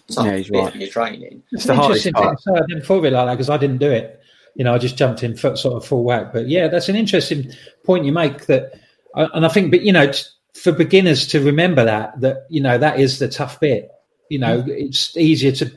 tough 0.09 0.25
yeah, 0.25 0.37
bit 0.37 0.51
right. 0.51 0.75
of 0.75 0.81
your 0.81 0.89
training. 0.89 1.43
It's, 1.53 1.63
the 1.63 1.75
hardest 1.75 2.11
part. 2.11 2.41
So 2.41 2.55
I 2.55 2.65
didn't 2.67 2.85
thought 2.85 2.99
of 2.99 3.05
it 3.05 3.13
like 3.13 3.27
that 3.27 3.35
because 3.35 3.49
I 3.49 3.55
didn't 3.55 3.77
do 3.77 3.89
it. 3.89 4.21
You 4.55 4.65
know, 4.65 4.73
I 4.73 4.79
just 4.79 4.97
jumped 4.97 5.23
in 5.23 5.37
sort 5.37 5.65
of 5.65 5.85
full 5.85 6.03
whack. 6.03 6.33
But 6.33 6.49
yeah, 6.49 6.67
that's 6.67 6.89
an 6.89 6.97
interesting 6.97 7.53
point 7.85 8.03
you 8.03 8.11
make. 8.11 8.47
That, 8.47 8.73
uh, 9.15 9.29
and 9.33 9.45
I 9.45 9.49
think, 9.49 9.71
but 9.71 9.83
you 9.83 9.93
know, 9.93 10.11
for 10.55 10.73
beginners 10.73 11.27
to 11.27 11.39
remember 11.39 11.85
that 11.85 12.19
that 12.19 12.47
you 12.49 12.59
know 12.59 12.77
that 12.77 12.99
is 12.99 13.19
the 13.19 13.29
tough 13.29 13.61
bit. 13.61 13.89
You 14.29 14.39
know, 14.39 14.61
mm. 14.61 14.67
it's 14.67 15.15
easier 15.15 15.53
to 15.53 15.71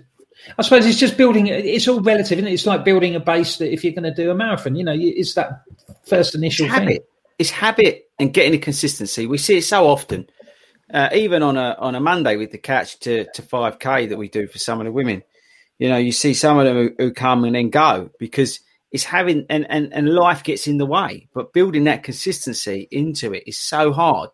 I 0.59 0.63
suppose 0.63 0.87
it's 0.87 0.99
just 0.99 1.17
building. 1.17 1.47
It's 1.47 1.87
all 1.87 2.01
relative, 2.01 2.39
isn't 2.39 2.49
it? 2.49 2.55
It's 2.55 2.67
like 2.67 2.85
building 2.85 3.15
a 3.15 3.21
base 3.21 3.59
that 3.59 3.73
if 3.73 3.85
you're 3.85 3.93
going 3.93 4.05
to 4.05 4.15
do 4.15 4.31
a 4.31 4.35
marathon, 4.35 4.77
you 4.77 4.85
know, 4.85 4.97
it's 4.97 5.35
that 5.35 5.63
first 6.07 6.35
initial 6.35 6.67
it's 6.67 6.75
habit. 6.75 7.09
It's 7.39 7.51
habit 7.51 8.11
and 8.19 8.33
getting 8.33 8.53
the 8.53 8.59
consistency. 8.59 9.27
We 9.27 9.39
see 9.39 9.59
it 9.59 9.65
so 9.65 9.87
often, 9.87 10.29
uh, 10.93 11.09
even 11.15 11.43
on 11.43 11.57
a 11.57 11.77
on 11.79 11.95
a 11.95 12.01
Monday 12.01 12.37
with 12.37 12.51
the 12.51 12.59
couch 12.59 12.99
to 13.01 13.27
to 13.35 13.43
five 13.43 13.79
k 13.79 14.07
that 14.07 14.19
we 14.19 14.29
do 14.29 14.47
for 14.47 14.59
some 14.59 14.81
of 14.81 14.85
the 14.85 14.93
women. 14.93 15.23
You 15.79 15.89
know, 15.89 15.97
you 15.97 16.13
see 16.13 16.35
some 16.35 16.59
of 16.59 16.67
them 16.67 16.77
who, 16.77 16.95
who 16.99 17.13
come 17.13 17.45
and 17.45 17.55
then 17.55 17.71
go 17.71 18.11
because 18.19 18.61
it's 18.93 19.05
having 19.05 19.47
and, 19.49 19.67
and 19.71 19.93
and 19.95 20.13
life 20.13 20.43
gets 20.43 20.67
in 20.67 20.79
the 20.79 20.87
way. 20.87 21.29
But 21.33 21.53
building 21.53 21.85
that 21.85 22.03
consistency 22.03 22.89
into 22.91 23.33
it 23.33 23.45
is 23.47 23.59
so 23.59 23.93
hard. 23.93 24.31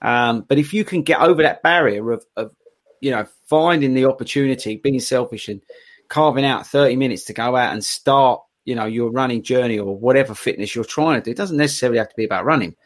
Um, 0.00 0.44
but 0.48 0.58
if 0.58 0.72
you 0.72 0.84
can 0.84 1.02
get 1.02 1.20
over 1.20 1.42
that 1.42 1.62
barrier 1.62 2.12
of, 2.12 2.24
of 2.36 2.52
you 3.00 3.10
know 3.10 3.26
finding 3.48 3.94
the 3.94 4.06
opportunity, 4.06 4.76
being 4.76 5.00
selfish 5.00 5.48
and 5.48 5.60
carving 6.08 6.44
out 6.44 6.66
30 6.66 6.96
minutes 6.96 7.24
to 7.24 7.32
go 7.32 7.56
out 7.56 7.72
and 7.72 7.84
start, 7.84 8.42
you 8.66 8.74
know, 8.74 8.84
your 8.84 9.10
running 9.10 9.42
journey 9.42 9.78
or 9.78 9.96
whatever 9.96 10.34
fitness 10.34 10.74
you're 10.74 10.84
trying 10.84 11.18
to 11.18 11.24
do. 11.24 11.30
It 11.30 11.36
doesn't 11.36 11.56
necessarily 11.56 11.98
have 11.98 12.10
to 12.10 12.16
be 12.16 12.24
about 12.24 12.44
running, 12.44 12.76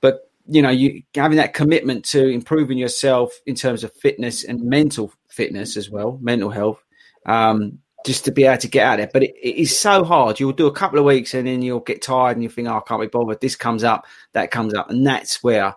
but 0.00 0.28
you 0.48 0.60
know, 0.60 0.70
you 0.70 1.02
having 1.14 1.36
that 1.36 1.54
commitment 1.54 2.04
to 2.06 2.26
improving 2.26 2.78
yourself 2.78 3.32
in 3.46 3.54
terms 3.54 3.84
of 3.84 3.94
fitness 3.94 4.42
and 4.42 4.60
mental 4.62 5.12
fitness 5.28 5.76
as 5.76 5.88
well, 5.88 6.18
mental 6.20 6.50
health, 6.50 6.82
um, 7.26 7.78
just 8.04 8.24
to 8.24 8.32
be 8.32 8.44
able 8.44 8.58
to 8.58 8.68
get 8.68 8.84
out 8.84 8.96
there. 8.96 9.10
But 9.12 9.22
it, 9.22 9.34
it 9.40 9.56
is 9.56 9.78
so 9.78 10.02
hard. 10.02 10.40
You'll 10.40 10.52
do 10.52 10.66
a 10.66 10.72
couple 10.72 10.98
of 10.98 11.04
weeks 11.04 11.34
and 11.34 11.46
then 11.46 11.62
you'll 11.62 11.80
get 11.80 12.02
tired 12.02 12.36
and 12.36 12.42
you 12.42 12.48
think, 12.48 12.66
oh, 12.66 12.78
I 12.78 12.80
can't 12.80 13.00
be 13.00 13.06
bothered. 13.06 13.40
This 13.40 13.54
comes 13.54 13.84
up, 13.84 14.06
that 14.32 14.50
comes 14.50 14.74
up. 14.74 14.90
And 14.90 15.06
that's 15.06 15.44
where 15.44 15.76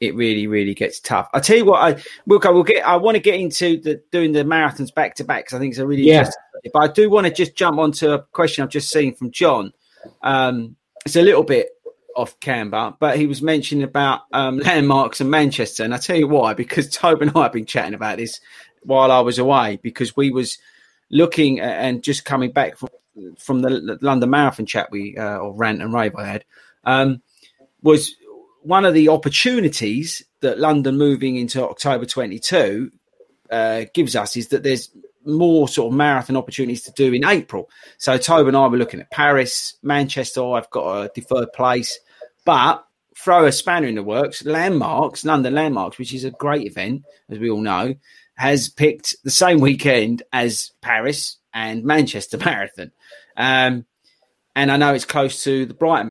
it 0.00 0.14
really, 0.14 0.46
really 0.46 0.74
gets 0.74 0.98
tough. 0.98 1.28
I 1.34 1.40
tell 1.40 1.56
you 1.58 1.66
what, 1.66 1.80
I 1.80 2.02
we'll 2.26 2.38
go. 2.38 2.52
We'll 2.52 2.62
get. 2.62 2.86
I 2.86 2.96
want 2.96 3.16
to 3.16 3.20
get 3.20 3.38
into 3.38 3.80
the 3.80 4.02
doing 4.10 4.32
the 4.32 4.44
marathons 4.44 4.94
back 4.94 5.14
to 5.16 5.24
back 5.24 5.44
because 5.44 5.56
I 5.56 5.58
think 5.60 5.72
it's 5.72 5.78
a 5.78 5.86
really 5.86 6.02
Yeah. 6.02 6.20
interesting. 6.20 6.42
But 6.72 6.82
I 6.82 6.92
do 6.92 7.10
want 7.10 7.26
to 7.26 7.32
just 7.32 7.54
jump 7.54 7.78
onto 7.78 8.10
a 8.10 8.22
question 8.22 8.64
I've 8.64 8.70
just 8.70 8.90
seen 8.90 9.14
from 9.14 9.30
John. 9.30 9.72
Um, 10.22 10.76
it's 11.04 11.16
a 11.16 11.22
little 11.22 11.44
bit 11.44 11.68
off 12.16 12.38
camber, 12.40 12.94
but 12.98 13.16
he 13.18 13.26
was 13.26 13.40
mentioning 13.42 13.84
about 13.84 14.22
um, 14.32 14.58
landmarks 14.58 15.20
and 15.20 15.30
Manchester, 15.30 15.84
and 15.84 15.94
I 15.94 15.98
tell 15.98 16.16
you 16.16 16.28
why 16.28 16.54
because 16.54 16.88
Toby 16.96 17.26
and 17.26 17.36
I 17.36 17.44
have 17.44 17.52
been 17.52 17.66
chatting 17.66 17.94
about 17.94 18.18
this 18.18 18.40
while 18.82 19.12
I 19.12 19.20
was 19.20 19.38
away 19.38 19.78
because 19.82 20.16
we 20.16 20.30
was 20.30 20.58
looking 21.10 21.60
at, 21.60 21.84
and 21.84 22.02
just 22.02 22.24
coming 22.24 22.52
back 22.52 22.76
from 22.78 22.88
from 23.38 23.60
the 23.60 23.98
London 24.00 24.30
Marathon 24.30 24.64
chat 24.66 24.90
we 24.90 25.16
uh, 25.16 25.38
or 25.38 25.52
rant 25.52 25.82
and 25.82 25.92
rave 25.92 26.14
I 26.16 26.26
had 26.26 26.44
um, 26.84 27.20
was 27.82 28.14
one 28.62 28.84
of 28.84 28.94
the 28.94 29.08
opportunities 29.08 30.22
that 30.40 30.58
London 30.58 30.96
moving 30.96 31.36
into 31.36 31.62
October 31.62 32.04
22 32.04 32.90
uh, 33.50 33.84
gives 33.94 34.16
us 34.16 34.36
is 34.36 34.48
that 34.48 34.62
there's 34.62 34.90
more 35.24 35.68
sort 35.68 35.92
of 35.92 35.96
marathon 35.96 36.36
opportunities 36.36 36.82
to 36.82 36.92
do 36.92 37.12
in 37.12 37.24
April. 37.24 37.68
So 37.98 38.16
Toby 38.16 38.48
and 38.48 38.56
I 38.56 38.66
were 38.66 38.78
looking 38.78 39.00
at 39.00 39.10
Paris, 39.10 39.74
Manchester. 39.82 40.44
I've 40.44 40.70
got 40.70 41.02
a 41.02 41.10
deferred 41.14 41.52
place, 41.52 41.98
but 42.44 42.84
throw 43.16 43.44
a 43.44 43.52
spanner 43.52 43.86
in 43.86 43.96
the 43.96 44.02
works. 44.02 44.44
Landmarks, 44.44 45.24
London 45.24 45.54
Landmarks, 45.54 45.98
which 45.98 46.14
is 46.14 46.24
a 46.24 46.30
great 46.30 46.66
event, 46.66 47.04
as 47.28 47.38
we 47.38 47.50
all 47.50 47.60
know, 47.60 47.94
has 48.34 48.68
picked 48.68 49.16
the 49.24 49.30
same 49.30 49.60
weekend 49.60 50.22
as 50.32 50.72
Paris 50.80 51.36
and 51.52 51.84
Manchester 51.84 52.38
Marathon. 52.38 52.92
Um, 53.36 53.84
and 54.56 54.72
I 54.72 54.76
know 54.76 54.94
it's 54.94 55.04
close 55.04 55.44
to 55.44 55.66
the 55.66 55.74
Brighton 55.74 56.10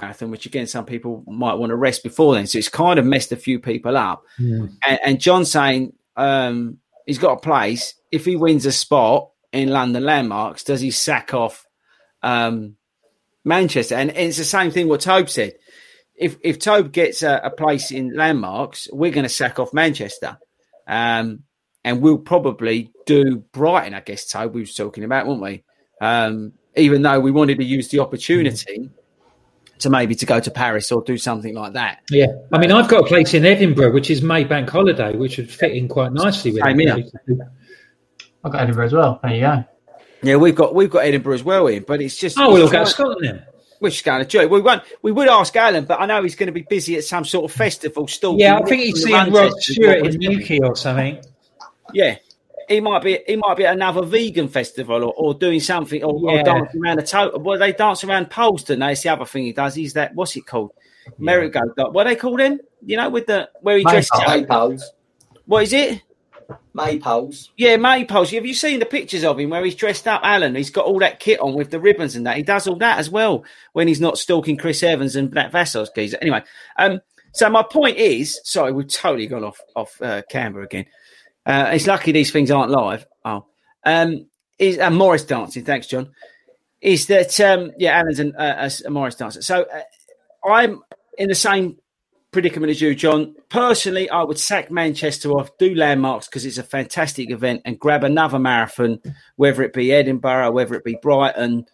Marathon, 0.00 0.30
which 0.30 0.46
again, 0.46 0.66
some 0.66 0.84
people 0.84 1.24
might 1.26 1.54
want 1.54 1.70
to 1.70 1.76
rest 1.76 2.02
before 2.02 2.34
then. 2.34 2.46
So 2.46 2.58
it's 2.58 2.68
kind 2.68 2.98
of 2.98 3.04
messed 3.04 3.32
a 3.32 3.36
few 3.36 3.58
people 3.58 3.96
up. 3.96 4.24
And, 4.86 5.00
and 5.04 5.20
John 5.20 5.44
saying 5.44 5.92
um, 6.16 6.78
he's 7.06 7.18
got 7.18 7.38
a 7.38 7.40
place. 7.40 7.94
If 8.12 8.24
he 8.24 8.36
wins 8.36 8.66
a 8.66 8.72
spot 8.72 9.30
in 9.52 9.70
London 9.70 10.04
Landmarks, 10.04 10.64
does 10.64 10.80
he 10.80 10.90
sack 10.90 11.34
off 11.34 11.66
um, 12.22 12.76
Manchester? 13.44 13.94
And, 13.94 14.10
it's 14.10 14.38
the 14.38 14.44
same 14.44 14.70
thing 14.70 14.88
what 14.88 15.00
Tobe 15.00 15.28
said. 15.28 15.54
If 16.14 16.38
if 16.42 16.58
Tobe 16.58 16.92
gets 16.92 17.22
a, 17.22 17.40
a 17.44 17.50
place 17.50 17.90
in 17.90 18.14
Landmarks, 18.14 18.88
we're 18.90 19.12
going 19.12 19.24
to 19.24 19.28
sack 19.28 19.58
off 19.58 19.74
Manchester. 19.74 20.38
Um, 20.86 21.42
and 21.84 22.00
we'll 22.00 22.18
probably 22.18 22.90
do 23.04 23.36
Brighton, 23.52 23.94
I 23.94 24.00
guess 24.00 24.26
Tobe 24.26 24.54
we 24.54 24.62
was 24.62 24.74
talking 24.74 25.04
about, 25.04 25.26
weren't 25.26 25.42
we? 25.42 25.64
Um, 26.00 26.52
even 26.76 27.02
though 27.02 27.20
we 27.20 27.30
wanted 27.30 27.58
to 27.58 27.64
use 27.64 27.88
the 27.88 28.00
opportunity 28.00 28.90
to 29.80 29.90
maybe 29.90 30.14
to 30.14 30.26
go 30.26 30.40
to 30.40 30.50
Paris 30.50 30.90
or 30.92 31.02
do 31.02 31.18
something 31.18 31.54
like 31.54 31.74
that. 31.74 32.00
Yeah, 32.10 32.26
I 32.52 32.58
mean, 32.58 32.72
I've 32.72 32.88
got 32.88 33.04
a 33.04 33.06
place 33.06 33.34
in 33.34 33.44
Edinburgh, 33.44 33.92
which 33.92 34.10
is 34.10 34.22
May 34.22 34.44
Bank 34.44 34.68
Holiday, 34.70 35.16
which 35.16 35.36
would 35.38 35.50
fit 35.50 35.72
in 35.72 35.88
quite 35.88 36.12
nicely 36.12 36.52
with 36.52 36.62
Same 36.62 36.78
here. 36.78 37.04
I've 38.44 38.52
got 38.52 38.62
Edinburgh 38.62 38.86
as 38.86 38.92
well. 38.92 39.20
There 39.22 39.34
you 39.34 39.40
go. 39.40 39.64
Yeah, 40.22 40.36
we've 40.36 40.54
got 40.54 40.74
we've 40.74 40.90
got 40.90 41.04
Edinburgh 41.04 41.34
as 41.34 41.44
well 41.44 41.66
in, 41.66 41.82
but 41.82 42.00
it's 42.00 42.16
just 42.16 42.38
Oh, 42.38 42.52
we'll 42.52 42.64
it's 42.64 42.72
go 42.72 42.84
to 42.84 42.90
Scotland 42.90 43.20
then. 43.22 43.44
We're 43.80 43.90
just 43.90 44.04
going 44.04 44.24
to 44.24 44.26
do 44.26 44.40
it. 44.40 44.50
We 44.50 44.60
won't. 44.60 44.82
We 45.02 45.12
would 45.12 45.28
ask 45.28 45.54
Alan, 45.54 45.84
but 45.84 46.00
I 46.00 46.06
know 46.06 46.22
he's 46.22 46.34
going 46.34 46.46
to 46.46 46.52
be 46.52 46.62
busy 46.62 46.96
at 46.96 47.04
some 47.04 47.24
sort 47.24 47.50
of 47.50 47.54
festival. 47.54 48.08
Still, 48.08 48.38
Yeah, 48.38 48.58
I 48.58 48.62
think 48.62 48.82
he's 48.82 49.02
seeing 49.02 49.32
Rod 49.32 49.52
Stewart 49.60 50.06
in 50.06 50.16
Newquay 50.18 50.60
or 50.60 50.74
something. 50.74 51.22
Yeah, 51.92 52.16
he 52.68 52.80
might 52.80 53.02
be. 53.02 53.20
He 53.26 53.36
might 53.36 53.56
be 53.56 53.66
at 53.66 53.74
another 53.74 54.02
vegan 54.02 54.48
festival 54.48 55.04
or, 55.04 55.12
or 55.16 55.34
doing 55.34 55.60
something 55.60 56.02
or, 56.02 56.14
or 56.30 56.42
dancing 56.42 56.80
around 56.82 56.98
a 56.98 57.02
total. 57.02 57.40
Well, 57.40 57.58
they 57.58 57.72
dance 57.72 58.04
around 58.04 58.30
poles, 58.30 58.64
don't 58.64 58.78
they? 58.78 58.92
It's 58.92 59.02
the 59.02 59.10
other 59.10 59.24
thing 59.24 59.44
he 59.44 59.52
does. 59.52 59.74
He's 59.74 59.92
that. 59.94 60.14
What's 60.14 60.36
it 60.36 60.46
called? 60.46 60.72
Merry-go. 61.18 61.60
What 61.76 62.06
are 62.06 62.10
they 62.10 62.16
called 62.16 62.40
then? 62.40 62.60
You 62.84 62.96
know, 62.96 63.08
with 63.10 63.26
the 63.26 63.48
where 63.60 63.78
he 63.78 63.84
dresses 63.84 64.10
Maypole. 64.26 64.56
up. 64.56 64.70
Maypoles. 64.70 64.82
What 65.46 65.62
is 65.62 65.72
it? 65.72 66.02
Maypoles. 66.74 67.48
Yeah, 67.56 67.76
maypoles. 67.76 68.32
Have 68.34 68.46
you 68.46 68.54
seen 68.54 68.78
the 68.80 68.86
pictures 68.86 69.24
of 69.24 69.38
him 69.38 69.50
where 69.50 69.64
he's 69.64 69.74
dressed 69.74 70.06
up, 70.06 70.20
Alan? 70.24 70.54
He's 70.54 70.70
got 70.70 70.84
all 70.84 70.98
that 71.00 71.20
kit 71.20 71.40
on 71.40 71.54
with 71.54 71.70
the 71.70 71.80
ribbons 71.80 72.16
and 72.16 72.26
that. 72.26 72.36
He 72.36 72.42
does 72.42 72.66
all 72.66 72.76
that 72.76 72.98
as 72.98 73.10
well 73.10 73.44
when 73.72 73.88
he's 73.88 74.00
not 74.00 74.18
stalking 74.18 74.56
Chris 74.56 74.82
Evans 74.82 75.16
and 75.16 75.30
Black 75.30 75.50
Vassos 75.52 75.90
geezer. 75.90 76.18
Anyway, 76.20 76.42
um, 76.76 77.00
so 77.32 77.48
my 77.50 77.62
point 77.62 77.96
is, 77.96 78.40
sorry, 78.44 78.72
we've 78.72 78.88
totally 78.88 79.26
gone 79.26 79.44
off 79.44 79.60
off 79.74 80.00
uh, 80.02 80.22
camera 80.28 80.64
again. 80.64 80.86
Uh, 81.46 81.70
it's 81.72 81.86
lucky 81.86 82.12
these 82.12 82.32
things 82.32 82.50
aren't 82.50 82.70
live. 82.70 83.06
Oh, 83.24 83.46
um, 83.84 84.26
is 84.58 84.78
uh, 84.78 84.90
Morris 84.90 85.24
dancing? 85.24 85.64
Thanks, 85.64 85.86
John. 85.86 86.10
Is 86.80 87.06
that 87.06 87.38
um, 87.40 87.72
yeah? 87.78 87.98
Alan's 87.98 88.18
an, 88.18 88.34
uh, 88.36 88.68
a, 88.68 88.86
a 88.88 88.90
Morris 88.90 89.14
dancer. 89.14 89.42
So 89.42 89.62
uh, 89.62 90.48
I'm 90.48 90.82
in 91.18 91.28
the 91.28 91.34
same 91.34 91.76
predicament 92.32 92.70
as 92.70 92.80
you, 92.80 92.94
John. 92.94 93.34
Personally, 93.48 94.10
I 94.10 94.22
would 94.22 94.38
sack 94.38 94.70
Manchester 94.70 95.30
off, 95.30 95.56
do 95.58 95.74
landmarks 95.74 96.26
because 96.26 96.44
it's 96.44 96.58
a 96.58 96.62
fantastic 96.62 97.30
event, 97.30 97.62
and 97.64 97.78
grab 97.78 98.04
another 98.04 98.38
marathon, 98.38 99.00
whether 99.36 99.62
it 99.62 99.72
be 99.72 99.92
Edinburgh, 99.92 100.50
whether 100.52 100.74
it 100.74 100.84
be 100.84 100.98
Brighton, 101.00 101.64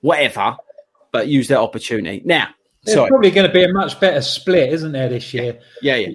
whatever. 0.00 0.56
But 1.12 1.28
use 1.28 1.48
that 1.48 1.60
opportunity 1.60 2.22
now. 2.24 2.48
Sorry, 2.86 3.08
probably 3.08 3.30
going 3.30 3.46
to 3.46 3.52
be 3.52 3.62
a 3.62 3.72
much 3.72 4.00
better 4.00 4.20
split, 4.20 4.72
isn't 4.72 4.92
there, 4.92 5.08
this 5.08 5.32
year? 5.32 5.60
yeah, 5.82 5.96
yeah. 5.96 6.08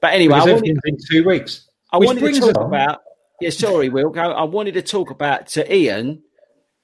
But 0.00 0.14
anyway, 0.14 0.36
Because 0.36 0.48
everything's 0.48 0.80
in 0.84 0.98
two 1.10 1.24
weeks. 1.28 1.63
I 1.94 1.98
Which 1.98 2.06
wanted 2.08 2.34
to 2.34 2.40
talk 2.40 2.56
on- 2.58 2.66
about. 2.66 3.00
Yeah, 3.40 3.50
sorry, 3.50 3.88
Will. 3.88 4.12
I 4.18 4.26
I 4.26 4.44
wanted 4.44 4.74
to 4.74 4.82
talk 4.82 5.10
about 5.10 5.48
to 5.48 5.74
Ian 5.74 6.22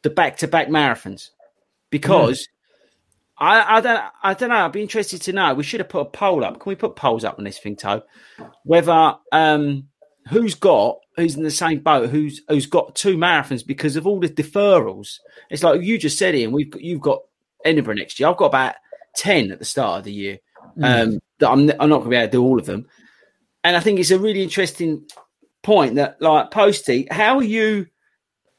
the 0.02 0.10
back-to-back 0.10 0.68
marathons 0.68 1.28
because 1.90 2.48
I, 3.38 3.76
I 3.76 3.80
don't 3.80 4.02
I 4.22 4.34
don't 4.34 4.48
know. 4.50 4.56
I'd 4.56 4.72
be 4.72 4.82
interested 4.82 5.22
to 5.22 5.32
know. 5.32 5.54
We 5.54 5.62
should 5.62 5.80
have 5.80 5.88
put 5.88 6.00
a 6.02 6.10
poll 6.10 6.44
up. 6.44 6.60
Can 6.60 6.70
we 6.70 6.74
put 6.74 6.96
polls 6.96 7.24
up 7.24 7.38
on 7.38 7.44
this 7.44 7.58
thing, 7.58 7.76
Toe? 7.76 8.02
Whether 8.64 9.14
um 9.32 9.88
who's 10.28 10.54
got 10.54 10.98
who's 11.16 11.36
in 11.36 11.42
the 11.42 11.50
same 11.50 11.80
boat, 11.80 12.10
who's 12.10 12.42
who's 12.48 12.66
got 12.66 12.94
two 12.94 13.16
marathons 13.16 13.66
because 13.66 13.96
of 13.96 14.06
all 14.06 14.20
the 14.20 14.28
deferrals. 14.28 15.18
It's 15.50 15.62
like 15.62 15.82
you 15.82 15.98
just 15.98 16.18
said, 16.18 16.34
Ian. 16.34 16.52
We've 16.52 16.70
got, 16.70 16.82
you've 16.82 17.00
got 17.00 17.20
Edinburgh 17.64 17.94
next 17.94 18.18
year. 18.20 18.28
I've 18.28 18.36
got 18.36 18.46
about 18.46 18.74
ten 19.14 19.50
at 19.52 19.58
the 19.58 19.64
start 19.64 19.98
of 19.98 20.04
the 20.04 20.12
year. 20.12 20.38
Um, 20.82 21.20
that 21.38 21.50
I'm 21.50 21.70
I'm 21.80 21.88
not 21.88 21.98
going 21.98 22.04
to 22.04 22.10
be 22.10 22.16
able 22.16 22.26
to 22.28 22.32
do 22.32 22.42
all 22.42 22.58
of 22.58 22.66
them. 22.66 22.86
And 23.64 23.76
I 23.76 23.80
think 23.80 23.98
it's 24.00 24.10
a 24.10 24.18
really 24.18 24.42
interesting 24.42 25.06
point 25.62 25.96
that, 25.96 26.20
like 26.22 26.50
Posty, 26.50 27.06
how 27.10 27.36
are 27.36 27.42
you? 27.44 27.86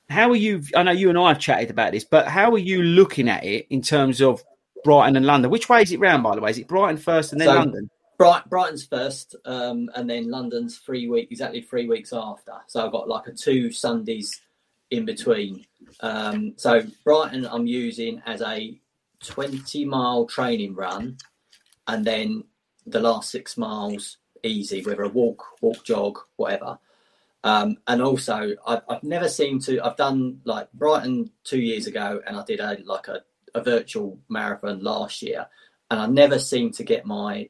How 0.09 0.29
are 0.29 0.35
you? 0.35 0.61
I 0.75 0.83
know 0.83 0.91
you 0.91 1.09
and 1.09 1.17
I 1.17 1.29
have 1.29 1.39
chatted 1.39 1.69
about 1.69 1.93
this, 1.93 2.03
but 2.03 2.27
how 2.27 2.51
are 2.51 2.57
you 2.59 2.81
looking 2.83 3.29
at 3.29 3.43
it 3.43 3.67
in 3.69 3.81
terms 3.81 4.21
of 4.21 4.43
Brighton 4.83 5.15
and 5.15 5.25
London? 5.25 5.49
Which 5.49 5.69
way 5.69 5.81
is 5.81 5.91
it 5.91 5.99
round, 5.99 6.21
by 6.23 6.35
the 6.35 6.41
way? 6.41 6.51
Is 6.51 6.57
it 6.57 6.67
Brighton 6.67 6.97
first 6.97 7.31
and 7.31 7.41
then 7.41 7.47
So- 7.47 7.55
London? 7.55 7.89
Bright, 8.17 8.47
Brighton's 8.51 8.85
first, 8.85 9.35
um, 9.45 9.89
and 9.95 10.07
then 10.07 10.29
London's 10.29 10.77
three 10.77 11.09
week, 11.09 11.29
exactly 11.31 11.59
three 11.59 11.87
weeks 11.87 12.13
after. 12.13 12.51
So 12.67 12.85
I've 12.85 12.91
got 12.91 13.09
like 13.09 13.25
a 13.25 13.31
two 13.31 13.71
Sundays 13.71 14.39
in 14.91 15.05
between. 15.05 15.65
Um, 16.01 16.53
so 16.55 16.83
Brighton, 17.03 17.47
I'm 17.47 17.65
using 17.65 18.21
as 18.27 18.43
a 18.43 18.79
20 19.23 19.85
mile 19.85 20.27
training 20.27 20.75
run, 20.75 21.17
and 21.87 22.05
then 22.05 22.43
the 22.85 22.99
last 22.99 23.31
six 23.31 23.57
miles 23.57 24.17
easy, 24.43 24.83
whether 24.83 25.03
a 25.03 25.09
walk, 25.09 25.43
walk, 25.61 25.83
jog, 25.83 26.19
whatever. 26.35 26.79
Um, 27.43 27.77
and 27.87 28.01
also, 28.01 28.51
I've, 28.67 28.81
I've 28.87 29.03
never 29.03 29.27
seemed 29.27 29.63
to. 29.63 29.81
I've 29.81 29.97
done 29.97 30.41
like 30.45 30.71
Brighton 30.73 31.31
two 31.43 31.59
years 31.59 31.87
ago, 31.87 32.21
and 32.25 32.37
I 32.37 32.43
did 32.43 32.59
a 32.59 32.77
like 32.85 33.07
a, 33.07 33.21
a 33.55 33.63
virtual 33.63 34.19
marathon 34.29 34.83
last 34.83 35.21
year, 35.21 35.47
and 35.89 35.99
I 35.99 36.05
never 36.05 36.37
seemed 36.37 36.75
to 36.75 36.83
get 36.83 37.05
my 37.05 37.49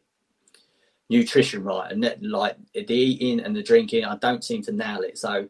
nutrition 1.11 1.61
right 1.65 1.91
and 1.91 2.05
that, 2.05 2.23
like 2.23 2.55
the 2.73 2.93
eating 2.93 3.41
and 3.41 3.53
the 3.53 3.61
drinking 3.61 4.05
i 4.05 4.15
don't 4.15 4.45
seem 4.45 4.61
to 4.61 4.71
nail 4.71 5.01
it 5.01 5.17
so 5.17 5.49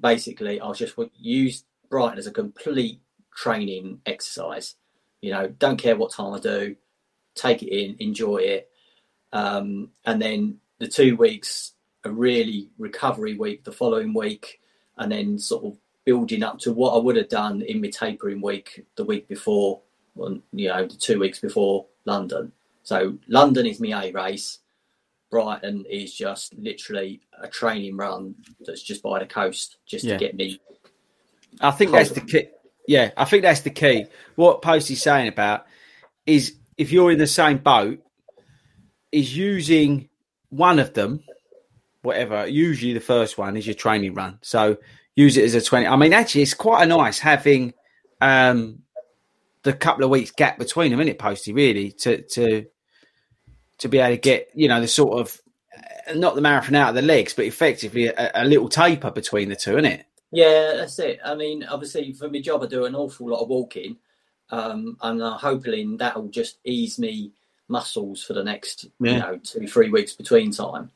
basically 0.00 0.58
i 0.62 0.66
was 0.66 0.78
just 0.78 0.96
use 1.18 1.64
brighton 1.90 2.18
as 2.18 2.26
a 2.26 2.32
complete 2.32 3.02
training 3.36 4.00
exercise 4.06 4.76
you 5.20 5.30
know 5.30 5.46
don't 5.46 5.76
care 5.76 5.94
what 5.94 6.10
time 6.10 6.32
i 6.32 6.38
do 6.38 6.74
take 7.34 7.62
it 7.62 7.68
in 7.68 7.96
enjoy 7.98 8.38
it 8.38 8.70
um, 9.34 9.90
and 10.06 10.22
then 10.22 10.58
the 10.78 10.88
two 10.88 11.16
weeks 11.16 11.72
a 12.04 12.10
really 12.10 12.68
recovery 12.78 13.34
week 13.36 13.64
the 13.64 13.72
following 13.72 14.12
week 14.12 14.60
and 14.98 15.10
then 15.10 15.38
sort 15.38 15.64
of 15.64 15.76
building 16.04 16.42
up 16.42 16.58
to 16.58 16.72
what 16.72 16.94
i 16.94 16.98
would 16.98 17.16
have 17.16 17.28
done 17.28 17.62
in 17.62 17.80
my 17.80 17.88
tapering 17.88 18.40
week 18.40 18.84
the 18.96 19.04
week 19.04 19.26
before 19.28 19.80
well, 20.14 20.38
you 20.52 20.68
know 20.68 20.86
the 20.86 20.96
two 20.96 21.18
weeks 21.18 21.40
before 21.40 21.86
london 22.04 22.52
so 22.82 23.16
london 23.28 23.66
is 23.66 23.80
my 23.80 24.04
a 24.04 24.12
race 24.12 24.58
Brighton 25.34 25.84
is 25.90 26.14
just 26.14 26.54
literally 26.54 27.20
a 27.42 27.48
training 27.48 27.96
run 27.96 28.36
that's 28.64 28.80
just 28.80 29.02
by 29.02 29.18
the 29.18 29.26
coast, 29.26 29.78
just 29.84 30.04
Yeah. 30.04 30.12
to 30.12 30.18
get 30.24 30.36
me. 30.36 30.60
I 31.60 31.72
think 31.72 31.90
that's 31.90 32.10
the 32.10 32.20
key. 32.20 32.50
Yeah, 32.86 33.10
I 33.16 33.24
think 33.24 33.42
that's 33.42 33.62
the 33.62 33.70
key. 33.70 34.06
What 34.36 34.62
Posty's 34.62 35.02
saying 35.02 35.26
about 35.26 35.66
is 36.24 36.54
if 36.78 36.92
you're 36.92 37.10
in 37.10 37.18
the 37.18 37.26
same 37.26 37.58
boat, 37.58 37.98
is 39.10 39.36
using 39.36 40.08
one 40.56 40.78
of 40.78 40.94
them, 40.94 41.20
whatever. 42.02 42.46
Usually 42.46 42.92
the 42.92 43.00
first 43.00 43.38
one 43.38 43.56
is 43.56 43.66
your 43.66 43.74
training 43.74 44.14
run. 44.14 44.38
So 44.42 44.76
use 45.16 45.36
it 45.36 45.44
as 45.44 45.54
a 45.54 45.60
twenty. 45.60 45.86
I 45.86 45.96
mean, 45.96 46.12
actually, 46.12 46.42
it's 46.42 46.54
quite 46.54 46.82
a 46.82 46.86
nice 46.86 47.18
having 47.18 47.74
um, 48.20 48.80
the 49.62 49.72
couple 49.72 50.04
of 50.04 50.10
weeks 50.10 50.30
gap 50.30 50.58
between 50.58 50.90
them, 50.90 51.00
isn't 51.00 51.10
it, 51.10 51.18
Posty? 51.18 51.52
Really, 51.52 51.92
to 51.92 52.22
to 52.22 52.66
to 53.78 53.88
be 53.88 53.98
able 53.98 54.14
to 54.14 54.20
get 54.20 54.48
you 54.54 54.68
know 54.68 54.80
the 54.80 54.88
sort 54.88 55.20
of 55.20 55.40
uh, 56.08 56.14
not 56.14 56.34
the 56.34 56.40
marathon 56.40 56.76
out 56.76 56.90
of 56.90 56.94
the 56.94 57.02
legs, 57.02 57.34
but 57.34 57.46
effectively 57.46 58.06
a, 58.06 58.30
a 58.34 58.44
little 58.44 58.68
taper 58.68 59.10
between 59.10 59.48
the 59.48 59.56
two, 59.56 59.72
isn't 59.72 59.86
it? 59.86 60.06
Yeah, 60.30 60.72
that's 60.76 60.98
it. 60.98 61.20
I 61.24 61.34
mean, 61.34 61.64
obviously 61.64 62.12
for 62.12 62.28
my 62.28 62.40
job, 62.40 62.62
I 62.62 62.66
do 62.66 62.86
an 62.86 62.94
awful 62.94 63.28
lot 63.28 63.42
of 63.42 63.48
walking, 63.48 63.96
um, 64.50 64.96
and 65.02 65.22
I'm 65.22 65.38
hoping 65.38 65.96
that 65.98 66.16
will 66.16 66.28
just 66.28 66.58
ease 66.64 66.98
me 66.98 67.32
muscles 67.68 68.22
for 68.22 68.32
the 68.34 68.44
next, 68.44 68.86
Yeah. 69.00 69.12
you 69.12 69.18
know, 69.18 69.36
two 69.42 69.66
three 69.66 69.90
weeks 69.90 70.12
between 70.14 70.50
time. 70.50 70.90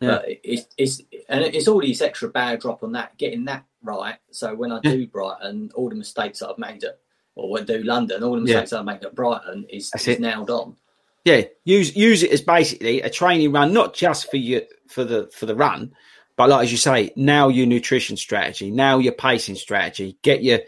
Yeah. 0.00 0.08
But 0.18 0.24
it's 0.42 0.66
it's 0.76 1.02
and 1.28 1.42
it's 1.44 1.68
all 1.68 1.80
these 1.80 2.02
extra 2.02 2.28
bad 2.28 2.60
drop 2.60 2.82
on 2.82 2.92
that, 2.92 3.16
getting 3.18 3.44
that 3.46 3.64
right. 3.82 4.16
So 4.30 4.54
when 4.54 4.72
I 4.72 4.80
do 4.80 5.06
Brighton, 5.06 5.70
all 5.74 5.88
the 5.88 5.94
mistakes 5.94 6.40
that 6.40 6.50
I've 6.50 6.58
made 6.58 6.84
at 6.84 6.98
or 7.34 7.50
when 7.50 7.62
I 7.62 7.66
do 7.66 7.82
London, 7.82 8.22
all 8.22 8.34
the 8.34 8.40
mistakes 8.40 8.70
that 8.70 8.80
I 8.80 8.82
make 8.82 9.02
at 9.04 9.14
Brighton 9.14 9.66
is, 9.68 9.90
That's 9.90 10.08
is 10.08 10.16
it. 10.16 10.20
nailed 10.20 10.50
on. 10.50 10.76
Yeah, 11.24 11.42
use 11.64 11.94
use 11.96 12.22
it 12.22 12.30
as 12.30 12.40
basically 12.40 13.02
a 13.02 13.10
training 13.10 13.52
run, 13.52 13.72
not 13.72 13.94
just 13.94 14.30
for 14.30 14.36
you 14.36 14.62
for 14.88 15.02
the 15.04 15.28
for 15.34 15.46
the 15.46 15.56
run, 15.56 15.92
but 16.36 16.48
like 16.50 16.64
as 16.64 16.70
you 16.72 16.78
say, 16.78 17.10
now 17.16 17.48
your 17.48 17.66
nutrition 17.66 18.16
strategy, 18.16 18.70
now 18.70 18.98
your 18.98 19.12
pacing 19.12 19.56
strategy, 19.56 20.16
get 20.22 20.44
your 20.44 20.60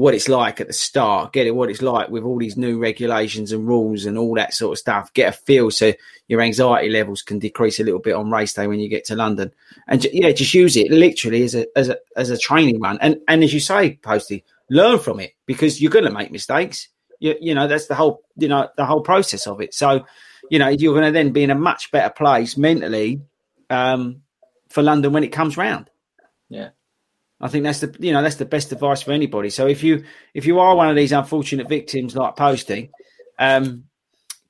what 0.00 0.14
it's 0.14 0.28
like 0.28 0.60
at 0.60 0.66
the 0.66 0.72
start, 0.72 1.32
get 1.32 1.46
it 1.46 1.54
what 1.54 1.70
it's 1.70 1.82
like 1.82 2.08
with 2.08 2.24
all 2.24 2.38
these 2.38 2.56
new 2.56 2.78
regulations 2.78 3.52
and 3.52 3.68
rules 3.68 4.06
and 4.06 4.16
all 4.16 4.34
that 4.34 4.54
sort 4.54 4.72
of 4.72 4.78
stuff. 4.78 5.12
Get 5.12 5.28
a 5.28 5.32
feel 5.32 5.70
so 5.70 5.92
your 6.28 6.40
anxiety 6.40 6.88
levels 6.88 7.22
can 7.22 7.38
decrease 7.38 7.80
a 7.80 7.84
little 7.84 8.00
bit 8.00 8.14
on 8.14 8.30
race 8.30 8.54
day 8.54 8.66
when 8.66 8.80
you 8.80 8.88
get 8.88 9.04
to 9.06 9.16
London, 9.16 9.52
and 9.88 10.04
yeah, 10.12 10.32
just 10.32 10.54
use 10.54 10.76
it 10.76 10.90
literally 10.90 11.42
as 11.42 11.54
a 11.54 11.66
as 11.76 11.88
a 11.88 11.98
as 12.16 12.30
a 12.30 12.38
training 12.38 12.80
run, 12.80 12.98
and 13.00 13.18
and 13.28 13.44
as 13.44 13.52
you 13.52 13.60
say, 13.60 13.96
Posty, 14.02 14.44
learn 14.70 14.98
from 14.98 15.20
it 15.20 15.32
because 15.46 15.80
you're 15.80 15.90
going 15.90 16.04
to 16.04 16.10
make 16.10 16.30
mistakes 16.30 16.88
you, 17.20 17.36
you 17.40 17.54
know 17.54 17.68
that's 17.68 17.86
the 17.86 17.94
whole 17.94 18.22
you 18.36 18.48
know 18.48 18.68
the 18.76 18.84
whole 18.84 19.02
process 19.02 19.46
of 19.46 19.60
it 19.60 19.72
so 19.74 20.04
you 20.50 20.58
know 20.58 20.68
you're 20.68 20.94
going 20.94 21.04
to 21.04 21.12
then 21.12 21.30
be 21.30 21.44
in 21.44 21.50
a 21.50 21.54
much 21.54 21.90
better 21.92 22.10
place 22.10 22.56
mentally 22.56 23.20
um, 23.68 24.22
for 24.68 24.82
london 24.82 25.12
when 25.12 25.22
it 25.22 25.28
comes 25.28 25.56
round 25.56 25.90
Yeah. 26.48 26.70
I 27.40 27.48
think 27.48 27.64
that's 27.64 27.80
the 27.80 27.94
you 27.98 28.12
know 28.12 28.22
that's 28.22 28.36
the 28.36 28.44
best 28.44 28.72
advice 28.72 29.02
for 29.02 29.12
anybody. 29.12 29.50
So 29.50 29.66
if 29.66 29.82
you 29.82 30.04
if 30.34 30.46
you 30.46 30.58
are 30.60 30.76
one 30.76 30.88
of 30.88 30.96
these 30.96 31.12
unfortunate 31.12 31.68
victims 31.68 32.16
like 32.16 32.36
posting 32.36 32.90
um, 33.38 33.84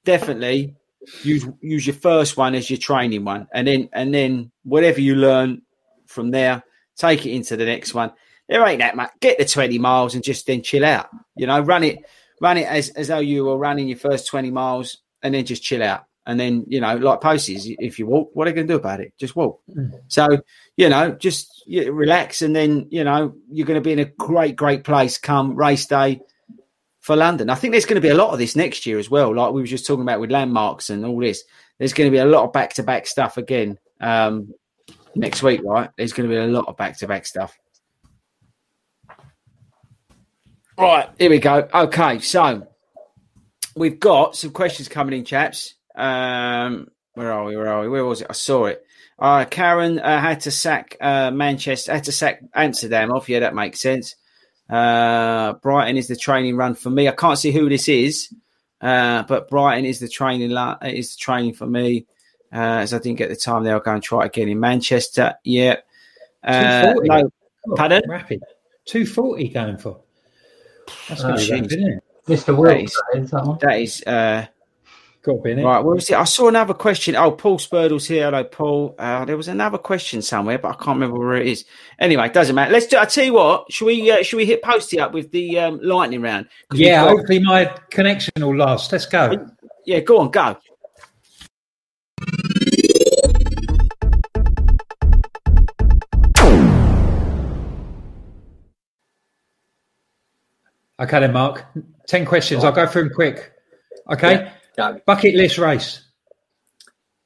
definitely 0.05 0.75
use 1.23 1.47
use 1.61 1.87
your 1.87 1.97
first 1.97 2.37
one 2.37 2.55
as 2.55 2.69
your 2.69 2.79
training 2.79 3.25
one. 3.25 3.49
And 3.55 3.67
then 3.67 3.89
and 3.93 4.13
then 4.13 4.51
whatever 4.65 5.01
you 5.01 5.15
learn 5.15 5.63
from 6.07 6.31
there 6.31 6.63
take 6.97 7.25
it 7.25 7.33
into 7.33 7.57
the 7.57 7.65
next 7.65 7.95
one. 7.95 8.13
There 8.49 8.67
ain't 8.67 8.81
that 8.81 8.97
much 8.97 9.13
get 9.21 9.39
the 9.39 9.45
20 9.45 9.79
miles 9.79 10.15
and 10.15 10.25
just 10.25 10.47
then 10.47 10.63
chill 10.63 10.85
out. 10.85 11.09
You 11.37 11.47
know 11.47 11.61
run 11.61 11.85
it 11.85 12.05
run 12.41 12.59
it 12.59 12.67
as, 12.67 12.91
as 12.91 13.09
though 13.09 13.21
you 13.21 13.45
were 13.45 13.59
running 13.59 13.89
your 13.89 13.99
first 13.99 14.27
20 14.27 14.51
miles 14.51 14.99
and 15.23 15.35
then 15.35 15.45
just 15.45 15.63
chill 15.63 15.83
out 15.83 16.05
and 16.31 16.39
then 16.39 16.65
you 16.69 16.81
know 16.81 16.95
like 16.97 17.21
posties 17.21 17.75
if 17.81 17.99
you 17.99 18.07
walk 18.07 18.31
what 18.35 18.47
are 18.47 18.51
you 18.51 18.55
going 18.55 18.69
to 18.69 18.73
do 18.73 18.79
about 18.79 19.01
it? 19.01 19.13
Just 19.19 19.35
walk. 19.35 19.61
So 20.07 20.29
you 20.77 20.89
know 20.89 21.11
just 21.11 21.65
yeah, 21.67 21.89
relax 21.91 22.41
and 22.41 22.55
then 22.55 22.87
you 22.91 23.03
know 23.03 23.35
you're 23.51 23.67
going 23.67 23.81
to 23.83 23.85
be 23.85 23.93
in 23.93 23.99
a 23.99 24.05
great 24.05 24.55
great 24.55 24.85
place 24.85 25.19
come 25.19 25.57
race 25.57 25.87
day 25.87 26.21
for 27.01 27.17
london. 27.17 27.51
I 27.51 27.57
think 27.57 27.73
there's 27.73 27.85
going 27.85 28.01
to 28.01 28.07
be 28.07 28.11
a 28.11 28.15
lot 28.15 28.33
of 28.33 28.39
this 28.39 28.55
next 28.55 28.87
year 28.87 29.01
as 29.01 29.11
well 29.11 29.35
like 29.35 29.53
we 29.53 29.61
were 29.61 29.67
just 29.67 29.87
talking 29.87 30.03
about 30.03 30.21
with 30.21 30.31
landmarks 30.31 30.89
and 30.89 31.05
all 31.05 31.19
this. 31.19 31.43
There's 31.79 31.93
going 31.93 32.09
to 32.09 32.15
be 32.15 32.21
a 32.21 32.25
lot 32.25 32.45
of 32.45 32.53
back-to-back 32.53 33.09
stuff 33.09 33.37
again 33.37 33.77
um 34.01 34.55
next 35.17 35.43
week 35.43 35.63
right? 35.65 35.91
There's 35.99 36.13
going 36.13 36.29
to 36.29 36.35
be 36.35 36.41
a 36.41 36.47
lot 36.47 36.67
of 36.69 36.77
back-to-back 36.77 37.27
stuff. 37.27 37.59
Right, 40.79 41.11
here 41.19 41.29
we 41.29 41.41
go. 41.41 41.69
Okay, 41.75 42.21
so 42.21 42.67
we've 43.75 43.99
got 43.99 44.37
some 44.37 44.51
questions 44.51 44.89
coming 44.89 45.19
in, 45.19 45.25
chaps. 45.25 45.75
Um, 46.01 46.89
where 47.15 47.33
are 47.33 47.45
we? 47.45 47.57
Where 47.57 47.69
are 47.69 47.83
we? 47.83 47.89
Where 47.89 48.05
was 48.05 48.21
it? 48.23 48.29
I 48.31 48.33
saw 48.35 48.67
it. 48.67 48.85
Uh, 49.19 49.45
Karen 49.45 49.99
uh, 49.99 50.21
had 50.21 50.41
to 50.43 50.51
sack 50.51 50.97
uh, 51.01 51.31
Manchester, 51.31 51.93
had 51.93 52.05
to 52.05 52.13
sack 52.13 52.41
Amsterdam 52.55 53.11
off. 53.13 53.29
Yeah, 53.29 53.41
that 53.41 53.55
makes 53.55 53.81
sense. 53.81 54.15
Uh, 54.69 55.55
Brighton 55.55 55.97
is 55.97 56.09
the 56.09 56.17
training 56.17 56.57
run 56.57 56.75
for 56.75 56.91
me. 56.91 57.09
I 57.09 57.13
can't 57.13 57.39
see 57.39 57.51
who 57.53 57.69
this 57.69 57.89
is, 57.89 58.33
uh, 58.81 59.25
but 59.25 59.51
Brighton 59.51 59.85
is 59.85 59.99
the 59.99 60.09
training. 60.09 60.51
La- 60.51 60.79
is 60.83 61.15
the 61.17 61.19
training 61.21 61.55
for 61.55 61.67
me. 61.67 62.07
Uh, 62.53 62.81
as 62.83 62.95
I 62.95 62.99
didn't 62.99 63.19
get 63.19 63.29
the 63.29 63.37
time 63.37 63.63
there, 63.65 63.75
I'll 63.75 63.81
go 63.81 63.93
and 63.93 64.03
try 64.03 64.23
it 64.23 64.27
again 64.27 64.49
in 64.49 64.59
Manchester. 64.59 65.35
Yeah. 65.45 65.77
Uh, 66.43 66.95
240. 66.95 67.09
no, 67.09 67.31
Oh, 67.69 67.75
Pardon? 67.77 68.03
Rapid. 68.09 68.43
240 68.87 69.49
going 69.51 69.77
for. 69.77 70.01
That's 71.09 71.21
Oh, 71.23 71.29
going 71.29 71.39
to 71.39 71.45
be 71.45 71.49
jeez. 71.49 71.61
rapid, 71.61 71.73
isn't 71.73 71.89
it? 71.89 72.03
Mr. 72.27 72.57
Wilkes, 72.57 73.03
that 73.13 73.21
is 73.21 73.31
that 73.33 73.45
one. 73.45 73.59
that 73.61 73.79
is. 73.81 74.03
Got 75.23 75.33
to 75.35 75.43
be 75.43 75.51
in 75.53 75.59
it. 75.59 75.65
Right, 75.65 75.81
where 75.85 75.95
was 75.95 76.09
it? 76.09 76.17
I 76.17 76.25
saw 76.25 76.49
another 76.49 76.73
question. 76.73 77.15
Oh, 77.15 77.31
Paul 77.33 77.59
Spurdle's 77.59 78.07
here. 78.07 78.25
Hello, 78.25 78.43
Paul. 78.43 78.95
Uh, 78.99 79.27
there 79.27 79.37
was 79.37 79.49
another 79.49 79.77
question 79.77 80.23
somewhere, 80.23 80.59
but 80.59 80.69
I 80.69 80.73
can't 80.75 80.99
remember 80.99 81.19
where 81.19 81.37
it 81.37 81.47
is. 81.47 81.67
Anyway, 81.99 82.25
it 82.25 82.33
doesn't 82.33 82.55
matter. 82.55 82.73
Let's 82.73 82.87
do. 82.87 82.97
I 82.97 83.05
tell 83.05 83.25
you 83.25 83.35
what. 83.35 83.71
Should 83.71 83.85
we? 83.85 84.11
Uh, 84.11 84.23
should 84.23 84.39
we 84.39 84.47
hit 84.47 84.63
Posty 84.63 84.99
up 84.99 85.13
with 85.13 85.31
the 85.31 85.59
um, 85.59 85.79
lightning 85.83 86.23
round? 86.23 86.49
Yeah, 86.73 87.05
got- 87.05 87.11
hopefully 87.19 87.41
my 87.41 87.67
connection 87.91 88.33
will 88.39 88.57
last. 88.57 88.93
Let's 88.93 89.05
go. 89.07 89.47
yeah. 89.85 90.01
Go 90.01 90.19
on, 90.21 90.31
go. 90.31 90.57
Okay, 101.01 101.21
then, 101.21 101.33
Mark. 101.33 101.65
10 102.09 102.27
questions. 102.27 102.63
I'll 102.65 102.73
go 102.73 102.87
through 102.87 103.05
them 103.05 103.13
quick. 103.15 103.53
Okay. 104.13 104.33
Yeah, 104.35 104.53
go. 104.81 105.01
Bucket 105.07 105.35
list 105.35 105.59
race. 105.59 106.03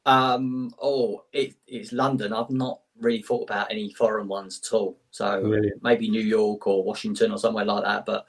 Um, 0.07 0.75
oh, 0.83 1.25
it, 1.33 1.55
it's 1.67 1.93
London. 1.93 2.33
I've 2.33 2.51
not 2.51 2.81
really 3.01 3.23
thought 3.23 3.45
about 3.45 3.71
any 3.71 3.93
foreign 3.93 4.29
ones 4.29 4.61
at 4.65 4.75
all. 4.75 4.99
So 5.11 5.41
Brilliant. 5.41 5.83
maybe 5.83 6.09
New 6.11 6.21
York 6.21 6.67
or 6.67 6.85
Washington 6.85 7.33
or 7.33 7.39
somewhere 7.39 7.65
like 7.65 7.85
that. 7.85 8.07
But 8.07 8.27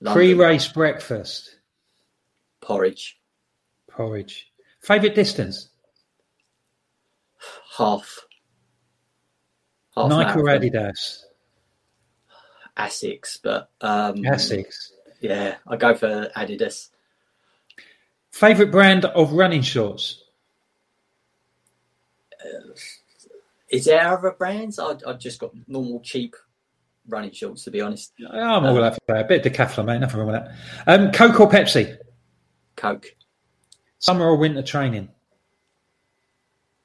London, 0.00 0.14
Pre 0.14 0.34
race 0.34 0.68
breakfast. 0.68 1.56
porridge, 2.60 3.18
Porridge. 3.88 4.52
Favorite 4.80 5.14
distance? 5.14 5.70
half. 7.76 8.26
half 9.96 10.08
Nike 10.08 10.38
or. 10.40 10.44
Adidas? 10.44 11.22
Asics, 12.76 13.38
but 13.42 13.70
um, 13.80 14.16
Asics. 14.16 14.90
Yeah, 15.20 15.56
I 15.66 15.76
go 15.76 15.94
for 15.94 16.30
Adidas. 16.36 16.90
Favorite 18.38 18.70
brand 18.70 19.04
of 19.04 19.32
running 19.32 19.62
shorts? 19.62 20.22
Is 23.68 23.86
there 23.86 24.06
other 24.06 24.30
brands? 24.30 24.78
I 24.78 24.94
I 25.04 25.14
just 25.14 25.40
got 25.40 25.50
normal 25.66 26.00
cheap 26.02 26.36
running 27.08 27.32
shorts 27.32 27.64
to 27.64 27.72
be 27.72 27.80
honest. 27.80 28.12
I'm 28.30 28.64
all 28.64 28.84
up 28.84 28.94
for 28.94 29.00
that. 29.08 29.24
A 29.24 29.28
bit 29.28 29.44
of 29.44 29.52
decathlon, 29.52 29.86
mate. 29.86 29.98
Nothing 29.98 30.20
wrong 30.20 30.28
with 30.28 30.36
that. 30.36 30.54
Um, 30.86 31.10
Coke 31.10 31.40
or 31.40 31.50
Pepsi? 31.50 31.98
Coke. 32.76 33.06
Summer 33.98 34.26
or 34.26 34.36
winter 34.36 34.62
training? 34.62 35.08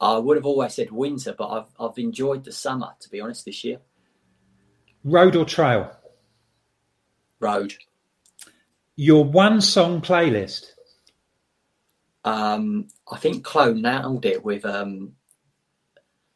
I 0.01 0.17
would 0.17 0.37
have 0.37 0.47
always 0.47 0.73
said 0.73 0.91
winter, 0.91 1.35
but 1.37 1.49
I've 1.49 1.71
I've 1.79 1.99
enjoyed 1.99 2.45
the 2.45 2.51
summer 2.51 2.89
to 2.99 3.09
be 3.11 3.21
honest 3.21 3.45
this 3.45 3.63
year. 3.63 3.77
Road 5.03 5.35
or 5.35 5.45
trail? 5.45 5.91
Road. 7.39 7.75
Your 8.95 9.23
one 9.23 9.61
song 9.61 10.01
playlist? 10.01 10.72
Um, 12.25 12.87
I 13.11 13.17
think 13.17 13.43
Clone 13.43 13.81
nailed 13.81 14.25
it 14.25 14.43
with 14.43 14.65
um, 14.65 15.13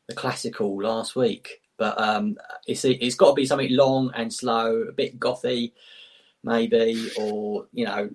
the 0.07 0.15
classical 0.15 0.81
last 0.81 1.15
week, 1.15 1.61
but 1.77 1.99
um, 1.99 2.37
it's 2.67 2.83
it's 2.85 3.15
got 3.15 3.29
to 3.29 3.33
be 3.35 3.45
something 3.45 3.71
long 3.71 4.11
and 4.15 4.33
slow, 4.33 4.81
a 4.83 4.91
bit 4.91 5.19
gothy, 5.19 5.71
maybe, 6.43 7.09
or 7.17 7.67
you 7.71 7.85
know, 7.85 8.09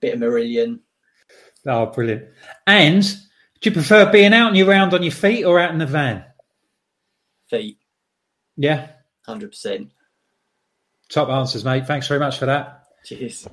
bit 0.00 0.14
of 0.14 0.20
Meridian. 0.20 0.80
Oh, 1.66 1.86
brilliant. 1.86 2.24
And 2.66 3.02
do 3.02 3.70
you 3.70 3.72
prefer 3.72 4.10
being 4.10 4.32
out 4.34 4.48
and 4.48 4.56
you're 4.56 4.66
round 4.66 4.94
on 4.94 5.02
your 5.02 5.12
feet 5.12 5.44
or 5.44 5.60
out 5.60 5.70
in 5.70 5.78
the 5.78 5.86
van? 5.86 6.24
Feet, 7.48 7.78
Yeah. 8.56 8.88
hundred 9.26 9.50
percent. 9.50 9.92
Top 11.08 11.28
answers, 11.28 11.64
mate. 11.64 11.86
Thanks 11.86 12.08
very 12.08 12.18
much 12.20 12.38
for 12.38 12.46
that. 12.46 12.86
Cheers. 13.04 13.46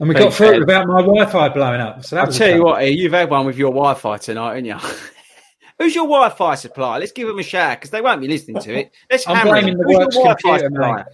And 0.00 0.08
we 0.08 0.14
Very 0.14 0.24
got 0.26 0.34
through 0.34 0.46
fair. 0.46 0.54
it 0.54 0.60
without 0.60 0.86
my 0.88 1.00
Wi-Fi 1.02 1.48
blowing 1.50 1.80
up. 1.80 2.04
So 2.04 2.16
I'll 2.16 2.26
was 2.26 2.36
a 2.36 2.38
tell 2.38 2.56
you 2.56 2.64
what, 2.64 2.82
Ian, 2.82 2.92
eh, 2.92 2.96
you've 3.02 3.12
had 3.12 3.28
one 3.30 3.44
with 3.46 3.56
your 3.58 3.70
Wi-Fi 3.70 4.16
tonight, 4.16 4.48
haven't 4.48 4.64
you? 4.64 4.76
Who's 5.78 5.94
your 5.94 6.04
Wi-Fi 6.06 6.54
supplier? 6.56 6.98
Let's 7.00 7.12
give 7.12 7.28
them 7.28 7.38
a 7.38 7.42
shout 7.42 7.78
because 7.78 7.90
they 7.90 8.00
won't 8.00 8.20
be 8.20 8.28
listening 8.28 8.60
to 8.62 8.74
it. 8.78 8.92
Let's 9.10 9.26
I'm 9.28 9.46
blaming 9.46 9.76
them. 9.76 9.86
the 9.86 9.92
Who's 9.94 9.98
works 9.98 10.16
your 10.16 10.26
computer, 10.34 10.58
supplier? 10.68 10.94
mate. 10.96 11.04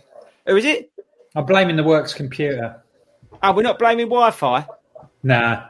Who 0.47 0.57
is 0.57 0.65
it? 0.65 0.91
I'm 1.35 1.45
blaming 1.47 1.77
the 1.77 1.83
works 1.85 2.15
computer. 2.15 2.83
Oh, 3.43 3.53
we're 3.53 3.63
not 3.63 3.79
blaming 3.79 4.07
Wi-Fi. 4.07 4.67
Nah. 5.25 5.65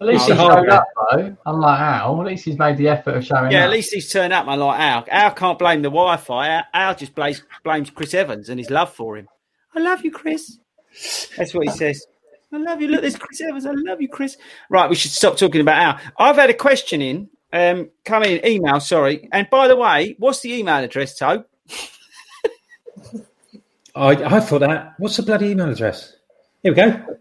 At 0.00 0.06
least 0.06 0.24
Oh, 0.24 0.26
he 0.26 0.32
the 0.32 0.36
showed 0.38 0.50
hardware. 0.50 0.70
up 0.72 0.84
though. 1.12 1.36
Unlike 1.46 1.80
Al, 1.80 2.20
at 2.20 2.26
least 2.26 2.44
he's 2.46 2.58
made 2.58 2.76
the 2.78 2.88
effort 2.88 3.16
of 3.16 3.24
showing 3.24 3.52
Yeah, 3.52 3.60
up. 3.60 3.64
at 3.66 3.70
least 3.70 3.92
he's 3.94 4.10
turned 4.10 4.32
up, 4.32 4.46
man. 4.46 4.58
Like 4.58 4.80
Al. 4.80 5.04
Al 5.08 5.30
can't 5.32 5.58
blame 5.58 5.82
the 5.82 5.88
Wi-Fi. 5.90 6.48
Al, 6.48 6.62
Al 6.74 6.94
just 6.96 7.14
blames, 7.14 7.42
blames 7.62 7.90
Chris 7.90 8.14
Evans 8.14 8.48
and 8.48 8.58
his 8.58 8.70
love 8.70 8.92
for 8.92 9.16
him. 9.16 9.28
I 9.74 9.78
love 9.80 10.04
you, 10.04 10.10
Chris. 10.10 10.58
That's 11.36 11.54
what 11.54 11.64
he 11.64 11.70
says. 11.70 12.04
I 12.52 12.56
love 12.56 12.80
you. 12.80 12.88
Look, 12.88 13.02
there's 13.02 13.16
Chris 13.16 13.40
Evans. 13.40 13.64
I 13.64 13.72
love 13.72 14.00
you, 14.00 14.08
Chris. 14.08 14.36
Right, 14.68 14.90
we 14.90 14.96
should 14.96 15.12
stop 15.12 15.36
talking 15.36 15.60
about 15.60 15.78
Al. 15.78 15.98
I've 16.18 16.36
had 16.36 16.50
a 16.50 16.54
question 16.54 17.00
in. 17.00 17.28
Um, 17.52 17.90
come 18.04 18.22
in, 18.24 18.44
email. 18.46 18.80
Sorry. 18.80 19.28
And 19.32 19.48
by 19.50 19.68
the 19.68 19.76
way, 19.76 20.16
what's 20.18 20.40
the 20.40 20.52
email 20.52 20.76
address, 20.76 21.16
Toe? 21.16 21.44
I, 23.94 24.08
I 24.08 24.40
thought 24.40 24.60
that. 24.60 24.94
What's 24.98 25.16
the 25.16 25.22
bloody 25.22 25.50
email 25.50 25.70
address? 25.70 26.14
Here 26.62 26.72
we 26.72 26.76
go. 26.76 27.16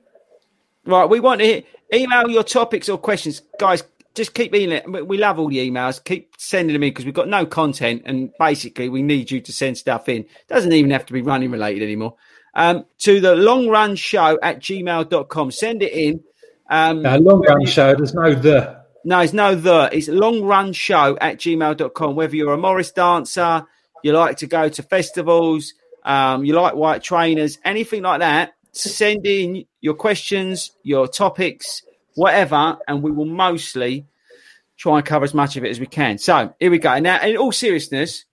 Right, 0.86 1.10
we 1.10 1.20
want 1.20 1.40
to 1.42 1.46
hear, 1.46 1.64
email 1.94 2.30
your 2.30 2.44
topics 2.44 2.90
or 2.90 2.98
questions, 2.98 3.42
guys. 3.60 3.84
Just 4.16 4.34
keep 4.34 4.54
emailing. 4.56 5.08
We 5.08 5.18
love 5.18 5.40
all 5.40 5.50
the 5.50 5.70
emails. 5.70 6.04
Keep 6.04 6.34
sending 6.38 6.74
them 6.74 6.84
in 6.84 6.90
because 6.90 7.06
we've 7.06 7.14
got 7.14 7.28
no 7.28 7.46
content, 7.46 8.02
and 8.06 8.32
basically 8.40 8.90
we 8.90 9.04
need 9.04 9.30
you 9.30 9.40
to 9.40 9.54
send 9.54 9.78
stuff 9.78 10.10
in. 10.10 10.26
Doesn't 10.48 10.74
even 10.74 10.92
have 10.92 11.06
to 11.06 11.14
be 11.14 11.22
running 11.22 11.52
related 11.52 11.84
anymore. 11.84 12.16
Um, 12.54 12.86
to 13.00 13.22
the 13.22 13.36
long 13.36 13.68
run 13.68 13.96
show 13.96 14.40
at 14.42 14.60
gmail.com. 14.60 15.52
Send 15.52 15.84
it 15.84 15.94
in. 15.94 16.24
Um, 16.70 17.06
Uh, 17.06 17.18
long 17.20 17.42
run 17.42 17.66
show. 17.66 17.96
There's 17.96 18.14
no 18.14 18.34
the. 18.34 18.84
no, 19.06 19.20
it's 19.22 19.34
no 19.34 19.56
the. 19.56 19.90
It's 19.92 20.08
long 20.08 20.42
run 20.44 20.74
show 20.74 21.18
at 21.20 21.38
gmail.com. 21.38 22.16
Whether 22.16 22.36
you're 22.36 22.54
a 22.54 22.58
Morris 22.58 22.92
dancer, 22.92 23.66
you 24.04 24.14
like 24.14 24.38
to 24.38 24.48
go 24.48 24.70
to 24.70 24.84
festivals, 24.84 25.74
um, 26.04 26.44
you 26.46 26.54
like 26.54 26.76
white 26.76 27.04
trainers, 27.04 27.60
anything 27.66 28.04
like 28.04 28.20
that, 28.20 28.54
send 28.72 29.26
in 29.26 29.66
your 29.82 29.94
questions, 29.94 30.72
your 30.84 31.08
topics, 31.08 31.84
whatever, 32.16 32.78
and 32.88 33.02
we 33.02 33.12
will 33.12 33.26
mostly 33.26 34.06
try 34.78 34.98
and 34.98 35.06
cover 35.06 35.26
as 35.26 35.34
much 35.34 35.58
of 35.58 35.64
it 35.66 35.70
as 35.70 35.80
we 35.80 35.86
can. 35.86 36.18
So 36.18 36.54
here 36.60 36.72
we 36.72 36.80
go. 36.80 36.98
Now, 37.00 37.22
in 37.22 37.36
all 37.38 37.52
seriousness, 37.52 38.26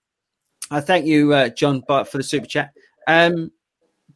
I 0.71 0.81
thank 0.81 1.07
you, 1.07 1.33
uh, 1.33 1.49
John, 1.49 1.83
for 1.83 2.05
the 2.13 2.23
super 2.23 2.47
chat. 2.47 2.73
Um, 3.07 3.51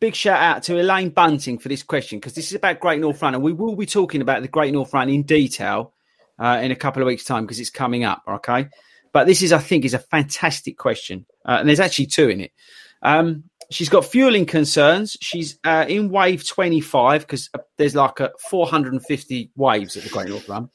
big 0.00 0.14
shout 0.14 0.40
out 0.40 0.62
to 0.64 0.80
Elaine 0.80 1.10
Bunting 1.10 1.58
for 1.58 1.68
this 1.68 1.82
question 1.82 2.18
because 2.18 2.32
this 2.32 2.48
is 2.48 2.54
about 2.54 2.80
Great 2.80 3.00
North 3.00 3.20
Run, 3.22 3.34
and 3.34 3.42
we 3.42 3.52
will 3.52 3.76
be 3.76 3.86
talking 3.86 4.22
about 4.22 4.42
the 4.42 4.48
Great 4.48 4.72
North 4.72 4.92
Run 4.92 5.10
in 5.10 5.22
detail 5.22 5.92
uh, 6.38 6.58
in 6.62 6.72
a 6.72 6.76
couple 6.76 7.02
of 7.02 7.06
weeks' 7.06 7.24
time 7.24 7.44
because 7.44 7.60
it's 7.60 7.70
coming 7.70 8.04
up. 8.04 8.22
Okay, 8.26 8.68
but 9.12 9.26
this 9.26 9.42
is, 9.42 9.52
I 9.52 9.58
think, 9.58 9.84
is 9.84 9.94
a 9.94 9.98
fantastic 9.98 10.78
question, 10.78 11.26
uh, 11.44 11.58
and 11.60 11.68
there's 11.68 11.80
actually 11.80 12.06
two 12.06 12.28
in 12.30 12.40
it. 12.40 12.52
Um, 13.02 13.44
she's 13.70 13.88
got 13.90 14.04
fueling 14.04 14.46
concerns. 14.46 15.16
She's 15.20 15.58
uh, 15.64 15.84
in 15.88 16.10
wave 16.10 16.46
25 16.46 17.20
because 17.20 17.50
there's 17.76 17.94
like 17.94 18.20
a 18.20 18.32
450 18.48 19.50
waves 19.54 19.96
at 19.96 20.02
the 20.02 20.08
Great 20.08 20.28
North 20.28 20.48
Run, 20.48 20.70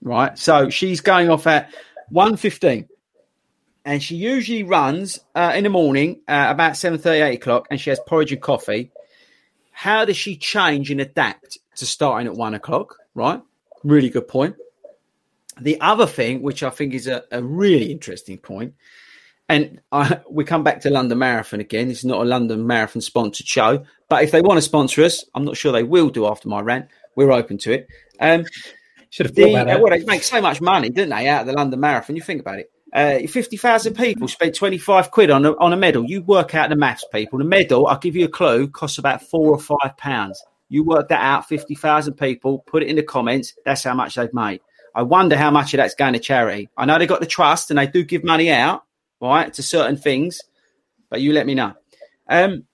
right? 0.00 0.36
So 0.38 0.70
she's 0.70 1.00
going 1.02 1.30
off 1.30 1.46
at 1.46 1.72
115 2.08 2.88
and 3.86 4.02
she 4.02 4.16
usually 4.16 4.64
runs 4.64 5.20
uh, 5.36 5.52
in 5.54 5.62
the 5.62 5.70
morning 5.70 6.20
uh, 6.26 6.48
about 6.48 6.72
7.30 6.72 7.24
8 7.24 7.34
o'clock 7.36 7.68
and 7.70 7.80
she 7.80 7.88
has 7.90 8.00
porridge 8.04 8.32
and 8.32 8.42
coffee. 8.42 8.90
How 9.70 10.04
does 10.04 10.16
she 10.16 10.36
change 10.36 10.90
and 10.90 11.00
adapt 11.00 11.58
to 11.76 11.86
starting 11.86 12.26
at 12.26 12.34
1 12.34 12.54
o'clock? 12.54 12.96
Right? 13.14 13.40
Really 13.84 14.10
good 14.10 14.26
point. 14.26 14.56
The 15.60 15.80
other 15.80 16.06
thing 16.06 16.42
which 16.42 16.62
i 16.62 16.68
think 16.68 16.92
is 16.92 17.06
a, 17.06 17.24
a 17.30 17.42
really 17.42 17.90
interesting 17.90 18.36
point 18.36 18.74
and 19.48 19.80
I, 19.90 20.20
we 20.28 20.44
come 20.44 20.64
back 20.64 20.80
to 20.82 20.90
london 20.90 21.18
marathon 21.18 21.60
again. 21.60 21.90
It's 21.90 22.04
not 22.04 22.20
a 22.20 22.24
london 22.24 22.66
marathon 22.66 23.00
sponsored 23.00 23.46
show 23.46 23.86
but 24.10 24.22
if 24.22 24.32
they 24.32 24.42
want 24.42 24.58
to 24.58 24.62
sponsor 24.62 25.02
us 25.04 25.24
i'm 25.34 25.44
not 25.44 25.56
sure 25.56 25.72
they 25.72 25.82
will 25.82 26.10
do 26.10 26.26
after 26.26 26.48
my 26.48 26.60
rant. 26.60 26.88
We're 27.14 27.32
open 27.32 27.56
to 27.58 27.72
it. 27.72 27.88
Um, 28.20 28.44
Should 29.08 29.26
have 29.26 29.34
the, 29.34 29.56
uh, 29.56 29.78
well, 29.78 29.96
they 29.96 30.04
make 30.04 30.22
so 30.22 30.42
much 30.42 30.60
money, 30.60 30.90
didn't 30.90 31.08
they, 31.08 31.28
out 31.28 31.42
of 31.42 31.46
the 31.46 31.54
London 31.54 31.80
Marathon? 31.80 32.16
You 32.16 32.20
think 32.20 32.42
about 32.42 32.58
it. 32.58 32.70
Uh, 32.92 33.26
50,000 33.26 33.94
people 33.94 34.28
spent 34.28 34.54
25 34.54 35.10
quid 35.10 35.30
on 35.30 35.44
a, 35.44 35.56
on 35.56 35.72
a 35.72 35.76
medal. 35.76 36.04
You 36.04 36.22
work 36.22 36.54
out 36.54 36.70
the 36.70 36.76
maths, 36.76 37.04
people. 37.12 37.38
The 37.38 37.44
medal, 37.44 37.86
I'll 37.86 37.98
give 37.98 38.16
you 38.16 38.26
a 38.26 38.28
clue, 38.28 38.68
costs 38.68 38.98
about 38.98 39.22
four 39.22 39.50
or 39.50 39.58
five 39.58 39.96
pounds. 39.96 40.42
You 40.68 40.84
work 40.84 41.08
that 41.08 41.20
out, 41.20 41.48
50,000 41.48 42.14
people, 42.14 42.60
put 42.60 42.82
it 42.82 42.88
in 42.88 42.96
the 42.96 43.02
comments. 43.02 43.54
That's 43.64 43.84
how 43.84 43.94
much 43.94 44.14
they've 44.14 44.32
made. 44.32 44.60
I 44.94 45.02
wonder 45.02 45.36
how 45.36 45.50
much 45.50 45.74
of 45.74 45.78
that's 45.78 45.94
going 45.94 46.14
to 46.14 46.18
charity. 46.18 46.70
I 46.76 46.86
know 46.86 46.98
they've 46.98 47.08
got 47.08 47.20
the 47.20 47.26
trust 47.26 47.70
and 47.70 47.78
they 47.78 47.86
do 47.86 48.02
give 48.02 48.24
money 48.24 48.50
out, 48.50 48.84
right, 49.20 49.52
to 49.54 49.62
certain 49.62 49.96
things, 49.96 50.40
but 51.10 51.20
you 51.20 51.32
let 51.32 51.46
me 51.46 51.54
know. 51.54 51.74
Um, 52.28 52.64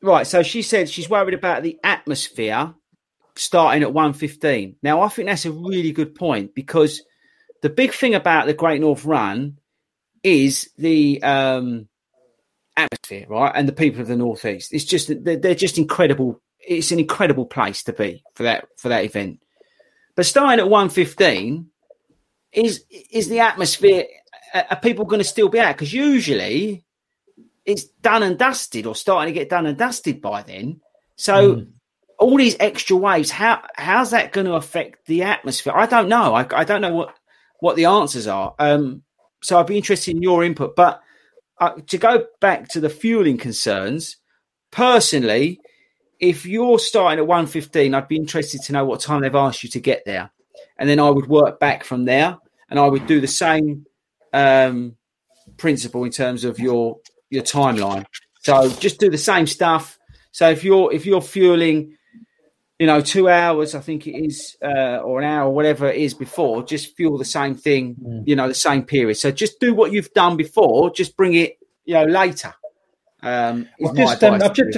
right, 0.00 0.26
so 0.26 0.42
she 0.42 0.62
said 0.62 0.88
she's 0.88 1.10
worried 1.10 1.34
about 1.34 1.62
the 1.62 1.78
atmosphere 1.82 2.74
starting 3.34 3.82
at 3.82 3.92
115. 3.92 4.76
Now, 4.82 5.02
I 5.02 5.08
think 5.08 5.28
that's 5.28 5.44
a 5.44 5.52
really 5.52 5.92
good 5.92 6.14
point 6.14 6.54
because 6.54 7.02
the 7.62 7.70
big 7.70 7.92
thing 7.92 8.14
about 8.14 8.46
the 8.46 8.54
Great 8.54 8.80
North 8.80 9.04
Run 9.04 9.58
is 10.22 10.70
the 10.76 11.22
um, 11.22 11.88
atmosphere, 12.76 13.26
right? 13.28 13.52
And 13.54 13.68
the 13.68 13.72
people 13.72 14.00
of 14.00 14.08
the 14.08 14.16
Northeast. 14.16 14.72
It's 14.72 14.84
just 14.84 15.08
they're, 15.24 15.36
they're 15.36 15.54
just 15.54 15.78
incredible. 15.78 16.40
It's 16.60 16.90
an 16.92 16.98
incredible 16.98 17.46
place 17.46 17.84
to 17.84 17.92
be 17.92 18.22
for 18.34 18.44
that 18.44 18.68
for 18.76 18.88
that 18.88 19.04
event. 19.04 19.40
But 20.14 20.26
starting 20.26 20.60
at 20.60 20.68
115 20.68 21.68
is 22.52 22.84
is 23.10 23.28
the 23.28 23.40
atmosphere. 23.40 24.04
Are 24.54 24.66
are 24.70 24.80
people 24.80 25.04
going 25.04 25.20
to 25.20 25.24
still 25.24 25.48
be 25.48 25.60
out? 25.60 25.74
Because 25.74 25.92
usually 25.92 26.84
it's 27.64 27.84
done 27.84 28.22
and 28.22 28.38
dusted 28.38 28.86
or 28.86 28.94
starting 28.94 29.32
to 29.34 29.38
get 29.38 29.50
done 29.50 29.66
and 29.66 29.76
dusted 29.76 30.20
by 30.20 30.42
then. 30.42 30.80
So 31.16 31.66
all 32.18 32.36
these 32.36 32.56
extra 32.60 32.96
waves, 32.96 33.30
how 33.30 33.62
how's 33.74 34.10
that 34.10 34.32
going 34.32 34.46
to 34.46 34.54
affect 34.54 35.06
the 35.06 35.24
atmosphere? 35.24 35.72
I 35.74 35.86
don't 35.86 36.08
know. 36.08 36.34
I, 36.34 36.46
I 36.52 36.64
don't 36.64 36.80
know 36.80 36.94
what 36.94 37.14
what 37.60 37.76
the 37.76 37.86
answers 37.86 38.26
are. 38.26 38.54
Um, 38.58 39.02
so 39.42 39.58
I'd 39.58 39.66
be 39.66 39.76
interested 39.76 40.16
in 40.16 40.22
your 40.22 40.44
input. 40.44 40.76
But 40.76 41.00
uh, 41.58 41.74
to 41.88 41.98
go 41.98 42.26
back 42.40 42.68
to 42.70 42.80
the 42.80 42.90
fueling 42.90 43.38
concerns, 43.38 44.16
personally, 44.70 45.60
if 46.20 46.46
you're 46.46 46.78
starting 46.78 47.18
at 47.18 47.26
115, 47.26 47.94
I'd 47.94 48.08
be 48.08 48.16
interested 48.16 48.62
to 48.62 48.72
know 48.72 48.84
what 48.84 49.00
time 49.00 49.22
they've 49.22 49.34
asked 49.34 49.62
you 49.62 49.70
to 49.70 49.80
get 49.80 50.02
there. 50.04 50.30
And 50.78 50.88
then 50.88 51.00
I 51.00 51.10
would 51.10 51.28
work 51.28 51.60
back 51.60 51.84
from 51.84 52.04
there 52.04 52.38
and 52.68 52.78
I 52.78 52.86
would 52.86 53.06
do 53.06 53.20
the 53.20 53.26
same 53.26 53.86
um, 54.32 54.96
principle 55.56 56.04
in 56.04 56.10
terms 56.10 56.44
of 56.44 56.58
your 56.58 56.98
your 57.30 57.42
timeline. 57.42 58.04
So 58.40 58.70
just 58.70 59.00
do 59.00 59.10
the 59.10 59.18
same 59.18 59.46
stuff. 59.46 59.98
So 60.32 60.50
if 60.50 60.64
you're 60.64 60.92
if 60.92 61.06
you're 61.06 61.22
fueling, 61.22 61.95
you 62.78 62.86
know, 62.86 63.00
two 63.00 63.28
hours, 63.28 63.74
I 63.74 63.80
think 63.80 64.06
it 64.06 64.16
is, 64.16 64.56
uh, 64.62 64.98
or 64.98 65.20
an 65.20 65.26
hour, 65.26 65.50
whatever 65.50 65.88
it 65.88 65.96
is 65.96 66.12
before, 66.14 66.62
just 66.62 66.94
fuel 66.96 67.16
the 67.18 67.24
same 67.24 67.54
thing, 67.54 67.94
Mm. 67.94 68.22
you 68.26 68.36
know, 68.36 68.48
the 68.48 68.54
same 68.54 68.82
period. 68.82 69.16
So 69.16 69.30
just 69.30 69.60
do 69.60 69.74
what 69.74 69.92
you've 69.92 70.12
done 70.12 70.36
before, 70.36 70.90
just 70.90 71.16
bring 71.16 71.34
it, 71.34 71.58
you 71.84 71.94
know, 71.94 72.04
later. 72.04 72.54
Um, 73.22 73.68
Well, 73.80 73.94
just, 73.94 74.22
um, 74.22 74.42
I've 74.42 74.52
just 74.52 74.76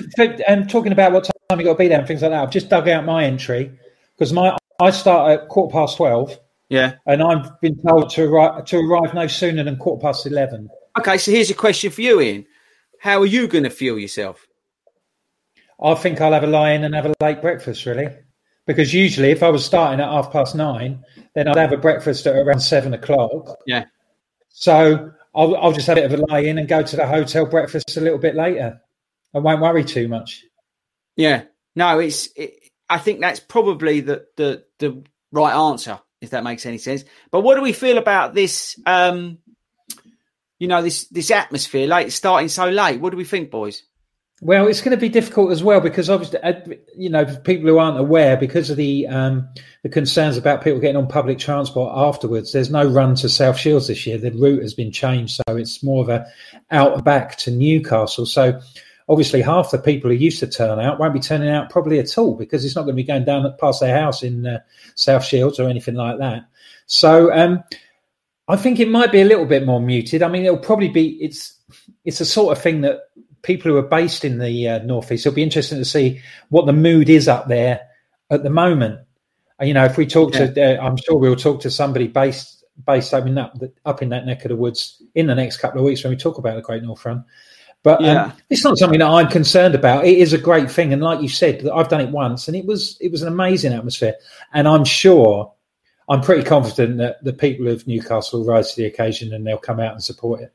um, 0.49 0.67
talking 0.69 0.93
about 0.93 1.13
what 1.13 1.25
time 1.25 1.59
you 1.59 1.65
got 1.67 1.73
to 1.73 1.79
be 1.79 1.89
there 1.89 1.99
and 1.99 2.07
things 2.07 2.23
like 2.23 2.31
that. 2.31 2.43
I've 2.43 2.51
just 2.51 2.69
dug 2.69 2.89
out 2.89 3.05
my 3.05 3.25
entry 3.25 3.73
because 4.17 4.33
my 4.33 4.57
I 4.81 4.91
start 4.91 5.33
at 5.33 5.49
quarter 5.49 5.73
past 5.73 5.97
twelve, 5.97 6.39
yeah. 6.69 6.95
and 7.05 7.21
I've 7.21 7.61
been 7.61 7.77
told 7.83 8.11
to 8.11 8.25
arrive 8.25 8.65
to 8.67 8.79
arrive 8.79 9.13
no 9.13 9.27
sooner 9.27 9.65
than 9.65 9.77
quarter 9.77 10.01
past 10.01 10.25
eleven. 10.25 10.69
Okay, 10.99 11.19
so 11.19 11.33
here's 11.33 11.51
a 11.51 11.55
question 11.55 11.91
for 11.91 12.01
you, 12.01 12.21
Ian. 12.21 12.47
How 13.01 13.21
are 13.21 13.27
you 13.27 13.49
going 13.49 13.65
to 13.65 13.71
fuel 13.71 13.99
yourself? 13.99 14.47
I 15.81 15.95
think 15.95 16.21
I'll 16.21 16.33
have 16.33 16.45
a 16.45 16.49
lie 16.49 16.73
in 16.73 16.85
and 16.85 16.95
have 16.95 17.07
a 17.07 17.15
late 17.21 17.41
breakfast, 17.41 17.87
really, 17.87 18.09
because 18.67 18.93
usually 18.93 19.31
if 19.31 19.43
I 19.43 19.51
was 19.51 19.65
starting 19.65 20.01
at 20.01 20.11
half 20.11 20.33
past 20.33 20.55
nine, 20.55 21.05
then 21.35 21.49
I'd 21.49 21.57
have 21.57 21.73
a 21.73 21.77
breakfast 21.77 22.27
at 22.27 22.35
around 22.35 22.61
seven 22.61 22.95
o'clock. 22.95 23.57
Yeah. 23.67 23.85
So 24.49 25.13
I'll, 25.35 25.57
I'll 25.57 25.73
just 25.73 25.87
have 25.87 25.99
a 25.99 26.01
bit 26.01 26.13
of 26.13 26.21
a 26.21 26.27
lie 26.27 26.41
in 26.41 26.59
and 26.59 26.67
go 26.67 26.83
to 26.83 26.97
the 26.97 27.07
hotel 27.07 27.47
breakfast 27.47 27.97
a 27.97 28.01
little 28.01 28.19
bit 28.19 28.35
later. 28.35 28.81
I 29.35 29.39
won't 29.39 29.61
worry 29.61 29.85
too 29.85 30.09
much. 30.09 30.45
Yeah. 31.17 31.45
No, 31.77 31.99
it's. 32.01 32.29
It, 32.35 32.55
I 32.91 32.99
think 32.99 33.21
that's 33.21 33.41
probably 33.41 34.01
the 34.01 34.27
the 34.37 34.65
the 34.79 35.05
right 35.31 35.55
answer, 35.55 36.01
if 36.21 36.31
that 36.31 36.43
makes 36.43 36.67
any 36.67 36.79
sense. 36.79 37.05
But 37.31 37.43
what 37.43 37.55
do 37.55 37.61
we 37.61 37.73
feel 37.73 37.99
about 37.99 38.35
this? 38.35 38.81
Um, 38.87 39.39
you 40.59 40.67
know, 40.67 40.83
this 40.83 41.07
this 41.09 41.31
atmosphere 41.31 41.87
late, 41.87 42.13
starting 42.13 42.49
so 42.49 42.69
late. 42.69 43.01
What 43.01 43.11
do 43.11 43.17
we 43.17 43.25
think, 43.25 43.51
boys? 43.51 43.83
Well, 44.41 44.69
it's 44.69 44.81
going 44.81 44.97
to 44.97 45.01
be 45.01 45.09
difficult 45.09 45.51
as 45.51 45.65
well 45.65 45.81
because 45.81 46.09
obviously, 46.09 46.39
uh, 46.41 46.61
you 46.97 47.11
know, 47.11 47.25
people 47.25 47.69
who 47.69 47.79
aren't 47.79 47.99
aware 47.99 48.37
because 48.37 48.71
of 48.71 48.77
the 48.77 49.07
um, 49.09 49.49
the 49.83 49.89
concerns 49.89 50.37
about 50.37 50.63
people 50.63 50.79
getting 50.79 50.97
on 50.97 51.09
public 51.09 51.39
transport 51.39 51.93
afterwards. 51.97 52.53
There's 52.53 52.71
no 52.71 52.87
run 52.87 53.17
to 53.17 53.29
South 53.29 53.59
Shields 53.59 53.89
this 53.89 54.07
year. 54.07 54.17
The 54.17 54.31
route 54.31 54.63
has 54.63 54.75
been 54.75 54.93
changed, 54.93 55.35
so 55.35 55.57
it's 55.57 55.83
more 55.83 56.03
of 56.03 56.09
a 56.09 56.25
out 56.71 57.03
back 57.03 57.37
to 57.39 57.51
Newcastle. 57.51 58.27
So 58.27 58.61
obviously, 59.09 59.43
half 59.43 59.73
the 59.73 59.79
people 59.79 60.09
who 60.09 60.17
used 60.17 60.39
to 60.39 60.47
turn 60.47 60.79
out 60.79 61.01
won't 61.01 61.15
be 61.15 61.21
turning 61.21 61.49
out 61.49 61.69
probably 61.69 61.99
at 61.99 62.17
all 62.17 62.37
because 62.37 62.65
it's 62.65 62.77
not 62.77 62.83
going 62.83 62.95
to 62.95 63.03
be 63.03 63.07
going 63.07 63.25
down 63.25 63.53
past 63.59 63.81
their 63.81 63.99
house 63.99 64.23
in 64.23 64.47
uh, 64.47 64.61
South 64.95 65.25
Shields 65.25 65.59
or 65.59 65.69
anything 65.69 65.97
like 65.97 66.19
that. 66.19 66.45
So 66.87 67.33
um, 67.33 67.65
I 68.47 68.55
think 68.55 68.79
it 68.79 68.89
might 68.89 69.11
be 69.11 69.21
a 69.21 69.27
little 69.27 69.47
bit 69.47 69.67
more 69.67 69.81
muted. 69.81 70.23
I 70.23 70.29
mean, 70.29 70.45
it'll 70.45 70.59
probably 70.59 70.89
be 70.89 71.19
it's 71.21 71.55
it's 72.05 72.21
a 72.21 72.25
sort 72.25 72.57
of 72.57 72.63
thing 72.63 72.83
that 72.83 73.01
people 73.43 73.71
who 73.71 73.77
are 73.77 73.83
based 73.83 74.25
in 74.25 74.39
the 74.39 74.69
uh, 74.69 74.79
northeast 74.81 75.27
it'll 75.27 75.35
be 75.35 75.43
interesting 75.43 75.79
to 75.79 75.85
see 75.85 76.21
what 76.49 76.67
the 76.67 76.73
mood 76.73 77.09
is 77.09 77.29
up 77.29 77.49
there 77.49 77.81
at 78.31 78.43
the 78.43 78.51
moment. 78.51 79.01
You 79.61 79.75
know, 79.75 79.85
if 79.85 79.97
we 79.97 80.07
talk 80.07 80.33
to, 80.35 80.45
uh, 80.45 80.81
I'm 80.81 80.97
sure 80.97 81.19
we'll 81.19 81.35
talk 81.35 81.61
to 81.63 81.71
somebody 81.71 82.07
based 82.07 82.65
based 82.87 83.13
up 83.13 83.27
in 83.27 83.35
that 83.35 83.53
up 83.85 84.03
in 84.03 84.09
that 84.11 84.25
neck 84.25 84.45
of 84.45 84.51
the 84.51 84.57
woods 84.57 85.03
in 85.15 85.27
the 85.27 85.35
next 85.35 85.57
couple 85.57 85.81
of 85.81 85.85
weeks 85.85 86.05
when 86.05 86.13
we 86.13 86.17
talk 86.17 86.39
about 86.39 86.55
the 86.55 86.63
Great 86.63 86.83
North 86.83 87.05
Run. 87.05 87.25
But 87.83 88.01
Yeah. 88.01 88.25
um, 88.25 88.33
it's 88.51 88.65
not 88.65 88.79
something 88.79 88.99
that 89.01 89.09
I'm 89.09 89.29
concerned 89.29 89.75
about. 89.75 90.05
It 90.05 90.19
is 90.19 90.33
a 90.33 90.39
great 90.39 90.71
thing, 90.71 90.93
and 90.93 91.03
like 91.03 91.23
you 91.23 91.29
said, 91.29 91.67
I've 91.69 91.89
done 91.89 92.01
it 92.01 92.11
once, 92.11 92.49
and 92.49 92.57
it 92.57 92.67
was 92.67 92.97
it 93.01 93.11
was 93.11 93.23
an 93.23 93.29
amazing 93.29 93.73
atmosphere. 93.73 94.15
And 94.53 94.69
I'm 94.69 94.85
sure, 94.85 95.53
I'm 96.09 96.21
pretty 96.21 96.45
confident 96.45 96.99
that 96.99 97.23
the 97.25 97.33
people 97.33 97.69
of 97.69 97.87
Newcastle 97.87 98.41
will 98.41 98.47
rise 98.47 98.75
to 98.75 98.77
the 98.77 98.87
occasion 98.87 99.33
and 99.33 99.47
they'll 99.47 99.59
come 99.59 99.81
out 99.81 99.93
and 99.93 100.03
support 100.03 100.41
it. 100.41 100.53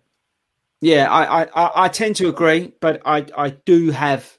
Yeah, 0.83 1.09
I 1.09 1.43
I, 1.43 1.85
I, 1.85 1.87
tend 1.87 2.17
to 2.17 2.27
agree, 2.27 2.73
but 2.81 3.01
I 3.05 3.25
I 3.37 3.51
do 3.51 3.91
have 3.91 4.37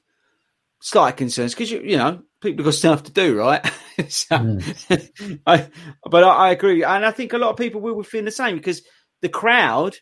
slight 0.80 1.16
concerns 1.16 1.54
because 1.54 1.70
you 1.70 1.80
you 1.80 1.96
know 1.96 2.22
people 2.42 2.62
have 2.62 2.72
got 2.72 2.78
stuff 2.78 3.02
to 3.04 3.12
do, 3.12 3.38
right? 3.38 3.64
so, 4.08 4.36
hmm. 4.36 4.58
I, 5.46 5.68
but 6.10 6.22
I, 6.22 6.28
I 6.28 6.50
agree, 6.50 6.84
and 6.84 7.06
I 7.06 7.12
think 7.12 7.32
a 7.32 7.38
lot 7.38 7.50
of 7.50 7.56
people 7.56 7.80
will 7.80 8.02
feel 8.02 8.24
the 8.24 8.30
same 8.30 8.56
because 8.56 8.82
the 9.22 9.30
crowd 9.30 9.96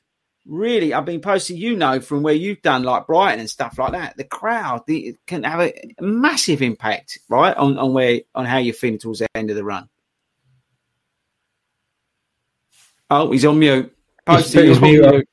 really. 0.44 0.92
I've 0.92 1.04
been 1.04 1.20
posting, 1.20 1.56
you 1.56 1.76
know, 1.76 2.00
from 2.00 2.24
where 2.24 2.34
you've 2.34 2.62
done 2.62 2.82
like 2.82 3.06
Brighton 3.06 3.38
and 3.38 3.48
stuff 3.48 3.78
like 3.78 3.92
that, 3.92 4.16
the 4.16 4.24
crowd 4.24 4.82
the, 4.88 5.14
can 5.28 5.44
have 5.44 5.60
a 5.60 5.72
massive 6.00 6.60
impact, 6.60 7.20
right, 7.28 7.56
on 7.56 7.78
on 7.78 7.92
where 7.92 8.20
on 8.34 8.46
how 8.46 8.58
you're 8.58 8.74
feeling 8.74 8.98
towards 8.98 9.20
the 9.20 9.28
end 9.36 9.50
of 9.50 9.56
the 9.56 9.62
run. 9.64 9.88
Oh, 13.10 13.30
he's 13.30 13.44
on 13.44 13.60
mute. 13.60 13.94
Posty, 14.26 14.58
put 14.58 14.68
his 14.68 14.78
on 14.78 14.82
mute 14.82 15.04
on. 15.04 15.10
mute. 15.12 15.28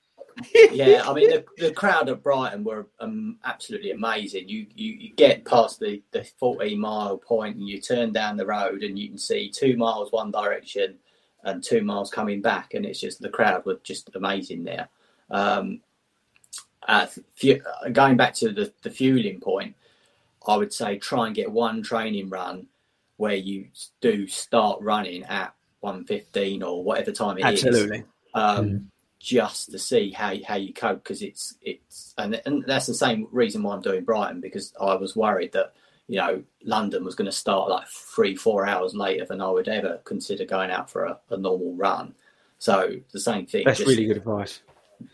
Yeah, 0.71 1.03
I 1.05 1.13
mean 1.13 1.29
the, 1.29 1.45
the 1.57 1.71
crowd 1.75 2.09
at 2.09 2.23
Brighton 2.23 2.63
were 2.63 2.87
um, 2.99 3.37
absolutely 3.43 3.91
amazing. 3.91 4.47
You, 4.49 4.65
you 4.75 4.93
you 4.93 5.13
get 5.15 5.45
past 5.45 5.79
the 5.79 6.01
the 6.11 6.23
forty 6.39 6.75
mile 6.75 7.17
point 7.17 7.57
and 7.57 7.67
you 7.67 7.81
turn 7.81 8.11
down 8.13 8.37
the 8.37 8.45
road 8.45 8.83
and 8.83 8.97
you 8.97 9.09
can 9.09 9.17
see 9.17 9.49
two 9.49 9.77
miles 9.77 10.11
one 10.11 10.31
direction 10.31 10.95
and 11.43 11.63
two 11.63 11.83
miles 11.83 12.11
coming 12.11 12.41
back, 12.41 12.73
and 12.73 12.85
it's 12.85 12.99
just 12.99 13.21
the 13.21 13.29
crowd 13.29 13.65
were 13.65 13.79
just 13.83 14.09
amazing 14.15 14.63
there. 14.63 14.89
Um, 15.31 15.81
uh, 16.87 17.07
uh, 17.43 17.89
going 17.91 18.17
back 18.17 18.33
to 18.35 18.51
the, 18.51 18.73
the 18.81 18.89
fueling 18.89 19.39
point, 19.39 19.75
I 20.47 20.57
would 20.57 20.73
say 20.73 20.97
try 20.97 21.27
and 21.27 21.35
get 21.35 21.51
one 21.51 21.83
training 21.83 22.29
run 22.29 22.67
where 23.17 23.35
you 23.35 23.67
do 24.01 24.27
start 24.27 24.81
running 24.81 25.23
at 25.23 25.53
one 25.81 26.05
fifteen 26.05 26.63
or 26.63 26.83
whatever 26.83 27.11
time 27.11 27.37
it 27.37 27.53
is 27.53 27.65
Absolutely. 27.65 28.03
um, 28.33 28.89
just 29.19 29.71
to 29.71 29.77
see 29.77 30.11
how 30.11 30.33
how 30.47 30.55
you 30.55 30.73
cope 30.73 31.03
because 31.03 31.21
it's 31.21 31.55
it's 31.61 32.13
and 32.17 32.41
and 32.45 32.63
that's 32.65 32.87
the 32.87 32.93
same 32.93 33.27
reason 33.31 33.61
why 33.61 33.75
I'm 33.75 33.81
doing 33.81 34.05
Brighton 34.05 34.39
because 34.39 34.73
I 34.79 34.95
was 34.95 35.15
worried 35.15 35.51
that 35.51 35.73
you 36.07 36.17
know 36.17 36.41
London 36.63 37.03
was 37.03 37.15
going 37.15 37.25
to 37.25 37.31
start 37.31 37.69
like 37.69 37.87
three 37.87 38.35
four 38.35 38.65
hours 38.65 38.95
later 38.95 39.25
than 39.25 39.41
I 39.41 39.49
would 39.49 39.67
ever 39.67 39.99
consider 40.05 40.45
going 40.45 40.71
out 40.71 40.89
for 40.89 41.05
a, 41.05 41.19
a 41.29 41.37
normal 41.37 41.75
run. 41.75 42.15
So 42.59 42.95
the 43.11 43.19
same 43.19 43.45
thing. 43.45 43.63
That's 43.65 43.79
just 43.79 43.89
really 43.89 44.05
good 44.05 44.17
advice. 44.17 44.61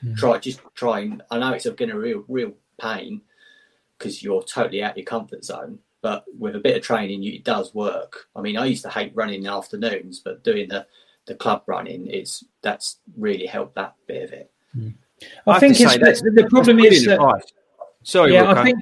Mm. 0.03 0.17
Try 0.17 0.37
just 0.37 0.61
try 0.75 0.99
and 0.99 1.23
I 1.31 1.39
know 1.39 1.53
it's 1.53 1.65
going 1.65 1.89
to 1.89 1.97
real 1.97 2.23
real 2.27 2.53
pain 2.79 3.21
because 3.97 4.21
you're 4.21 4.43
totally 4.43 4.83
out 4.83 4.97
your 4.97 5.05
comfort 5.05 5.43
zone. 5.43 5.79
But 6.01 6.25
with 6.37 6.55
a 6.55 6.59
bit 6.59 6.77
of 6.77 6.83
training, 6.83 7.23
it 7.23 7.43
does 7.43 7.73
work. 7.73 8.27
I 8.35 8.41
mean, 8.41 8.57
I 8.57 8.65
used 8.65 8.83
to 8.83 8.91
hate 8.91 9.15
running 9.15 9.35
in 9.35 9.43
the 9.43 9.51
afternoons, 9.51 10.19
but 10.19 10.43
doing 10.43 10.69
the 10.69 10.85
the 11.27 11.35
club 11.35 11.63
running, 11.67 12.07
it's 12.07 12.43
that's 12.61 12.97
really 13.17 13.45
helped 13.45 13.75
that 13.75 13.95
bit 14.07 14.23
of 14.23 14.31
it. 14.33 14.51
Hmm. 14.73 14.89
I, 15.47 15.53
have 15.53 15.59
think 15.59 15.79
it's 15.79 15.91
say 15.91 15.97
that's- 15.97 16.21
the, 16.21 16.31
the 16.31 16.47
problem 16.49 16.77
that's 16.77 16.95
is 16.95 17.03
brilliant 17.05 17.21
that 17.21 17.35
advice. 17.35 17.53
Sorry, 18.03 18.33
yeah, 18.33 18.43
Wilco. 18.45 18.57
I 18.57 18.63
think 18.63 18.79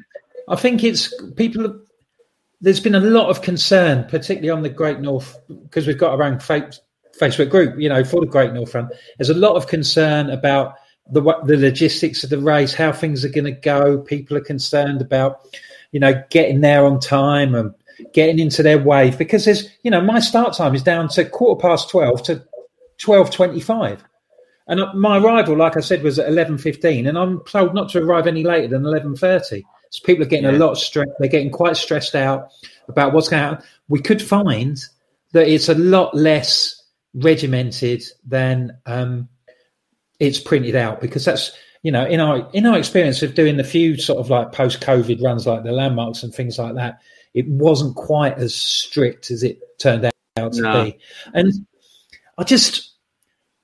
I 0.49 0.55
think 0.55 0.83
it's 0.83 1.13
people. 1.35 1.63
have- 1.63 1.79
There's 2.61 2.79
been 2.79 2.95
a 2.95 2.99
lot 2.99 3.29
of 3.29 3.41
concern, 3.41 4.05
particularly 4.05 4.49
on 4.49 4.61
the 4.63 4.69
Great 4.69 4.99
North, 4.99 5.37
because 5.63 5.87
we've 5.87 5.97
got 5.97 6.11
our 6.13 6.23
own 6.23 6.37
Facebook 6.37 7.49
group. 7.49 7.79
You 7.79 7.89
know, 7.89 8.03
for 8.03 8.19
the 8.21 8.27
Great 8.27 8.53
North 8.53 8.73
Run, 8.75 8.89
there's 9.17 9.29
a 9.29 9.33
lot 9.33 9.55
of 9.55 9.67
concern 9.67 10.29
about 10.29 10.75
the 11.11 11.21
wa- 11.21 11.41
the 11.43 11.57
logistics 11.57 12.23
of 12.23 12.29
the 12.29 12.39
race, 12.39 12.73
how 12.73 12.91
things 12.91 13.23
are 13.23 13.29
going 13.29 13.45
to 13.45 13.51
go. 13.51 13.99
People 13.99 14.37
are 14.37 14.41
concerned 14.41 15.01
about, 15.01 15.47
you 15.91 15.99
know, 15.99 16.21
getting 16.29 16.61
there 16.61 16.85
on 16.85 16.99
time 16.99 17.55
and 17.55 17.73
getting 18.13 18.39
into 18.39 18.63
their 18.63 18.77
wave 18.77 19.17
because 19.17 19.45
there's, 19.45 19.69
you 19.83 19.91
know, 19.91 20.01
my 20.01 20.19
start 20.19 20.53
time 20.53 20.75
is 20.75 20.83
down 20.83 21.09
to 21.09 21.25
quarter 21.25 21.59
past 21.61 21.89
twelve 21.89 22.23
to 22.23 22.43
twelve 22.97 23.31
twenty-five. 23.31 24.03
And 24.67 24.81
my 24.95 25.17
arrival, 25.17 25.57
like 25.57 25.75
I 25.75 25.81
said, 25.81 26.03
was 26.03 26.19
at 26.19 26.29
eleven 26.29 26.57
fifteen, 26.57 27.05
and 27.07 27.17
I'm 27.17 27.41
told 27.45 27.73
not 27.73 27.89
to 27.89 28.01
arrive 28.01 28.27
any 28.27 28.43
later 28.43 28.69
than 28.69 28.85
eleven 28.85 29.15
thirty. 29.15 29.65
So 29.89 30.03
people 30.05 30.25
are 30.25 30.29
getting 30.29 30.45
a 30.49 30.53
Yeah. 30.53 30.59
lot 30.65 30.77
stressed. 30.77 31.11
They're 31.19 31.29
getting 31.29 31.51
quite 31.51 31.77
stressed 31.77 32.15
out 32.15 32.47
about 32.87 33.13
what's 33.13 33.29
going 33.29 33.43
to 33.43 33.49
happen. 33.49 33.65
We 33.89 33.99
could 34.01 34.21
find 34.21 34.77
that 35.33 35.47
it's 35.47 35.69
a 35.69 35.75
lot 35.75 36.15
less 36.15 36.81
regimented 37.13 38.03
than 38.25 38.75
um, 38.85 39.27
it's 40.19 40.39
printed 40.39 40.75
out 40.75 41.01
because 41.01 41.25
that's 41.25 41.51
you 41.83 41.91
know 41.91 42.05
in 42.05 42.19
our 42.19 42.49
in 42.53 42.65
our 42.65 42.77
experience 42.77 43.21
of 43.21 43.35
doing 43.35 43.57
the 43.57 43.63
few 43.63 43.97
sort 43.97 44.19
of 44.19 44.29
like 44.29 44.51
post 44.51 44.79
COVID 44.79 45.21
runs 45.21 45.45
like 45.45 45.63
the 45.63 45.71
landmarks 45.71 46.23
and 46.23 46.33
things 46.33 46.57
like 46.57 46.75
that, 46.75 46.99
it 47.33 47.47
wasn't 47.47 47.95
quite 47.95 48.37
as 48.37 48.53
strict 48.55 49.31
as 49.31 49.43
it 49.43 49.59
turned 49.79 50.05
out 50.37 50.53
to 50.53 50.61
No. 50.61 50.83
be. 50.85 50.97
And 51.33 51.51
I 52.37 52.43
just 52.43 52.91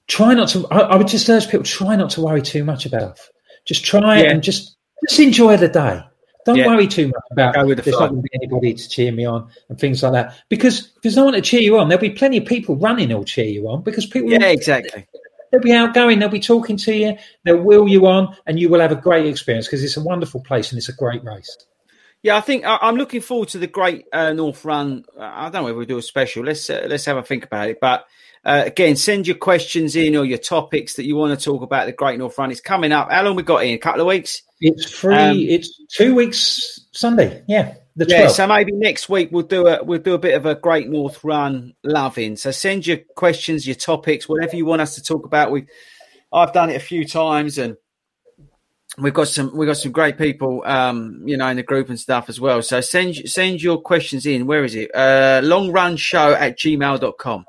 try 0.08 0.34
not 0.34 0.50
to. 0.50 0.68
I, 0.70 0.80
I 0.80 0.96
would 0.96 1.08
just 1.08 1.30
urge 1.30 1.46
people 1.50 1.64
try 1.64 1.96
not 1.96 2.10
to 2.12 2.22
worry 2.22 2.42
too 2.42 2.64
much 2.64 2.86
about. 2.86 3.12
it. 3.18 3.20
Just 3.66 3.84
try 3.86 4.22
Yeah. 4.22 4.32
and 4.32 4.44
just 4.44 4.76
just 5.08 5.20
enjoy 5.20 5.56
the 5.58 5.68
day. 5.68 6.02
Don't 6.46 6.58
Yeah. 6.58 6.68
worry 6.68 6.88
too 6.88 7.08
much 7.08 7.24
about 7.32 7.54
Go 7.54 7.74
there's 7.74 7.88
not 8.00 8.10
going 8.10 8.22
to 8.24 8.30
be 8.30 8.30
anybody 8.34 8.74
to 8.74 8.90
cheer 8.90 9.12
me 9.12 9.26
on 9.26 9.50
and 9.70 9.78
things 9.80 10.02
like 10.02 10.14
that. 10.14 10.36
Because 10.50 10.80
if 10.96 11.02
there's 11.04 11.16
no 11.16 11.26
one 11.26 11.34
to 11.34 11.42
cheer 11.42 11.62
you 11.62 11.78
on, 11.78 11.90
there'll 11.90 12.02
be 12.02 12.10
plenty 12.10 12.38
of 12.38 12.46
people 12.46 12.76
running 12.76 13.10
who'll 13.10 13.24
cheer 13.24 13.46
you 13.46 13.70
on 13.70 13.82
because 13.84 14.06
people 14.06 14.32
Yeah, 14.32 14.46
exactly. 14.48 15.06
they'll 15.52 15.62
be 15.62 15.74
outgoing, 15.74 16.20
they'll 16.20 16.30
be 16.30 16.40
talking 16.40 16.76
to 16.78 16.94
you, 16.94 17.18
they'll 17.46 17.62
wheel 17.62 17.88
you 17.88 18.08
on, 18.08 18.36
and 18.48 18.60
you 18.60 18.68
will 18.70 18.80
have 18.80 18.92
a 18.92 18.96
great 18.96 19.26
experience 19.26 19.68
because 19.68 19.84
it's 19.84 19.98
a 19.98 20.02
wonderful 20.02 20.42
place 20.42 20.72
and 20.72 20.78
it's 20.80 20.90
a 20.90 20.94
great 20.94 21.24
race. 21.24 21.56
Yeah, 22.22 22.36
I 22.36 22.42
think 22.42 22.66
I- 22.66 22.80
I'm 22.82 22.96
looking 22.96 23.22
forward 23.22 23.50
to 23.50 23.58
the 23.60 23.68
Great 23.68 24.06
uh, 24.12 24.34
North 24.34 24.66
Run. 24.66 25.06
I 25.18 25.50
don't 25.50 25.64
know 25.64 25.70
if 25.70 25.76
we 25.78 25.86
do 25.86 25.98
a 25.98 26.02
special. 26.02 26.44
Let's 26.44 26.70
uh, 26.70 26.86
let's 26.90 27.06
have 27.06 27.18
a 27.18 27.24
think 27.24 27.46
about 27.46 27.70
it. 27.70 27.80
But 27.80 28.06
uh, 28.44 28.64
again, 28.66 28.96
send 28.98 29.28
your 29.28 29.38
questions 29.38 29.96
in 29.96 30.16
or 30.16 30.26
your 30.26 30.38
topics 30.38 30.96
that 30.96 31.06
you 31.06 31.16
want 31.16 31.38
to 31.38 31.44
talk 31.44 31.62
about 31.62 31.86
the 31.86 31.94
Great 31.94 32.20
North 32.20 32.38
Run. 32.38 32.52
It's 32.52 32.62
coming 32.62 32.92
up. 32.92 33.10
How 33.12 33.24
long 33.24 33.36
we 33.36 33.44
got 33.44 33.64
in? 33.64 33.74
A 33.74 33.78
couple 33.78 34.02
of 34.02 34.08
weeks. 34.08 34.42
It's 34.60 34.90
free. 34.92 35.16
Um, 35.16 35.38
it's 35.38 35.82
two 35.96 36.14
weeks 36.16 36.88
Sunday. 36.92 37.42
Yeah, 37.48 37.76
the 37.96 38.06
Yeah, 38.06 38.28
so 38.28 38.46
maybe 38.48 38.74
next 38.74 39.08
week 39.08 39.30
we'll 39.32 39.44
do 39.44 39.68
a 39.68 39.82
we'll 39.84 40.00
do 40.00 40.14
a 40.14 40.20
bit 40.20 40.36
of 40.36 40.46
a 40.46 40.56
Great 40.56 40.90
North 40.90 41.24
Run 41.24 41.74
loving. 41.86 42.36
So 42.36 42.52
send 42.52 42.86
your 42.86 42.98
questions, 43.16 43.66
your 43.66 43.76
topics, 43.78 44.28
whatever 44.28 44.58
you 44.58 44.66
want 44.66 44.82
us 44.82 44.96
to 44.96 45.04
talk 45.04 45.26
about. 45.26 45.52
We 45.52 45.68
I've 46.34 46.52
done 46.52 46.70
it 46.70 46.76
a 46.76 46.82
few 46.82 47.06
times 47.06 47.58
and 47.58 47.78
we've 48.98 49.14
got 49.14 49.28
some 49.28 49.56
we've 49.56 49.68
got 49.68 49.78
some 49.78 49.92
great 49.92 50.18
people 50.18 50.64
um, 50.66 51.22
you 51.26 51.38
know, 51.38 51.48
in 51.48 51.58
the 51.58 51.64
group 51.64 51.90
and 51.90 52.00
stuff 52.00 52.28
as 52.30 52.40
well. 52.40 52.62
So 52.62 52.82
send 52.82 53.16
send 53.30 53.62
your 53.62 53.80
questions 53.82 54.26
in. 54.26 54.46
Where 54.48 54.64
is 54.64 54.76
it? 54.76 54.94
Uh 54.96 55.42
long 55.44 55.72
run 55.72 55.96
show 55.98 56.34
at 56.34 56.58
gmail.com. 56.58 57.46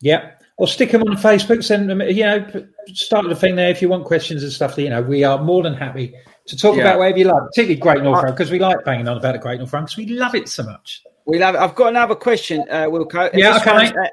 Yeah. 0.00 0.30
Or 0.58 0.68
stick 0.68 0.90
them 0.92 1.02
on 1.02 1.16
Facebook. 1.16 1.64
Send 1.64 1.88
them, 1.90 2.00
you 2.02 2.22
know, 2.24 2.46
start 2.88 3.28
the 3.28 3.34
thing 3.36 3.56
there 3.56 3.70
if 3.70 3.80
you 3.82 3.88
want 3.88 4.04
questions 4.04 4.42
and 4.42 4.52
stuff. 4.52 4.76
You 4.78 4.90
know, 4.90 5.02
we 5.02 5.24
are 5.24 5.42
more 5.42 5.62
than 5.62 5.74
happy 5.74 6.14
to 6.46 6.56
talk 6.56 6.76
Yeah. 6.76 6.82
about 6.82 6.98
whatever 6.98 7.18
you 7.18 7.24
like, 7.24 7.42
particularly 7.48 7.76
Great 7.80 8.02
North 8.02 8.22
Run, 8.22 8.32
because 8.32 8.50
we 8.50 8.58
like 8.58 8.84
banging 8.84 9.08
on 9.08 9.16
about 9.16 9.32
the 9.32 9.38
Great 9.38 9.58
North 9.58 9.72
Run 9.72 9.84
because 9.84 9.96
we 9.96 10.06
love 10.06 10.34
it 10.34 10.48
so 10.48 10.62
much. 10.64 11.02
We 11.26 11.38
love 11.38 11.54
it. 11.54 11.58
I've 11.58 11.74
got 11.76 11.88
another 11.88 12.16
question, 12.16 12.64
uh, 12.68 12.84
Wilco. 12.86 13.30
Yeah, 13.32 13.56
okay, 13.58 13.86
uh, 13.88 14.08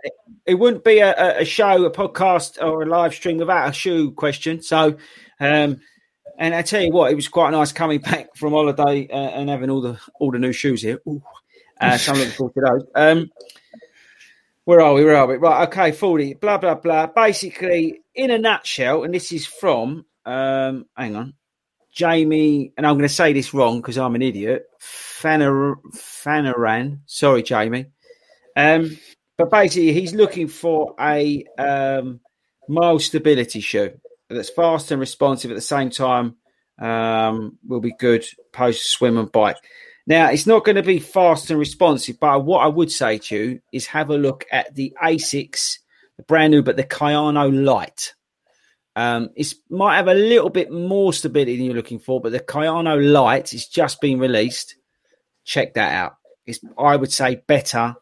it 0.45 0.55
wouldn't 0.55 0.83
be 0.83 0.99
a, 0.99 1.11
a- 1.17 1.41
a 1.41 1.45
show, 1.45 1.83
a 1.83 1.91
podcast, 1.91 2.61
or 2.63 2.83
a 2.83 2.85
live 2.85 3.13
stream 3.15 3.37
without 3.37 3.69
a 3.69 3.73
shoe 3.73 4.11
question. 4.11 4.61
So, 4.61 4.95
um, 5.39 5.79
and 6.39 6.55
I 6.55 6.61
tell 6.61 6.81
you 6.81 6.91
what, 6.91 7.11
it 7.11 7.15
was 7.15 7.27
quite 7.27 7.51
nice 7.51 7.73
coming 7.73 7.99
back 8.11 8.35
from 8.35 8.53
holiday 8.53 9.07
uh, 9.11 9.15
and 9.15 9.49
having 9.49 9.69
all 9.69 9.81
the 9.81 9.99
all 10.19 10.31
the 10.31 10.39
new 10.39 10.53
shoes 10.53 10.81
here. 10.81 10.99
Ooh. 11.07 11.21
Uh, 11.79 11.97
so 11.97 12.13
I'm 12.13 12.17
looking 12.17 12.33
forward 12.33 12.53
to 12.55 12.61
those. 12.61 12.87
Um, 12.95 13.29
where 14.65 14.81
are 14.81 14.93
we? 14.93 15.03
Where 15.03 15.17
are 15.17 15.27
we? 15.27 15.35
Right, 15.35 15.67
okay, 15.67 15.91
40, 15.91 16.35
blah, 16.35 16.57
blah, 16.57 16.75
blah. 16.75 17.07
Basically, 17.07 18.01
in 18.13 18.31
a 18.31 18.37
nutshell, 18.37 19.03
and 19.03 19.13
this 19.13 19.31
is 19.31 19.45
from, 19.45 20.05
um, 20.25 20.85
hang 20.95 21.15
on, 21.15 21.33
Jamie, 21.91 22.73
and 22.77 22.85
I'm 22.85 22.95
going 22.95 23.07
to 23.07 23.13
say 23.13 23.31
this 23.31 23.53
wrong 23.53 23.79
because 23.79 23.97
I'm 23.97 24.15
an 24.15 24.21
idiot. 24.21 24.65
Fanar, 24.81 25.75
Fanaran, 25.95 26.99
sorry, 27.05 27.43
Jamie. 27.43 27.85
Um, 28.55 28.97
but 29.37 29.49
basically, 29.49 29.93
he's 29.93 30.13
looking 30.13 30.49
for 30.49 30.95
a 30.99 31.45
um, 31.57 32.19
mild 32.67 33.01
stability 33.01 33.61
shoe 33.61 33.99
that's 34.29 34.49
fast 34.49 34.91
and 34.91 34.99
responsive 34.99 35.51
at 35.51 35.55
the 35.55 35.61
same 35.61 35.89
time. 35.89 36.35
Um, 36.79 37.57
will 37.67 37.81
be 37.81 37.93
good 37.97 38.25
post 38.53 38.89
swim 38.89 39.17
and 39.17 39.31
bike. 39.31 39.57
Now, 40.07 40.31
it's 40.31 40.47
not 40.47 40.63
going 40.63 40.77
to 40.77 40.83
be 40.83 40.99
fast 40.99 41.49
and 41.49 41.59
responsive, 41.59 42.19
but 42.19 42.43
what 42.43 42.59
I 42.59 42.67
would 42.67 42.91
say 42.91 43.17
to 43.19 43.35
you 43.35 43.61
is 43.71 43.85
have 43.87 44.09
a 44.09 44.17
look 44.17 44.45
at 44.51 44.73
the 44.73 44.95
Asics, 45.03 45.79
the 46.17 46.23
brand 46.23 46.51
new, 46.51 46.63
but 46.63 46.77
the 46.77 46.83
Kayano 46.83 47.63
Lite. 47.63 48.13
Um, 48.95 49.29
it 49.35 49.53
might 49.69 49.97
have 49.97 50.07
a 50.07 50.13
little 50.13 50.49
bit 50.49 50.71
more 50.71 51.13
stability 51.13 51.57
than 51.57 51.65
you're 51.65 51.75
looking 51.75 51.99
for, 51.99 52.19
but 52.19 52.31
the 52.31 52.39
Kayano 52.39 53.11
Lite 53.11 53.53
is 53.53 53.67
just 53.67 54.01
been 54.01 54.19
released. 54.19 54.75
Check 55.45 55.75
that 55.75 55.93
out. 55.93 56.15
It's, 56.45 56.59
I 56.77 56.95
would 56.95 57.11
say, 57.11 57.43
better 57.47 57.95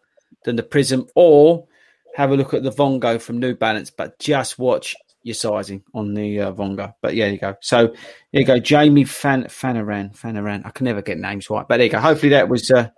than 0.45 0.55
the 0.55 0.63
Prism, 0.63 1.07
or 1.13 1.67
have 2.15 2.31
a 2.31 2.37
look 2.37 2.53
at 2.53 2.63
the 2.63 2.71
Vongo 2.71 3.21
from 3.21 3.39
New 3.39 3.53
Balance, 3.53 3.91
but 3.91 4.17
just 4.17 4.57
watch 4.57 4.95
your 5.27 5.35
sizing 5.35 5.83
on 5.93 6.13
the 6.13 6.41
uh, 6.41 6.51
Vongo. 6.53 6.93
But 7.01 7.15
yeah, 7.15 7.25
there 7.25 7.33
you 7.33 7.39
go. 7.39 7.55
So 7.61 7.87
there 7.87 8.41
you 8.41 8.45
go, 8.45 8.59
Jamie 8.59 9.03
Fan 9.03 9.43
Fanaran. 9.45 10.17
Fanaran. 10.17 10.65
I 10.65 10.71
can 10.71 10.85
never 10.85 11.01
get 11.01 11.19
names 11.19 11.49
right, 11.49 11.67
but 11.67 11.77
there 11.77 11.85
you 11.85 11.91
go. 11.91 11.99
Hopefully 11.99 12.31
that 12.31 12.49
was 12.49 12.71
uh, 12.71 12.89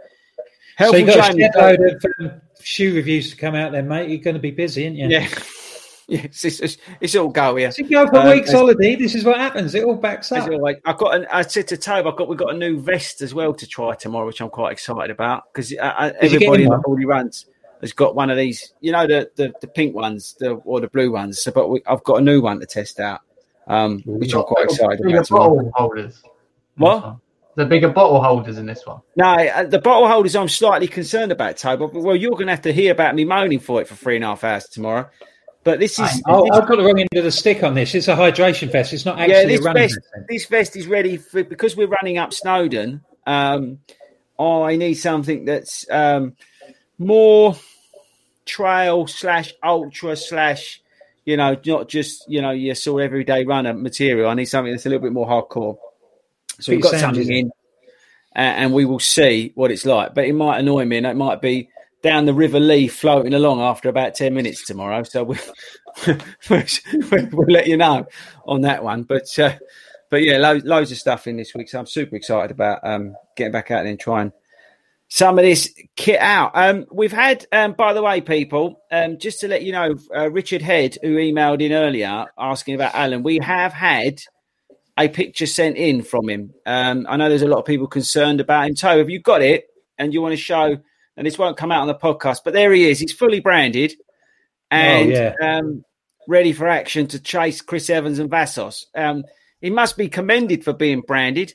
So 0.78 0.96
you've 0.96 1.08
got 1.08 1.32
Jamie. 1.32 1.44
a 1.44 1.50
shitload 1.52 1.96
of 1.96 2.06
um, 2.22 2.42
shoe 2.62 2.96
reviews 2.96 3.32
to 3.32 3.36
come 3.36 3.56
out 3.56 3.72
there, 3.74 3.84
mate. 3.84 4.10
You're 4.10 4.20
going 4.20 4.36
to 4.36 4.40
be 4.42 4.52
busy, 4.52 4.86
aren't 4.86 4.98
you? 4.98 5.08
Yeah. 5.10 5.28
Yes, 6.10 6.44
it's, 6.44 6.60
it's, 6.60 6.78
it's 7.02 7.16
all 7.16 7.28
go 7.28 7.56
here. 7.56 7.72
So 7.72 7.84
you 7.84 7.90
go 7.92 8.08
for 8.08 8.16
a 8.16 8.20
Um, 8.22 8.30
week's 8.30 8.52
holiday. 8.52 8.96
This 8.96 9.14
is 9.14 9.24
what 9.24 9.38
happens. 9.38 9.76
It 9.76 9.84
all 9.84 9.94
backs 9.94 10.32
up. 10.32 10.50
always, 10.50 10.78
I've 10.84 10.98
got. 10.98 11.14
An, 11.14 11.28
I 11.32 11.44
said 11.44 11.68
to 11.68 11.78
Tobe, 11.78 12.08
I've 12.08 12.16
got. 12.16 12.28
We've 12.28 12.36
got 12.36 12.52
a 12.56 12.58
new 12.58 12.80
vest 12.80 13.22
as 13.22 13.36
well 13.36 13.54
to 13.54 13.68
try 13.68 13.94
tomorrow, 13.94 14.26
which 14.26 14.42
I'm 14.42 14.50
quite 14.50 14.72
excited 14.72 15.12
about 15.12 15.44
because 15.54 15.72
uh, 15.72 16.12
you 16.24 16.34
everybody 16.34 16.64
in 16.64 16.70
the 16.70 16.82
Fordy 16.84 17.06
Runs 17.06 17.46
has 17.82 17.94
got 17.94 18.16
one 18.16 18.30
of 18.30 18.38
these. 18.38 18.74
You 18.82 18.92
know 18.92 19.08
the 19.08 19.30
the, 19.36 19.54
the 19.62 19.68
pink 19.68 19.96
ones, 19.96 20.36
the 20.40 20.52
or 20.52 20.80
the 20.82 20.88
blue 20.90 21.12
ones. 21.12 21.42
So, 21.42 21.52
but 21.52 21.70
we, 21.70 21.82
I've 21.88 22.04
got 22.04 22.16
a 22.16 22.22
new 22.22 22.42
one 22.42 22.60
to 22.60 22.66
test 22.66 23.00
out, 23.00 23.22
um, 23.68 24.02
which 24.06 24.34
I'm 24.34 24.44
quite 24.44 24.66
excited 24.66 25.00
bigger 25.04 25.18
about. 25.18 25.26
tomorrow. 25.28 25.56
bottle 25.56 25.72
holders. 25.76 26.24
What? 26.78 27.18
The 27.56 27.66
bigger 27.66 27.90
bottle 27.90 28.22
holders 28.24 28.58
in 28.58 28.66
this 28.68 28.86
one. 28.86 29.02
No, 29.18 29.34
uh, 29.34 29.64
the 29.66 29.80
bottle 29.80 30.08
holders 30.08 30.36
I'm 30.36 30.48
slightly 30.48 30.88
concerned 30.88 31.32
about. 31.32 31.62
But 31.62 31.94
well, 31.94 32.16
you're 32.16 32.32
going 32.32 32.46
to 32.48 32.54
have 32.54 32.62
to 32.62 32.72
hear 32.72 32.92
about 32.92 33.16
me 33.16 33.26
moaning 33.26 33.60
for 33.60 33.82
it 33.82 33.88
for 33.88 33.96
three 33.96 34.16
and 34.16 34.24
a 34.24 34.28
half 34.28 34.44
hours 34.46 34.66
tomorrow. 34.66 35.10
But 35.66 35.80
this 35.80 36.00
is 36.00 36.22
Oh, 36.26 36.44
this- 36.44 36.52
I've 36.54 36.68
got 36.70 36.78
the 36.78 36.84
wrong 36.86 37.00
end 37.00 37.10
of 37.16 37.26
the 37.26 37.32
stick 37.32 37.64
on 37.64 37.74
this. 37.74 37.94
It's 37.94 38.08
a 38.08 38.16
hydration 38.16 38.72
vest. 38.72 38.94
It's 38.94 39.06
not 39.06 39.20
actually 39.20 39.34
yeah, 39.34 39.46
this 39.46 39.62
running 39.66 39.84
vest, 39.84 40.00
vest. 40.16 40.26
this 40.30 40.46
vest 40.46 40.76
is 40.78 40.88
ready 40.88 41.18
for 41.18 41.44
because 41.44 41.76
we're 41.76 41.88
running 41.90 42.18
up 42.18 42.32
Snowdon. 42.34 43.02
Um, 43.28 43.80
I 44.40 44.78
need 44.78 44.94
something 44.94 45.44
that's 45.44 45.86
um, 45.92 46.38
more 47.00 47.56
trail 48.46 49.08
slash 49.08 49.54
ultra 49.64 50.16
slash, 50.16 50.82
you 51.26 51.38
know, 51.38 51.58
not 51.66 51.90
just 51.90 52.30
you 52.30 52.42
know 52.42 52.52
your 52.52 52.76
sort 52.76 53.02
of 53.02 53.06
everyday 53.06 53.46
runner 53.46 53.74
material. 53.74 54.30
I 54.30 54.36
need 54.36 54.46
something 54.46 54.72
that's 54.72 54.86
a 54.86 54.90
little 54.90 55.02
bit 55.02 55.14
more 55.14 55.28
hardcore. 55.28 55.78
So 56.60 56.74
we've 56.74 56.82
got 56.82 57.00
something 57.00 57.32
it? 57.32 57.38
in, 57.38 57.52
and 58.36 58.74
we 58.74 58.86
will 58.86 59.00
see 59.00 59.54
what 59.56 59.72
it's 59.72 59.86
like. 59.86 60.14
But 60.14 60.26
it 60.26 60.34
might 60.34 60.60
annoy 60.60 60.86
me, 60.86 60.98
and 60.98 61.08
it 61.08 61.16
might 61.16 61.42
be 61.42 61.70
down 62.02 62.26
the 62.26 62.34
River 62.34 62.60
Lee 62.60 62.88
floating 62.88 63.34
along 63.34 63.62
after 63.62 63.90
about 63.90 64.14
ten 64.14 64.34
minutes 64.34 64.66
tomorrow. 64.66 65.04
So 65.04 65.24
we, 65.24 65.38
we'll, 66.50 67.30
we'll 67.32 67.48
let 67.48 67.68
you 67.68 67.78
know 67.78 68.08
on 68.46 68.62
that 68.62 68.84
one. 68.84 69.04
But 69.04 69.38
uh, 69.40 69.56
but 70.10 70.24
yeah, 70.24 70.38
loads, 70.38 70.66
loads 70.66 70.92
of 70.92 70.98
stuff 70.98 71.28
in 71.28 71.38
this 71.38 71.54
week. 71.54 71.70
So 71.70 71.80
I'm 71.80 71.86
super 71.86 72.16
excited 72.16 72.52
about 72.52 72.80
um, 72.84 73.16
getting 73.38 73.54
back 73.54 73.72
out 73.72 73.86
and 73.86 74.00
trying 74.00 74.34
some 75.10 75.40
of 75.40 75.44
this 75.44 75.74
kit 75.96 76.20
out. 76.20 76.52
Um, 76.54 76.86
we've 76.92 77.12
had, 77.12 77.46
um, 77.52 77.74
by 77.74 77.94
the 77.94 78.02
way, 78.02 78.22
people, 78.22 78.80
um, 78.92 79.18
just 79.18 79.42
to 79.42 79.48
let 79.48 79.64
you 79.64 79.72
know, 79.72 79.96
uh, 80.16 80.30
Richard 80.30 80.62
Head, 80.62 80.98
who 81.02 81.16
emailed 81.16 81.62
in 81.62 81.74
earlier 81.74 82.28
asking 82.38 82.76
about 82.76 82.94
Alan, 82.94 83.24
we 83.24 83.40
have 83.42 83.74
had 83.74 84.22
a 84.98 85.08
picture 85.08 85.48
sent 85.48 85.78
in 85.78 86.04
from 86.04 86.30
him. 86.30 86.54
Um, 86.66 87.08
I 87.10 87.18
know 87.18 87.28
there's 87.28 87.42
a 87.42 87.48
lot 87.48 87.60
of 87.60 87.66
people 87.66 87.88
concerned 87.88 88.40
about 88.40 88.68
him. 88.68 88.76
So, 88.76 89.00
have 89.00 89.10
you 89.10 89.20
got 89.20 89.42
it 89.42 89.66
and 89.98 90.14
you 90.14 90.22
want 90.22 90.34
to 90.34 90.38
show? 90.38 90.78
And 91.18 91.28
this 91.28 91.38
won't 91.38 91.58
come 91.58 91.72
out 91.72 91.82
on 91.82 91.88
the 91.88 91.96
podcast, 91.96 92.40
but 92.46 92.54
there 92.54 92.72
he 92.72 92.90
is. 92.90 93.00
He's 93.00 93.12
fully 93.12 93.42
branded 93.42 93.94
and 94.72 95.12
yeah. 95.12 95.34
um, 95.42 95.84
ready 96.28 96.54
for 96.54 96.68
action 96.68 97.08
to 97.08 97.20
chase 97.20 97.62
Chris 97.62 97.90
Evans 97.90 98.20
and 98.20 98.30
Vassos. 98.30 98.86
Um, 98.96 99.24
he 99.60 99.70
must 99.70 99.98
be 99.98 100.08
commended 100.08 100.64
for 100.64 100.72
being 100.72 101.02
branded. 101.02 101.54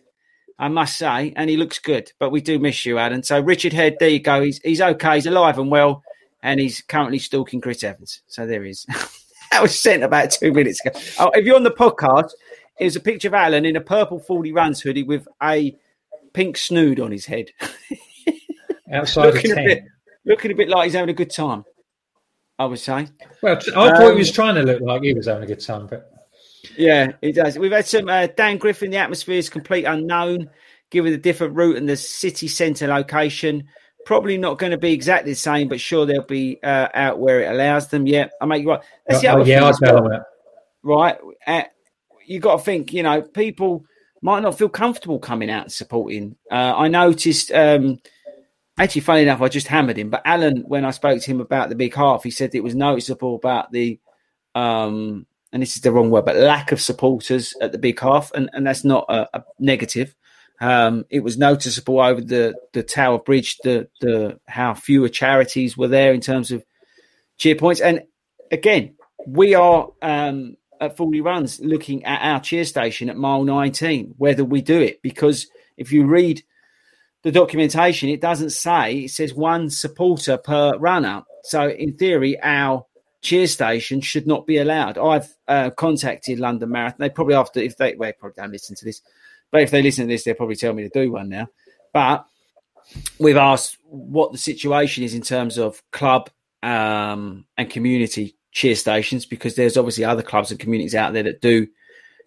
I 0.59 0.69
must 0.69 0.97
say, 0.97 1.33
and 1.37 1.51
he 1.51 1.57
looks 1.57 1.79
good. 1.79 2.13
But 2.19 2.31
we 2.31 2.41
do 2.41 2.59
miss 2.59 2.87
you, 2.87 2.99
Alan. 2.99 3.23
So 3.23 3.41
Richard 3.41 3.73
Head, 3.73 3.97
there 3.99 4.09
you 4.09 4.21
go. 4.21 4.43
He's 4.43 4.59
he's 4.59 4.81
okay. 4.81 5.17
He's 5.17 5.27
alive 5.27 5.59
and 5.59 5.71
well, 5.71 6.03
and 6.43 6.61
he's 6.61 6.81
currently 6.83 7.19
stalking 7.19 7.61
Chris 7.61 7.83
Evans. 7.83 8.23
So 8.27 8.47
there 8.47 8.63
he 8.63 8.71
is. 8.71 8.87
that 9.51 9.63
was 9.63 9.79
sent 9.79 10.03
about 10.05 10.31
two 10.31 10.53
minutes 10.53 10.85
ago. 10.85 10.99
Oh, 11.19 11.31
if 11.35 11.45
you're 11.45 11.57
on 11.57 11.65
the 11.65 11.71
podcast, 11.71 12.31
here's 12.77 12.97
a 12.97 13.01
picture 13.01 13.29
of 13.29 13.35
Alan 13.35 13.65
in 13.65 13.77
a 13.77 13.81
purple 13.81 14.19
Fordy 14.21 14.53
Runs 14.53 14.81
hoodie 14.81 15.03
with 15.03 15.27
a 15.43 15.77
pink 16.33 16.57
snood 16.57 17.01
on 17.01 17.11
his 17.13 17.27
head, 17.27 17.51
outside 18.93 19.29
of 19.29 19.35
looking 19.35 19.53
a 19.53 19.55
bit 19.57 19.85
looking 20.25 20.53
a 20.53 20.55
bit 20.55 20.69
like 20.69 20.85
he's 20.85 20.95
having 20.95 21.11
a 21.11 21.15
good 21.15 21.31
time. 21.31 21.65
I 22.59 22.67
would 22.67 22.79
say. 22.79 23.09
Well, 23.43 23.57
I 23.57 23.61
thought 23.61 24.03
Um, 24.05 24.13
he 24.13 24.19
was 24.19 24.31
trying 24.31 24.55
to 24.55 24.63
look 24.63 24.81
like 24.81 25.03
he 25.03 25.13
was 25.13 25.27
having 25.27 25.43
a 25.43 25.47
good 25.47 25.59
time, 25.61 25.89
but 25.89 26.14
Yeah, 26.77 27.13
it 27.23 27.35
does. 27.35 27.59
We've 27.59 27.73
had 27.73 27.87
some 27.87 28.09
uh, 28.09 28.29
Dan 28.29 28.59
Griffin. 28.59 28.91
The 28.91 28.97
atmosphere 28.99 29.37
is 29.37 29.49
complete 29.49 29.85
unknown, 29.85 30.51
given 30.91 31.13
the 31.13 31.19
different 31.19 31.55
route 31.57 31.77
and 31.77 31.89
the 31.89 31.97
city 31.97 32.49
centre 32.49 32.87
location. 32.87 33.65
Probably 34.07 34.37
not 34.37 34.59
going 34.59 34.73
to 34.73 34.79
be 34.79 34.93
exactly 34.93 35.33
the 35.33 35.37
same, 35.37 35.69
but 35.69 35.81
sure 35.81 36.05
they'll 36.07 36.23
be 36.23 36.59
uh, 36.63 36.89
out 36.95 37.19
where 37.19 37.41
it 37.43 37.51
allows 37.51 37.89
them. 37.89 38.07
Yeah, 38.07 38.29
I 38.41 38.47
make 38.47 38.63
you 38.63 38.71
right. 38.71 38.83
That's 39.07 39.23
the 39.23 39.29
Oh, 39.29 39.41
other 39.41 39.49
yeah, 39.51 39.71
thing 39.73 39.85
I 39.85 39.87
tell 39.87 40.09
that. 40.09 40.25
right? 40.83 41.17
Uh, 41.47 41.63
you 42.27 42.39
got 42.41 42.59
to 42.59 42.63
think. 42.65 42.93
You 42.93 43.03
know, 43.03 43.23
people 43.23 43.85
might 44.21 44.41
not 44.41 44.59
feel 44.59 44.69
comfortable 44.69 45.19
coming 45.19 45.51
out 45.51 45.65
and 45.65 45.73
supporting. 45.73 46.37
Uh, 46.51 46.75
I 46.77 46.89
noticed. 46.89 47.51
Um, 47.53 47.99
actually, 48.79 49.01
funny 49.03 49.23
enough, 49.23 49.41
I 49.41 49.49
just 49.49 49.69
hammered 49.69 49.99
him. 49.99 50.11
But 50.11 50.23
Alan, 50.27 50.65
when 50.67 50.85
I 50.85 50.91
spoke 50.91 51.21
to 51.21 51.31
him 51.31 51.41
about 51.41 51.71
the 51.71 51.75
big 51.75 51.95
half, 51.95 52.25
he 52.25 52.31
said 52.31 52.55
it 52.55 52.63
was 52.63 52.75
noticeable 52.75 53.37
about 53.37 53.73
the 53.73 53.99
um, 54.55 55.27
and 55.55 55.63
this 55.63 55.77
is 55.77 55.83
the 55.83 55.93
wrong 55.93 56.11
word, 56.11 56.25
but 56.25 56.35
lack 56.35 56.73
of 56.73 56.81
supporters 56.81 57.55
at 57.63 57.71
the 57.71 57.79
big 57.79 58.01
half, 58.01 58.33
and, 58.33 58.51
and 58.53 58.67
that's 58.67 58.85
not 58.85 59.07
a, 59.09 59.29
a 59.39 59.45
negative. 59.61 60.15
Um, 60.61 61.05
it 61.11 61.21
was 61.21 61.39
noticeable 61.39 62.01
over 62.01 62.21
the, 62.21 62.57
the 62.73 62.83
Tower 62.83 63.21
Bridge, 63.21 63.59
the 63.59 63.89
the 64.01 64.41
how 64.49 64.75
fewer 64.75 65.09
charities 65.09 65.77
were 65.77 65.89
there 65.89 66.13
in 66.13 66.21
terms 66.21 66.51
of 66.51 66.65
cheer 67.39 67.55
points. 67.55 67.81
And 67.81 68.03
again, 68.51 68.97
we 69.29 69.55
are 69.55 69.91
um, 70.03 70.57
at 70.81 70.97
Fordy 70.97 71.21
Runs 71.21 71.61
looking 71.61 72.05
at 72.05 72.21
our 72.21 72.41
cheer 72.41 72.65
station 72.65 73.09
at 73.09 73.17
mile 73.17 73.45
19, 73.45 74.15
whether 74.19 74.45
we 74.45 74.61
do 74.61 74.81
it. 74.81 75.03
Because 75.03 75.47
if 75.77 75.93
you 75.93 76.07
read 76.07 76.43
the 77.23 77.31
documentation, 77.33 78.09
it 78.09 78.21
doesn't 78.21 78.51
say, 78.51 79.05
it 79.05 79.11
says 79.11 79.33
one 79.33 79.71
supporter 79.71 80.37
per 80.37 80.77
runner. 80.79 81.23
So 81.45 81.69
in 81.69 81.97
theory, 81.97 82.41
our 82.43 82.87
cheer 83.25 83.47
station 83.47 84.01
should 84.01 84.27
not 84.27 84.47
be 84.47 84.59
allowed. 84.59 84.99
I've 84.99 85.35
uh, 85.49 85.71
contacted 85.71 86.39
London 86.39 86.71
Marathon. 86.71 86.99
They 87.01 87.09
probably 87.09 87.35
after 87.35 87.59
if 87.59 87.77
they 87.77 87.97
well, 87.97 88.09
they 88.09 88.13
probably 88.13 88.35
don't 88.37 88.53
listen 88.53 88.77
to 88.77 88.85
this, 88.85 89.03
but 89.51 89.63
if 89.63 89.71
they 89.71 89.83
listen 89.83 90.05
to 90.05 90.09
this, 90.09 90.23
they'll 90.23 90.35
probably 90.35 90.57
tell 90.57 90.75
me 90.75 90.85
to 90.85 90.91
do 90.91 91.11
one 91.11 91.31
now. 91.31 91.49
But 91.93 92.27
we've 93.19 93.37
asked 93.37 93.79
what 93.85 94.31
the 94.31 94.39
situation 94.39 95.03
is 95.03 95.15
in 95.15 95.23
terms 95.23 95.59
of 95.59 95.83
club 95.91 96.31
um, 96.63 97.47
and 97.57 97.71
community 97.71 98.37
cheer 98.53 98.77
stations 98.77 99.27
because 99.27 99.57
there's 99.57 99.77
obviously 99.77 100.05
other 100.05 100.23
clubs 100.23 100.51
and 100.51 100.61
communities 100.61 100.95
out 100.95 101.13
there 101.13 101.25
that 101.25 101.41
do 101.41 101.67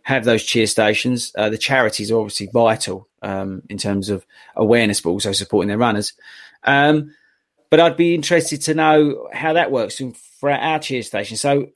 have 0.02 0.26
those 0.26 0.44
cheer 0.44 0.68
stations. 0.68 1.32
Uh, 1.38 1.50
the 1.50 1.58
charities 1.58 2.12
are 2.12 2.20
obviously 2.20 2.50
vital 2.52 3.08
um, 3.22 3.62
in 3.70 3.78
terms 3.78 4.10
of 4.10 4.26
awareness, 4.56 5.00
but 5.00 5.12
also 5.12 5.32
supporting 5.32 5.68
their 5.68 5.78
runners. 5.78 6.14
Um, 6.64 7.14
but 7.70 7.80
I'd 7.80 7.98
be 7.98 8.16
interested 8.16 8.62
to 8.64 8.74
know 8.74 9.30
how 9.34 9.54
that 9.54 9.72
works 9.72 10.02
for 10.40 10.52
our 10.52 10.80
cheer 10.80 11.04
station. 11.04 11.38
So, 11.38 11.68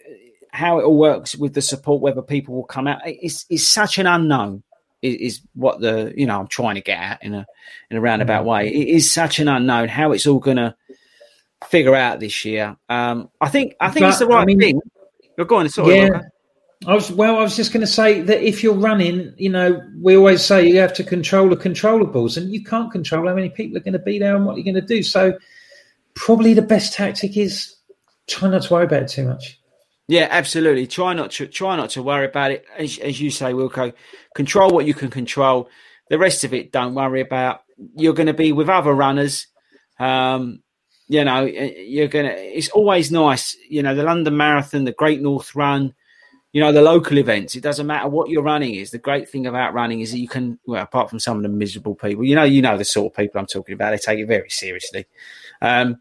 how 0.51 0.79
it 0.79 0.83
all 0.83 0.97
works 0.97 1.35
with 1.35 1.53
the 1.53 1.61
support, 1.61 2.01
whether 2.01 2.21
people 2.21 2.55
will 2.55 2.63
come 2.63 2.87
out, 2.87 3.01
is 3.07 3.45
is 3.49 3.67
such 3.67 3.97
an 3.97 4.07
unknown. 4.07 4.63
Is, 5.01 5.41
what 5.55 5.81
the 5.81 6.13
you 6.15 6.27
know 6.27 6.39
I'm 6.39 6.47
trying 6.47 6.75
to 6.75 6.81
get 6.81 6.99
at 6.99 7.23
in 7.23 7.33
a 7.33 7.47
in 7.89 7.97
a 7.97 8.01
roundabout 8.01 8.45
way. 8.45 8.67
It 8.67 8.87
is 8.89 9.11
such 9.11 9.39
an 9.39 9.47
unknown 9.47 9.87
how 9.87 10.11
it's 10.11 10.27
all 10.27 10.37
going 10.37 10.57
to 10.57 10.75
figure 11.65 11.95
out 11.95 12.19
this 12.19 12.45
year. 12.45 12.77
Um, 12.87 13.29
I 13.39 13.49
think 13.49 13.75
I 13.79 13.89
think 13.89 14.03
but, 14.03 14.09
it's 14.09 14.19
the 14.19 14.27
right 14.27 14.43
I 14.43 14.45
mean, 14.45 14.59
thing. 14.59 14.81
You're 15.37 15.47
going 15.47 15.65
to 15.65 15.73
sort 15.73 15.95
yeah. 15.95 16.21
I 16.87 16.95
was 16.95 17.11
well. 17.11 17.37
I 17.37 17.41
was 17.43 17.55
just 17.55 17.71
going 17.71 17.81
to 17.81 17.91
say 17.91 18.21
that 18.21 18.41
if 18.41 18.63
you're 18.63 18.73
running, 18.73 19.33
you 19.37 19.49
know, 19.49 19.81
we 20.01 20.15
always 20.15 20.43
say 20.43 20.67
you 20.67 20.79
have 20.79 20.93
to 20.95 21.03
control 21.03 21.49
the 21.49 21.55
controllables, 21.55 22.37
and 22.37 22.51
you 22.51 22.63
can't 22.63 22.91
control 22.91 23.27
how 23.27 23.35
many 23.35 23.49
people 23.49 23.77
are 23.77 23.81
going 23.81 23.93
to 23.93 23.99
be 23.99 24.17
there 24.17 24.35
and 24.35 24.45
what 24.45 24.57
you're 24.57 24.63
going 24.63 24.73
to 24.75 24.81
do. 24.81 25.03
So, 25.03 25.37
probably 26.15 26.53
the 26.53 26.61
best 26.61 26.93
tactic 26.93 27.37
is 27.37 27.75
try 28.27 28.49
not 28.49 28.63
to 28.63 28.73
worry 28.73 28.85
about 28.85 29.03
it 29.03 29.09
too 29.09 29.25
much. 29.25 29.59
Yeah, 30.07 30.27
absolutely. 30.29 30.87
Try 30.87 31.13
not 31.13 31.31
to 31.31 31.47
try 31.47 31.75
not 31.77 31.91
to 31.91 32.03
worry 32.03 32.25
about 32.25 32.51
it. 32.51 32.65
As, 32.77 32.97
as 32.97 33.21
you 33.21 33.31
say, 33.31 33.53
Wilco, 33.53 33.93
control 34.35 34.71
what 34.71 34.85
you 34.85 34.93
can 34.93 35.09
control. 35.09 35.69
The 36.09 36.17
rest 36.17 36.43
of 36.43 36.53
it, 36.53 36.71
don't 36.71 36.95
worry 36.95 37.21
about. 37.21 37.61
You're 37.95 38.13
going 38.13 38.27
to 38.27 38.33
be 38.33 38.51
with 38.51 38.67
other 38.67 38.93
runners. 38.93 39.47
Um, 39.99 40.63
you 41.07 41.23
know, 41.23 41.45
you're 41.45 42.09
going 42.09 42.25
to. 42.25 42.35
It's 42.35 42.69
always 42.69 43.09
nice. 43.09 43.55
You 43.69 43.83
know, 43.83 43.95
the 43.95 44.03
London 44.03 44.35
Marathon, 44.35 44.83
the 44.83 44.91
Great 44.91 45.21
North 45.21 45.55
Run. 45.55 45.93
You 46.51 46.59
know, 46.59 46.73
the 46.73 46.81
local 46.81 47.17
events. 47.17 47.55
It 47.55 47.63
doesn't 47.63 47.87
matter 47.87 48.09
what 48.09 48.29
your 48.29 48.43
running 48.43 48.75
is. 48.75 48.91
The 48.91 48.97
great 48.97 49.29
thing 49.29 49.47
about 49.47 49.73
running 49.73 50.01
is 50.01 50.11
that 50.11 50.19
you 50.19 50.27
can. 50.27 50.59
Well, 50.65 50.83
apart 50.83 51.09
from 51.09 51.19
some 51.19 51.37
of 51.37 51.43
the 51.43 51.49
miserable 51.49 51.95
people, 51.95 52.25
you 52.25 52.35
know, 52.35 52.43
you 52.43 52.61
know 52.61 52.77
the 52.77 52.83
sort 52.83 53.13
of 53.13 53.15
people 53.15 53.39
I'm 53.39 53.47
talking 53.47 53.73
about. 53.75 53.91
They 53.91 53.97
take 53.97 54.19
it 54.19 54.27
very 54.27 54.49
seriously. 54.49 55.05
Um, 55.61 55.97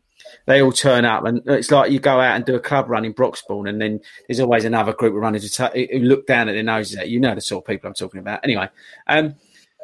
they 0.47 0.63
all 0.63 0.73
turn 0.73 1.05
up, 1.05 1.25
and 1.25 1.43
it's 1.47 1.71
like 1.71 1.91
you 1.91 1.99
go 1.99 2.21
out 2.21 2.37
and 2.37 2.45
do 2.45 2.55
a 2.55 2.61
club 2.61 2.89
run 2.89 3.05
in 3.05 3.15
Broxbourne, 3.15 3.69
and 3.69 3.81
then 3.81 4.01
there's 4.29 4.41
always 4.41 4.65
another 4.65 4.93
group 4.93 5.15
of 5.15 5.21
runners 5.21 5.57
who, 5.57 5.69
t- 5.69 5.89
who 5.93 6.01
look 6.01 6.27
down 6.27 6.49
at 6.49 6.53
their 6.53 6.63
noses 6.63 6.97
at 6.97 7.09
you. 7.09 7.21
know 7.21 7.35
the 7.35 7.41
sort 7.41 7.65
of 7.65 7.69
people 7.69 7.89
I'm 7.89 7.95
talking 7.95 8.21
about. 8.21 8.41
Anyway, 8.45 8.69
um, 9.07 9.35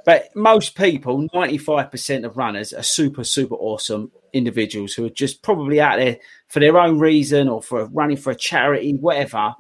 but 0.07 0.35
most 0.37 0.77
people, 0.77 1.29
95% 1.31 2.25
of 2.25 2.37
runners, 2.37 2.73
are 2.73 2.85
super, 2.85 3.25
super 3.25 3.57
awesome 3.57 4.13
individuals 4.33 4.95
who 4.95 5.05
are 5.05 5.11
just 5.11 5.43
probably 5.43 5.81
out 5.81 5.99
there 5.99 6.19
for 6.47 6.61
their 6.61 6.79
own 6.79 7.01
reason 7.01 7.49
or 7.49 7.61
for 7.61 7.87
running 7.87 8.17
for 8.17 8.31
a 8.31 8.37
charity, 8.37 8.93
whatever. 8.93 9.55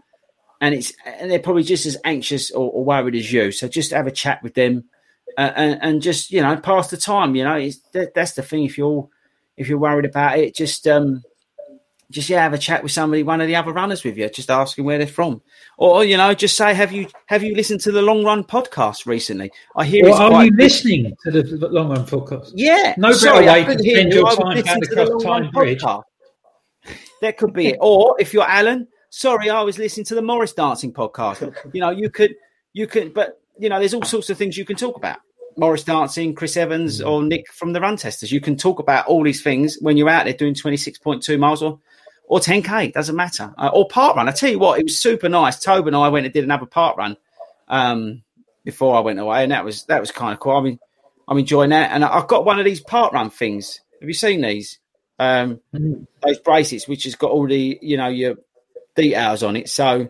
And 0.61 0.73
it's 0.73 0.93
and 1.05 1.31
they're 1.31 1.41
probably 1.41 1.64
just 1.64 1.85
as 1.85 1.99
anxious 2.05 2.53
or, 2.53 2.71
or 2.71 2.85
worried 2.85 3.17
as 3.17 3.33
you. 3.33 3.51
So 3.51 3.67
just 3.67 3.91
have 3.91 4.07
a 4.07 4.12
chat 4.12 4.43
with 4.43 4.55
them, 4.55 4.85
uh, 5.37 5.53
and, 5.55 5.79
and, 5.83 6.03
just 6.03 6.31
you 6.31 6.41
know 6.41 6.57
pass 6.57 6.89
the 6.89 6.97
time. 6.97 7.35
You 7.35 7.45
know, 7.45 7.69
that, 7.93 8.14
that's 8.14 8.33
the 8.33 8.43
thing. 8.43 8.64
If 8.64 8.79
you're 8.79 9.07
if 9.57 9.69
you're 9.69 9.79
worried 9.79 10.05
about 10.05 10.39
it, 10.39 10.55
just 10.55 10.87
um, 10.87 11.23
just 12.11 12.29
yeah, 12.29 12.43
have 12.43 12.53
a 12.53 12.59
chat 12.59 12.83
with 12.83 12.93
somebody, 12.93 13.23
one 13.23 13.41
of 13.41 13.49
the 13.49 13.57
other 13.57 13.73
runners 13.73 14.05
with 14.05 14.17
you, 14.17 14.29
just 14.29 14.51
asking 14.51 14.85
where 14.85 14.99
they're 14.99 15.07
from, 15.07 15.43
or 15.77 16.05
you 16.05 16.17
know, 16.17 16.35
just 16.35 16.57
say, 16.57 16.75
have 16.75 16.93
you 16.93 17.09
have 17.27 17.43
you 17.43 17.55
listened 17.55 17.81
to 17.81 17.93
the 17.93 18.03
Long 18.03 18.25
Run 18.25 18.45
podcast 18.45 19.07
recently? 19.07 19.51
I 19.75 19.85
hear. 19.85 20.05
Well, 20.05 20.35
are 20.35 20.45
you 20.45 20.53
listening 20.57 21.17
to 21.25 21.31
the 21.31 21.69
Long 21.69 21.91
Run 21.91 22.07
podcast? 22.07 22.53
Yeah, 22.55 22.95
no 22.97 23.13
Sorry, 23.13 23.47
better 23.47 23.69
way 23.69 23.77
to 23.77 23.83
spend 23.83 24.13
your 24.13 24.31
time 24.31 24.63
going 24.63 24.83
across 24.83 25.23
Tyne 25.23 25.51
Bridge. 25.51 25.83
That 27.23 27.39
could 27.39 27.53
be 27.53 27.69
it. 27.69 27.79
Or 27.81 28.15
if 28.21 28.33
you're 28.33 28.49
Alan, 28.49 28.89
sorry, 29.11 29.51
I 29.51 29.63
was 29.63 29.79
listening 29.79 30.05
to 30.07 30.15
the 30.15 30.23
Morris 30.23 30.53
Dancing 30.53 30.93
podcast. 30.93 31.55
You 31.73 31.81
know, 31.81 31.91
you 31.91 32.11
could, 32.11 32.35
you 32.73 32.87
could, 32.87 33.15
but 33.15 33.41
you 33.59 33.69
know, 33.69 33.79
there's 33.79 33.95
all 33.95 34.03
sorts 34.03 34.31
of 34.31 34.37
things 34.37 34.57
you 34.57 34.65
can 34.65 34.77
talk 34.77 34.97
about. 34.97 35.19
Morris 35.57 35.85
Dancing, 35.85 36.35
Chris 36.35 36.57
Evans, 36.57 37.01
mm. 37.01 37.09
or 37.09 37.23
Nick 37.23 37.53
from 37.53 37.73
the 37.73 37.81
Run 37.81 37.97
Testers. 37.97 38.33
You 38.33 38.41
can 38.41 38.57
talk 38.57 38.79
about 38.79 39.07
all 39.07 39.23
these 39.23 39.43
things 39.43 39.79
when 39.81 39.97
you're 39.97 40.09
out 40.09 40.25
there 40.25 40.35
doing 40.35 40.55
26.2 40.55 41.39
miles 41.39 41.63
or, 41.63 41.81
or 42.29 42.39
10K, 42.39 42.93
doesn't 42.93 43.17
matter. 43.17 43.55
Uh, 43.57 43.71
or 43.73 43.89
park 43.89 44.17
run. 44.17 44.29
I 44.29 44.33
tell 44.33 44.51
you 44.51 44.59
what, 44.59 44.79
it 44.79 44.85
was 44.85 44.99
super 44.99 45.29
nice. 45.29 45.59
Tobe 45.59 45.87
and 45.87 45.97
I 45.97 46.09
went 46.09 46.27
and 46.27 46.33
did 46.33 46.45
another 46.45 46.67
park 46.67 46.97
run 46.97 47.17
um, 47.69 48.23
before 48.65 48.97
I 48.97 49.01
went 49.01 49.19
away, 49.19 49.43
and 49.43 49.53
that 49.53 49.65
was 49.65 49.85
that 49.85 50.01
was 50.01 50.11
kind 50.11 50.33
of 50.33 50.41
cool. 50.41 50.57
I 50.57 50.61
mean, 50.61 50.79
I'm 51.29 51.39
enjoying 51.39 51.71
that. 51.71 51.93
And 51.93 52.05
I've 52.05 52.29
got 52.29 52.45
one 52.45 52.59
of 52.59 52.65
these 52.65 52.81
park 52.81 53.13
run 53.13 53.31
things. 53.31 53.81
Have 54.01 54.09
you 54.09 54.15
seen 54.15 54.43
these? 54.43 54.79
Um, 55.19 55.61
mm. 55.75 56.07
Those 56.23 56.39
bracelets, 56.41 56.87
which 56.87 57.05
has 57.05 57.15
got 57.15 57.31
all 57.31 57.47
the, 57.47 57.79
you 57.81 57.97
know, 57.97 58.09
your 58.09 58.37
details 58.95 59.43
on 59.43 59.57
it. 59.57 59.69
So 59.69 60.09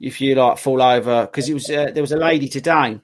if 0.00 0.20
you 0.20 0.34
like 0.34 0.58
fall 0.58 0.80
over, 0.80 1.26
because 1.26 1.48
it 1.48 1.54
was 1.54 1.68
uh, 1.70 1.90
there 1.92 2.02
was 2.02 2.12
a 2.12 2.16
lady 2.16 2.48
today 2.48 3.00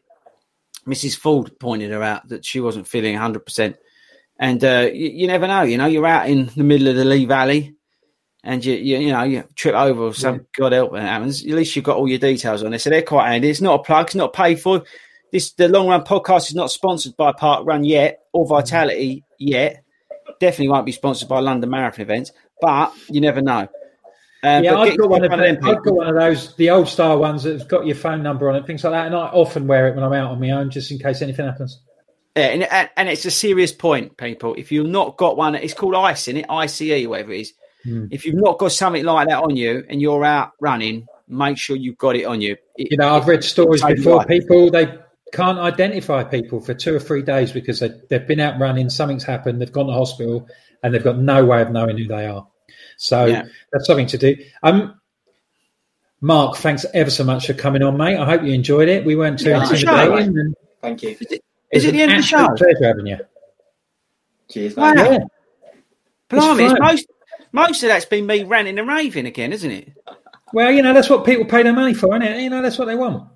Mrs. 0.87 1.17
Ford 1.17 1.59
pointed 1.59 1.91
her 1.91 2.03
out 2.03 2.29
that 2.29 2.45
she 2.45 2.61
wasn't 2.61 2.87
feeling 2.87 3.17
100%. 3.17 3.77
And 4.39 4.65
uh, 4.65 4.91
you, 4.93 5.09
you, 5.11 5.27
never 5.27 5.47
know, 5.47 5.63
you 5.63 5.79
know, 5.79 5.87
you're 5.87 6.07
out 6.07 6.29
in 6.29 6.47
the 6.57 6.65
middle 6.65 6.89
of 6.89 6.97
the 6.97 7.05
Lee 7.05 7.25
Valley 7.25 7.77
and 8.43 8.65
you, 8.65 8.75
you, 8.75 8.99
you 8.99 9.13
know, 9.13 9.23
you 9.23 9.45
trip 9.55 9.75
over 9.75 10.03
or 10.03 10.15
some, 10.15 10.37
yeah. 10.37 10.41
God 10.57 10.73
help 10.73 10.95
it 10.95 11.01
happens. 11.01 11.45
At 11.45 11.53
least 11.53 11.75
you've 11.77 11.85
got 11.85 11.97
all 11.97 12.09
your 12.09 12.19
details 12.19 12.63
on 12.63 12.71
there. 12.71 12.79
So 12.79 12.91
they're 12.91 13.03
quite 13.03 13.31
handy. 13.31 13.49
It's 13.49 13.61
not 13.61 13.81
a 13.81 13.83
plug, 13.83 14.07
it's 14.07 14.15
not 14.15 14.33
paid 14.33 14.61
for. 14.61 14.83
This 15.33 15.53
The 15.53 15.69
Long 15.69 15.89
Run 15.89 16.05
podcast 16.05 16.49
is 16.49 16.55
not 16.55 16.71
sponsored 16.71 17.17
by 17.17 17.33
Park 17.33 17.67
Run 17.67 17.85
yet 17.85 18.21
or 18.33 18.47
Vitality 18.47 19.25
yet. 19.39 19.83
Definitely 20.41 20.69
won't 20.69 20.87
be 20.87 20.93
sponsored 20.93 21.29
by 21.29 21.41
London 21.41 21.71
Marathon 21.71 22.03
events, 22.03 22.33
but 22.61 22.93
you 23.09 23.21
never 23.21 23.41
know. 23.41 23.69
Um, 24.45 24.63
yeah, 24.63 24.77
I've 24.77 24.99
got 24.99 25.09
one 25.09 25.25
of 25.25 25.31
them. 25.31 25.41
I've 25.41 25.83
got 25.83 25.95
one 25.95 26.07
of 26.07 26.15
those, 26.17 26.55
the 26.57 26.69
old 26.69 26.87
style 26.87 27.19
ones 27.19 27.45
that's 27.45 27.65
got 27.65 27.87
your 27.87 27.97
phone 27.97 28.23
number 28.23 28.51
on 28.51 28.57
it, 28.57 28.67
things 28.67 28.85
like 28.85 28.93
that. 28.93 29.07
And 29.07 29.15
I 29.15 29.29
often 29.29 29.67
wear 29.67 29.89
it 29.89 29.95
when 29.95 30.05
I'm 30.05 30.13
out 30.13 30.33
on 30.33 30.39
my 30.39 30.51
own, 30.51 30.71
just 30.71 30.91
in 30.91 30.99
case 30.99 31.23
anything 31.23 31.47
happens. 31.47 31.81
Yeah, 32.37 32.49
and, 32.49 32.91
and 32.97 33.09
it's 33.09 33.25
a 33.25 33.31
serious 33.31 33.73
point, 33.73 34.19
people. 34.19 34.55
If 34.55 34.71
you've 34.71 34.87
not 34.87 35.17
got 35.17 35.39
one, 35.39 35.55
it's 35.55 35.73
called 35.73 35.95
ICE, 35.95 36.29
in 36.29 36.37
it, 36.39 36.47
ICE, 36.51 37.07
whatever 37.07 37.33
it 37.33 37.41
is. 37.41 37.53
Mm. 37.87 38.09
If 38.11 38.27
you've 38.27 38.35
not 38.35 38.59
got 38.59 38.73
something 38.73 39.05
like 39.05 39.29
that 39.29 39.43
on 39.43 39.57
you 39.57 39.83
and 39.89 40.03
you're 40.03 40.25
out 40.25 40.53
running, 40.61 41.07
make 41.27 41.57
sure 41.57 41.75
you've 41.75 41.97
got 41.97 42.15
it 42.17 42.25
on 42.25 42.43
you. 42.43 42.57
It, 42.77 42.91
you 42.91 42.97
know, 42.99 43.15
I've 43.15 43.27
read 43.27 43.43
stories 43.45 43.83
before. 43.83 44.27
People 44.27 44.71
they 44.71 44.99
can't 45.33 45.59
identify 45.59 46.23
people 46.23 46.61
for 46.61 46.75
two 46.75 46.95
or 46.95 47.01
three 47.01 47.23
days 47.23 47.51
because 47.51 47.81
they, 47.81 47.91
they've 48.11 48.27
been 48.27 48.41
out 48.41 48.59
running, 48.61 48.91
something's 48.91 49.25
happened, 49.25 49.61
they've 49.61 49.73
gone 49.73 49.87
to 49.87 49.93
hospital, 49.93 50.49
and 50.83 50.93
they've 50.93 51.03
got 51.03 51.19
no 51.19 51.45
way 51.45 51.63
of 51.63 51.71
knowing 51.71 51.97
who 51.97 52.07
they 52.07 52.27
are. 52.27 52.47
So 53.05 53.27
yeah. 53.27 53.45
that's 53.71 53.87
something 53.87 54.07
to 54.07 54.17
do. 54.17 54.35
Um, 54.63 54.99
Mark, 56.23 56.57
thanks 56.57 56.87
ever 56.95 57.11
so 57.11 57.23
much 57.23 57.47
for 57.47 57.53
coming 57.53 57.83
on, 57.83 57.99
mate. 57.99 58.17
I 58.17 58.25
hope 58.25 58.43
you 58.43 58.55
enjoyed 58.55 58.89
it. 58.89 59.05
We 59.05 59.15
weren't 59.15 59.39
too 59.39 59.51
yeah, 59.51 59.63
intimidating. 59.63 60.55
Thank 60.81 61.03
you. 61.03 61.11
Is 61.11 61.33
it, 61.33 61.45
is 61.71 61.85
it 61.85 61.93
the 61.93 62.01
end 62.01 62.13
of 62.13 62.17
the 62.17 62.23
show? 62.23 62.49
Pleasure 62.57 62.83
having 62.83 63.07
you. 63.07 63.19
Cheers, 64.49 64.75
mate. 64.75 64.97
Wow. 64.97 65.11
Yeah. 65.11 65.19
Blimey, 66.31 66.65
it's 66.65 66.81
most, 66.81 67.07
most 67.53 67.83
of 67.83 67.91
that's 67.91 68.07
been 68.07 68.25
me 68.25 68.43
ranting 68.43 68.79
and 68.79 68.89
raving 68.89 69.27
again, 69.27 69.53
isn't 69.53 69.71
it? 69.71 69.93
Well, 70.55 70.73
you 70.73 70.81
know, 70.81 70.95
that's 70.95 71.11
what 71.11 71.27
people 71.27 71.45
pay 71.45 71.63
their 71.63 71.75
money 71.75 71.93
for, 71.93 72.17
isn't 72.17 72.23
it? 72.23 72.41
You 72.41 72.49
know, 72.49 72.63
that's 72.63 72.79
what 72.79 72.87
they 72.87 72.95
want. 72.95 73.29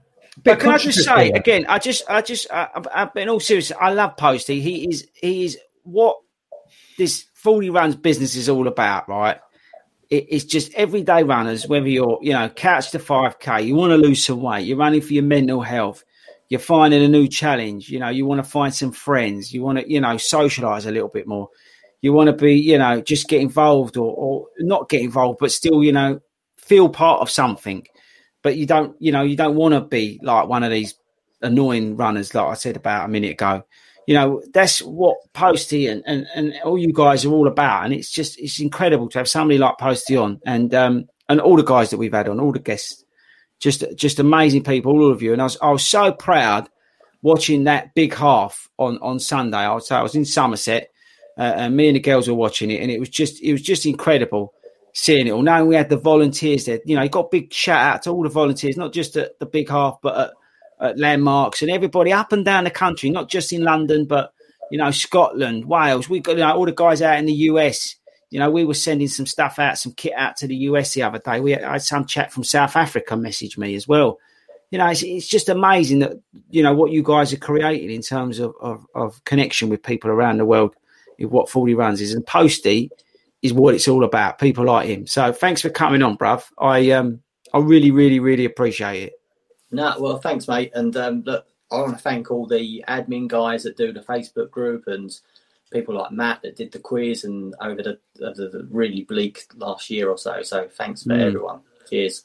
But 0.43 0.61
can 0.61 0.71
I 0.71 0.79
just 0.79 1.05
say 1.05 1.31
again? 1.31 1.67
I 1.69 1.79
just, 1.79 2.09
I 2.09 2.23
just, 2.23 2.51
I, 2.51 2.69
I, 2.91 3.21
in 3.21 3.29
all 3.29 3.41
seriousness, 3.41 3.79
I 3.79 3.93
love 3.93 4.17
Posty. 4.17 4.63
He 4.63 4.89
is, 4.89 5.07
he 5.13 5.45
is 5.45 5.59
what 5.83 6.17
this 6.97 7.27
Fordy 7.35 7.69
Runs 7.69 7.97
business 7.97 8.35
is 8.35 8.49
all 8.49 8.67
about, 8.67 9.11
right? 9.11 9.39
It's 10.11 10.45
just 10.45 10.73
everyday 10.75 11.23
runners, 11.23 11.69
whether 11.69 11.89
you're, 11.89 12.19
you 12.23 12.33
know, 12.33 12.49
couch 12.49 12.91
to 12.93 12.99
5K, 12.99 13.67
you 13.67 13.75
want 13.75 13.91
to 13.91 13.97
lose 13.97 14.25
some 14.25 14.41
weight, 14.41 14.67
you're 14.67 14.79
running 14.79 15.03
for 15.03 15.13
your 15.13 15.25
mental 15.25 15.61
health, 15.61 16.03
you're 16.49 16.61
finding 16.61 17.03
a 17.03 17.09
new 17.09 17.29
challenge, 17.29 17.91
you 17.91 17.99
know, 17.99 18.09
you 18.09 18.25
want 18.25 18.43
to 18.43 18.51
find 18.51 18.75
some 18.75 18.93
friends, 18.93 19.53
you 19.53 19.63
want 19.63 19.79
to, 19.79 19.91
you 19.91 20.01
know, 20.01 20.17
socialize 20.17 20.87
a 20.87 20.91
little 20.91 21.09
bit 21.09 21.27
more. 21.27 21.51
You 22.01 22.13
want 22.13 22.29
to 22.29 22.33
be, 22.33 22.55
you 22.55 22.79
know, 22.79 23.03
just 23.03 23.29
get 23.29 23.43
involved 23.43 23.97
or, 23.97 24.15
or 24.15 24.47
not 24.61 24.89
get 24.89 25.03
involved, 25.03 25.41
but 25.41 25.53
still, 25.53 25.83
you 25.83 25.93
know, 25.93 26.21
feel 26.57 26.89
part 26.89 27.21
of 27.21 27.29
something. 27.29 27.87
But 28.43 28.57
you 28.57 28.67
don't, 28.67 28.97
you 29.01 29.13
know, 29.13 29.23
you 29.23 29.37
don't 29.37 29.57
want 29.57 29.75
to 29.75 29.81
be 29.81 30.21
like 30.23 30.49
one 30.49 30.63
of 30.63 30.71
these 30.71 30.95
annoying 31.43 31.97
runners, 31.97 32.35
like 32.35 32.47
I 32.47 32.55
said 32.55 32.77
about 32.77 33.05
a 33.05 33.09
minute 33.09 33.33
ago 33.33 33.65
you 34.09 34.15
know, 34.15 34.43
that's 34.55 34.81
what 34.81 35.19
Posty 35.35 35.87
and, 35.87 36.03
and, 36.07 36.27
and 36.35 36.55
all 36.65 36.79
you 36.79 36.95
guys 36.95 37.27
are 37.27 37.31
all 37.31 37.47
about. 37.47 37.85
And 37.85 37.93
it's 37.93 38.11
just, 38.11 38.41
it's 38.41 38.59
incredible 38.59 39.11
to 39.11 39.19
have 39.19 39.29
somebody 39.29 39.59
like 39.59 39.77
Posty 39.77 40.17
on. 40.17 40.41
And 40.47 40.73
um, 40.73 41.11
and 41.29 41.43
all 41.43 41.57
the 41.57 41.63
guys 41.63 41.91
that 41.91 41.99
we've 41.99 42.15
had 42.15 42.27
on, 42.27 42.41
all 42.41 42.53
the 42.53 42.59
guests, 42.59 43.05
just 43.61 43.85
just 43.97 44.19
amazing 44.19 44.65
people, 44.65 44.93
all 44.93 45.13
of 45.13 45.21
you. 45.21 45.35
And 45.35 45.43
I 45.43 45.45
was 45.45 45.59
I 45.61 45.71
was 45.71 45.85
so 45.85 46.11
proud 46.11 46.71
watching 47.21 47.65
that 47.65 47.93
big 47.95 48.15
half 48.15 48.71
on 48.79 48.97
on 49.03 49.21
Sunday. 49.21 49.59
I 49.59 49.75
was 49.75 49.91
I 49.91 50.01
was 50.01 50.15
in 50.15 50.25
Somerset, 50.25 50.91
uh, 51.37 51.53
and 51.57 51.77
me 51.77 51.89
and 51.89 51.97
the 51.97 52.01
girls 52.01 52.29
were 52.29 52.35
watching 52.35 52.71
it, 52.71 52.81
and 52.81 52.91
it 52.91 52.99
was 52.99 53.11
just 53.11 53.43
it 53.43 53.53
was 53.53 53.61
just 53.61 53.85
incredible 53.85 54.55
seeing 54.95 55.27
it 55.27 55.33
all. 55.33 55.43
Knowing 55.43 55.67
we 55.67 55.75
had 55.75 55.91
the 55.91 55.99
volunteers 55.99 56.65
there, 56.65 56.81
you 56.87 56.97
know, 56.97 57.03
you 57.03 57.11
got 57.11 57.31
big 57.31 57.53
shout 57.53 57.83
out 57.83 58.03
to 58.05 58.11
all 58.11 58.23
the 58.23 58.31
volunteers, 58.31 58.79
not 58.79 58.95
just 58.95 59.19
at 59.19 59.39
the 59.39 59.45
big 59.45 59.69
half, 59.69 59.99
but 60.03 60.17
at, 60.17 60.31
at 60.81 60.99
landmarks 60.99 61.63
and 61.63 61.71
everybody 61.71 62.13
up 62.13 62.33
and 62.33 62.45
down 62.45 62.65
the 62.65 62.71
country, 62.71 63.11
not 63.11 63.29
just 63.29 63.53
in 63.53 63.63
London, 63.63 64.05
but 64.05 64.33
you 64.71 64.79
know, 64.79 64.91
Scotland, 64.91 65.65
Wales. 65.65 66.09
We 66.09 66.21
got 66.21 66.33
you 66.33 66.39
know, 66.39 66.53
all 66.53 66.67
the 66.67 66.73
guys 66.73 67.03
out 67.03 67.19
in 67.19 67.27
the 67.27 67.33
US. 67.33 67.97
You 68.31 68.39
know, 68.39 68.51
we 68.51 68.65
were 68.65 68.75
sending 68.75 69.09
some 69.09 69.27
stuff 69.27 69.59
out, 69.59 69.79
some 69.79 69.93
kit 69.93 70.13
out 70.15 70.37
to 70.37 70.47
the 70.47 70.57
US 70.57 70.93
the 70.93 71.03
other 71.03 71.19
day. 71.19 71.41
We 71.41 71.53
had, 71.53 71.65
had 71.65 71.83
some 71.83 72.05
chat 72.05 72.33
from 72.33 72.45
South 72.45 72.77
Africa 72.77 73.17
message 73.17 73.57
me 73.57 73.75
as 73.75 73.89
well. 73.89 74.19
You 74.71 74.79
know, 74.79 74.87
it's, 74.89 75.03
it's 75.03 75.27
just 75.27 75.49
amazing 75.49 76.01
that 76.01 76.13
you 76.51 76.63
know 76.63 76.75
what 76.75 76.93
you 76.93 77.03
guys 77.03 77.33
are 77.33 77.39
creating 77.39 77.91
in 77.91 78.03
terms 78.03 78.39
of, 78.39 78.55
of, 78.61 78.87
of 78.95 79.25
connection 79.25 79.71
with 79.71 79.83
people 79.83 80.11
around 80.11 80.39
the 80.39 80.45
world. 80.45 80.75
What 81.19 81.49
Fordy 81.49 81.75
Runs 81.75 82.01
is, 82.01 82.15
and 82.15 82.25
Posty 82.25 82.91
is 83.43 83.53
what 83.53 83.75
it's 83.75 83.89
all 83.89 84.05
about. 84.05 84.39
People 84.39 84.67
like 84.67 84.87
him. 84.87 85.07
So 85.07 85.33
thanks 85.33 85.63
for 85.63 85.71
coming 85.71 86.03
on, 86.03 86.17
bruv. 86.17 86.45
I 86.59 86.91
um 86.91 87.23
I 87.55 87.59
really, 87.59 87.91
really, 87.91 88.21
really 88.21 88.45
appreciate 88.45 89.05
it. 89.05 89.13
No, 89.71 89.95
well, 89.99 90.19
thanks, 90.19 90.49
mate. 90.49 90.71
And 90.75 90.97
um, 90.97 91.23
look, 91.27 91.47
I 91.71 91.77
want 91.81 91.97
to 91.97 92.03
thank 92.03 92.31
all 92.31 92.47
the 92.47 92.85
admin 92.89 93.29
guys 93.29 93.63
that 93.65 93.77
do 93.77 93.93
the 93.93 94.01
Facebook 94.01 94.51
group 94.51 94.87
and 94.87 95.15
people 95.73 95.95
like 95.95 96.11
Matt 96.11 96.41
that 96.43 96.57
did 96.57 96.73
the 96.73 96.79
quiz 96.79 97.25
and 97.25 97.55
over 97.61 97.83
the, 97.83 97.99
the, 98.17 98.33
the 98.33 98.67
really 98.71 99.03
bleak 99.03 99.45
last 99.57 99.91
year 99.91 100.09
or 100.09 100.17
so. 100.17 100.43
So 100.43 100.67
thanks 100.69 101.03
for 101.03 101.11
Mm. 101.11 101.27
everyone. 101.27 101.61
Cheers. 101.91 102.25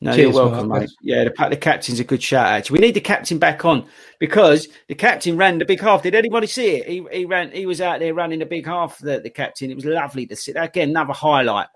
No, 0.00 0.12
Cheers, 0.14 0.34
you're 0.34 0.44
welcome, 0.50 0.68
Mark. 0.68 0.80
mate. 0.82 0.90
Yeah, 1.00 1.24
the, 1.24 1.48
the 1.50 1.56
captain's 1.56 2.00
a 2.00 2.04
good 2.04 2.22
shout. 2.22 2.46
Actually, 2.48 2.80
we 2.80 2.86
need 2.86 2.94
the 2.94 3.00
captain 3.00 3.38
back 3.38 3.64
on 3.64 3.86
because 4.18 4.68
the 4.88 4.94
captain 4.96 5.36
ran 5.36 5.58
the 5.58 5.64
big 5.64 5.80
half. 5.80 6.02
Did 6.02 6.14
anybody 6.16 6.46
see 6.48 6.76
it? 6.76 6.88
He, 6.88 7.06
he 7.12 7.24
ran. 7.24 7.52
He 7.52 7.64
was 7.64 7.80
out 7.80 8.00
there 8.00 8.12
running 8.12 8.40
the 8.40 8.46
big 8.46 8.66
half. 8.66 8.98
The, 8.98 9.20
the 9.20 9.30
captain. 9.30 9.70
It 9.70 9.76
was 9.76 9.84
lovely 9.84 10.26
to 10.26 10.36
see. 10.36 10.52
Again, 10.52 10.90
another 10.90 11.12
highlight 11.14 11.68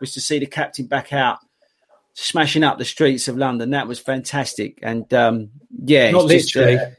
was 0.00 0.12
to 0.14 0.20
see 0.20 0.38
the 0.38 0.46
captain 0.46 0.86
back 0.86 1.12
out, 1.12 1.38
smashing 2.14 2.62
up 2.64 2.78
the 2.78 2.84
streets 2.84 3.28
of 3.28 3.36
London. 3.36 3.70
That 3.70 3.88
was 3.88 3.98
fantastic. 3.98 4.78
And 4.82 5.12
um, 5.14 5.50
yeah, 5.84 6.10
Not 6.10 6.30
it's 6.30 6.44
just, 6.46 6.56
uh, 6.56 6.60
literally. 6.60 6.94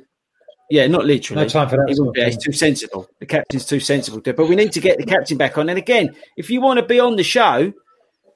yeah, 0.70 0.88
not 0.88 1.06
literally. 1.06 1.44
No 1.44 1.50
time 1.50 1.70
for 1.70 1.78
that 1.78 1.96
sort 1.96 2.08
wouldn't 2.08 2.16
be. 2.16 2.32
Thing. 2.32 2.40
too 2.44 2.52
sensible. 2.52 3.08
The 3.20 3.26
captain's 3.26 3.66
too 3.66 3.80
sensible. 3.80 4.22
To, 4.22 4.34
but 4.34 4.48
we 4.50 4.56
need 4.56 4.72
to 4.74 4.80
get 4.80 4.98
the 4.98 5.06
captain 5.06 5.38
back 5.38 5.58
on. 5.58 5.70
And 5.70 5.78
again, 5.78 6.16
if 6.38 6.50
you 6.50 6.62
want 6.62 6.80
to 6.80 6.86
be 6.86 7.00
on 7.00 7.16
the 7.16 7.24
show, 7.24 7.72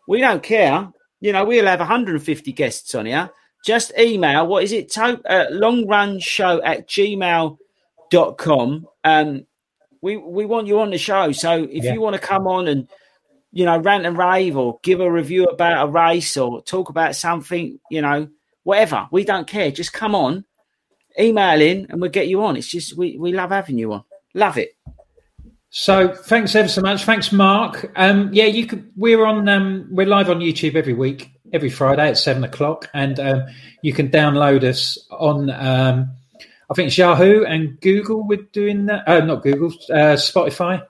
we 0.07 0.19
don't 0.19 0.43
care. 0.43 0.91
You 1.19 1.33
know, 1.33 1.45
we'll 1.45 1.65
have 1.65 1.79
150 1.79 2.51
guests 2.53 2.93
on 2.93 3.07
here. 3.07 3.29
Just 3.65 3.91
email, 3.97 4.45
what 4.45 4.63
is 4.63 4.71
it? 4.71 4.91
To, 4.91 5.19
uh, 5.27 5.47
longrunshow 5.51 6.61
at 6.63 6.87
gmail.com. 8.11 8.87
Um, 9.03 9.45
we, 10.01 10.15
we 10.17 10.45
want 10.45 10.67
you 10.67 10.79
on 10.79 10.91
the 10.91 10.97
show. 10.99 11.31
So 11.31 11.63
if 11.63 11.83
Yeah. 11.83 11.93
you 11.93 12.01
want 12.01 12.13
to 12.15 12.21
come 12.21 12.45
on 12.47 12.67
and, 12.67 12.87
you 13.57 13.65
know, 13.65 13.79
rant 13.79 14.05
and 14.05 14.15
rave 14.15 14.55
or 14.55 14.79
give 14.83 14.99
a 14.99 15.11
review 15.11 15.45
about 15.45 15.87
a 15.87 15.91
race 15.91 16.37
or 16.37 16.61
talk 16.61 16.89
about 16.89 17.15
something, 17.15 17.79
you 17.89 18.03
know, 18.03 18.27
whatever, 18.61 19.07
we 19.09 19.23
don't 19.23 19.47
care. 19.47 19.71
Just 19.71 19.93
come 19.93 20.13
on, 20.13 20.45
email 21.19 21.59
in, 21.59 21.87
and 21.89 21.99
we'll 21.99 22.11
get 22.11 22.27
you 22.27 22.43
on. 22.43 22.55
It's 22.55 22.67
just, 22.67 22.95
we, 22.95 23.17
we 23.17 23.33
love 23.33 23.49
having 23.49 23.79
you 23.79 23.93
on. 23.93 24.03
Love 24.35 24.59
it. 24.59 24.77
So 25.71 26.13
thanks 26.13 26.55
ever 26.55 26.67
so 26.67 26.81
much. 26.81 27.03
Thanks, 27.03 27.31
Mark. 27.31 27.91
Um, 27.95 28.29
yeah, 28.31 28.45
you 28.45 28.67
could. 28.67 28.91
We're 28.95 29.25
on. 29.25 29.49
Um, 29.49 29.87
we're 29.89 30.05
live 30.05 30.29
on 30.29 30.39
YouTube 30.39 30.75
every 30.75 30.93
week, 30.93 31.31
every 31.51 31.71
Friday 31.71 32.09
at 32.09 32.19
seven 32.19 32.43
o'clock, 32.43 32.87
and 32.93 33.19
um, 33.19 33.43
you 33.81 33.91
can 33.91 34.09
download 34.09 34.63
us 34.63 34.99
on. 35.09 35.49
Um, 35.49 36.11
I 36.69 36.73
think 36.75 36.87
it's 36.87 36.97
Yahoo 36.97 37.43
and 37.43 37.81
Google. 37.81 38.25
We're 38.25 38.47
doing 38.53 38.85
that. 38.85 39.07
Uh, 39.07 39.25
not 39.25 39.41
Google. 39.41 39.71
Uh, 39.89 40.15
Spotify, 40.15 40.85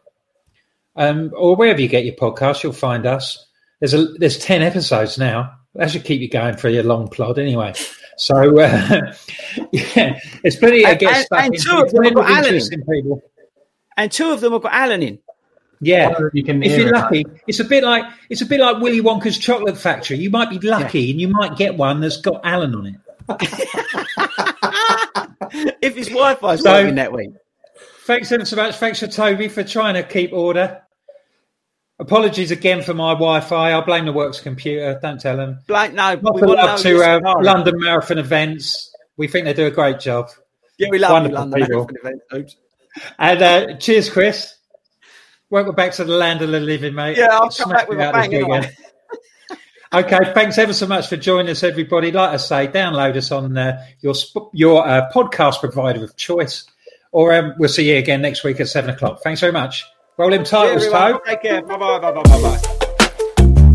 um, 0.97 1.31
or 1.35 1.55
wherever 1.55 1.79
you 1.79 1.87
get 1.87 2.03
your 2.05 2.15
podcast, 2.15 2.63
you'll 2.63 2.73
find 2.73 3.05
us. 3.05 3.45
There's 3.79 3.93
a 3.93 4.05
there's 4.17 4.37
ten 4.39 4.61
episodes 4.61 5.17
now. 5.17 5.53
That 5.75 5.91
should 5.91 6.03
keep 6.03 6.19
you 6.21 6.29
going 6.29 6.57
for 6.57 6.69
your 6.69 6.83
long 6.83 7.07
plod, 7.07 7.37
anyway. 7.39 7.73
So 8.17 8.59
uh, 8.59 9.13
yeah, 9.71 10.19
there's 10.41 10.55
plenty 10.55 10.81
to 10.81 10.87
And- 10.89 11.03
and- 11.03 11.27
and 11.31 11.59
two 11.59 11.77
of 11.77 11.91
them 11.91 12.03
have 12.03 12.15
got 12.15 12.25
Alan 12.29 12.39
in. 12.39 12.45
interesting 12.55 12.83
people. 12.89 13.21
And 13.95 14.11
two 14.11 14.31
of 14.31 14.41
them 14.41 14.53
have 14.53 14.63
got 14.63 14.73
Alan 14.73 15.03
in. 15.03 15.19
Yeah, 15.79 16.11
You 16.33 16.43
can 16.43 16.63
if 16.63 16.75
you're 16.75 16.87
it. 16.87 16.93
lucky, 16.93 17.23
it's 17.47 17.59
a 17.59 17.63
bit 17.63 17.83
like 17.83 18.03
it's 18.31 18.41
a 18.41 18.47
bit 18.47 18.59
like 18.59 18.81
Willy 18.81 18.99
Wonka's 19.01 19.37
chocolate 19.37 19.77
factory. 19.77 20.17
You 20.17 20.31
might 20.31 20.49
be 20.49 20.57
lucky, 20.59 21.11
and 21.11 21.21
you 21.21 21.27
might 21.27 21.55
get 21.55 21.77
one 21.77 22.01
that's 22.01 22.17
got 22.17 22.41
Alan 22.43 22.73
on 22.73 22.87
it. 22.87 22.95
if 25.81 25.95
his 25.95 26.07
Wi-Fi's 26.09 26.61
So- 26.63 26.71
working 26.73 26.95
that 26.95 27.11
week. 27.13 27.29
Thanks 28.05 28.31
ever 28.31 28.45
so 28.45 28.55
much. 28.55 28.75
Thanks 28.77 28.99
for 29.01 29.07
Toby 29.07 29.49
for 29.49 29.63
trying 29.63 29.93
to 29.95 30.03
keep 30.03 30.31
order. 30.33 30.81
Apologies 31.99 32.51
again 32.51 32.83
for 32.83 32.93
my 32.93 33.13
Wi-Fi. 33.13 33.73
I 33.73 33.81
blame 33.81 34.05
the 34.05 34.13
works 34.13 34.39
computer. 34.39 34.99
Don't 35.01 35.19
tell 35.19 35.35
them. 35.35 35.59
Blake, 35.67 35.93
no, 35.93 36.13
Not 36.15 36.35
we 36.35 36.41
want 36.41 36.57
love 36.57 36.79
to 36.81 36.93
know 36.93 36.99
to 36.99 37.05
your 37.05 37.27
uh. 37.27 37.41
London 37.41 37.73
Marathon 37.79 38.19
events. 38.19 38.93
We 39.17 39.27
think 39.27 39.45
they 39.45 39.53
do 39.53 39.65
a 39.65 39.71
great 39.71 39.99
job. 39.99 40.29
Yeah, 40.77 40.89
we 40.91 40.99
love 40.99 41.11
Wonderful 41.11 41.39
London. 41.39 41.61
people. 41.61 41.75
Marathon 41.75 41.97
event. 42.01 42.21
Oops. 42.35 42.55
And 43.17 43.41
uh, 43.41 43.77
cheers, 43.77 44.09
Chris. 44.09 44.53
Welcome 45.49 45.73
back 45.75 45.93
to 45.93 46.03
the 46.03 46.13
land 46.13 46.41
of 46.41 46.49
the 46.51 46.59
living, 46.59 46.93
mate. 46.93 47.17
Yeah, 47.17 47.29
I'll 47.31 47.49
come 47.49 47.69
back 47.69 47.87
with 47.89 47.99
a 47.99 48.11
bang. 48.11 48.69
Okay, 49.93 50.33
thanks 50.33 50.57
ever 50.57 50.73
so 50.73 50.85
much 50.85 51.07
for 51.07 51.15
joining 51.15 51.49
us, 51.49 51.63
everybody. 51.63 52.11
Like 52.11 52.31
I 52.31 52.37
say, 52.37 52.67
download 52.67 53.15
us 53.15 53.31
on 53.31 53.57
uh, 53.57 53.81
your 54.01 54.13
sp- 54.19 54.51
your 54.53 54.85
uh, 54.85 55.09
podcast 55.15 55.61
provider 55.61 56.03
of 56.03 56.17
choice, 56.17 56.65
or 57.13 57.33
um, 57.33 57.53
we'll 57.57 57.69
see 57.69 57.89
you 57.89 57.97
again 57.97 58.21
next 58.21 58.43
week 58.43 58.59
at 58.59 58.67
seven 58.67 58.89
o'clock. 58.89 59.21
Thanks 59.23 59.39
very 59.39 59.53
much. 59.53 59.85
Roll 60.17 60.33
him 60.33 60.41
Yeah, 60.41 60.45
titles, 60.45 60.85
everyone, 60.85 61.11
Toe. 61.13 61.19
Take 61.25 61.41
care. 61.43 61.61
Bye 61.61 61.77
bye. 61.77 61.99
Bye 61.99 62.11
bye. 62.11 62.23
Bye 62.23 62.41
bye. 62.41 63.67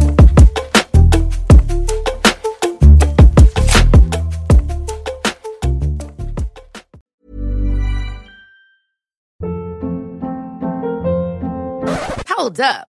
Hold 12.29 12.61
up. 12.61 12.92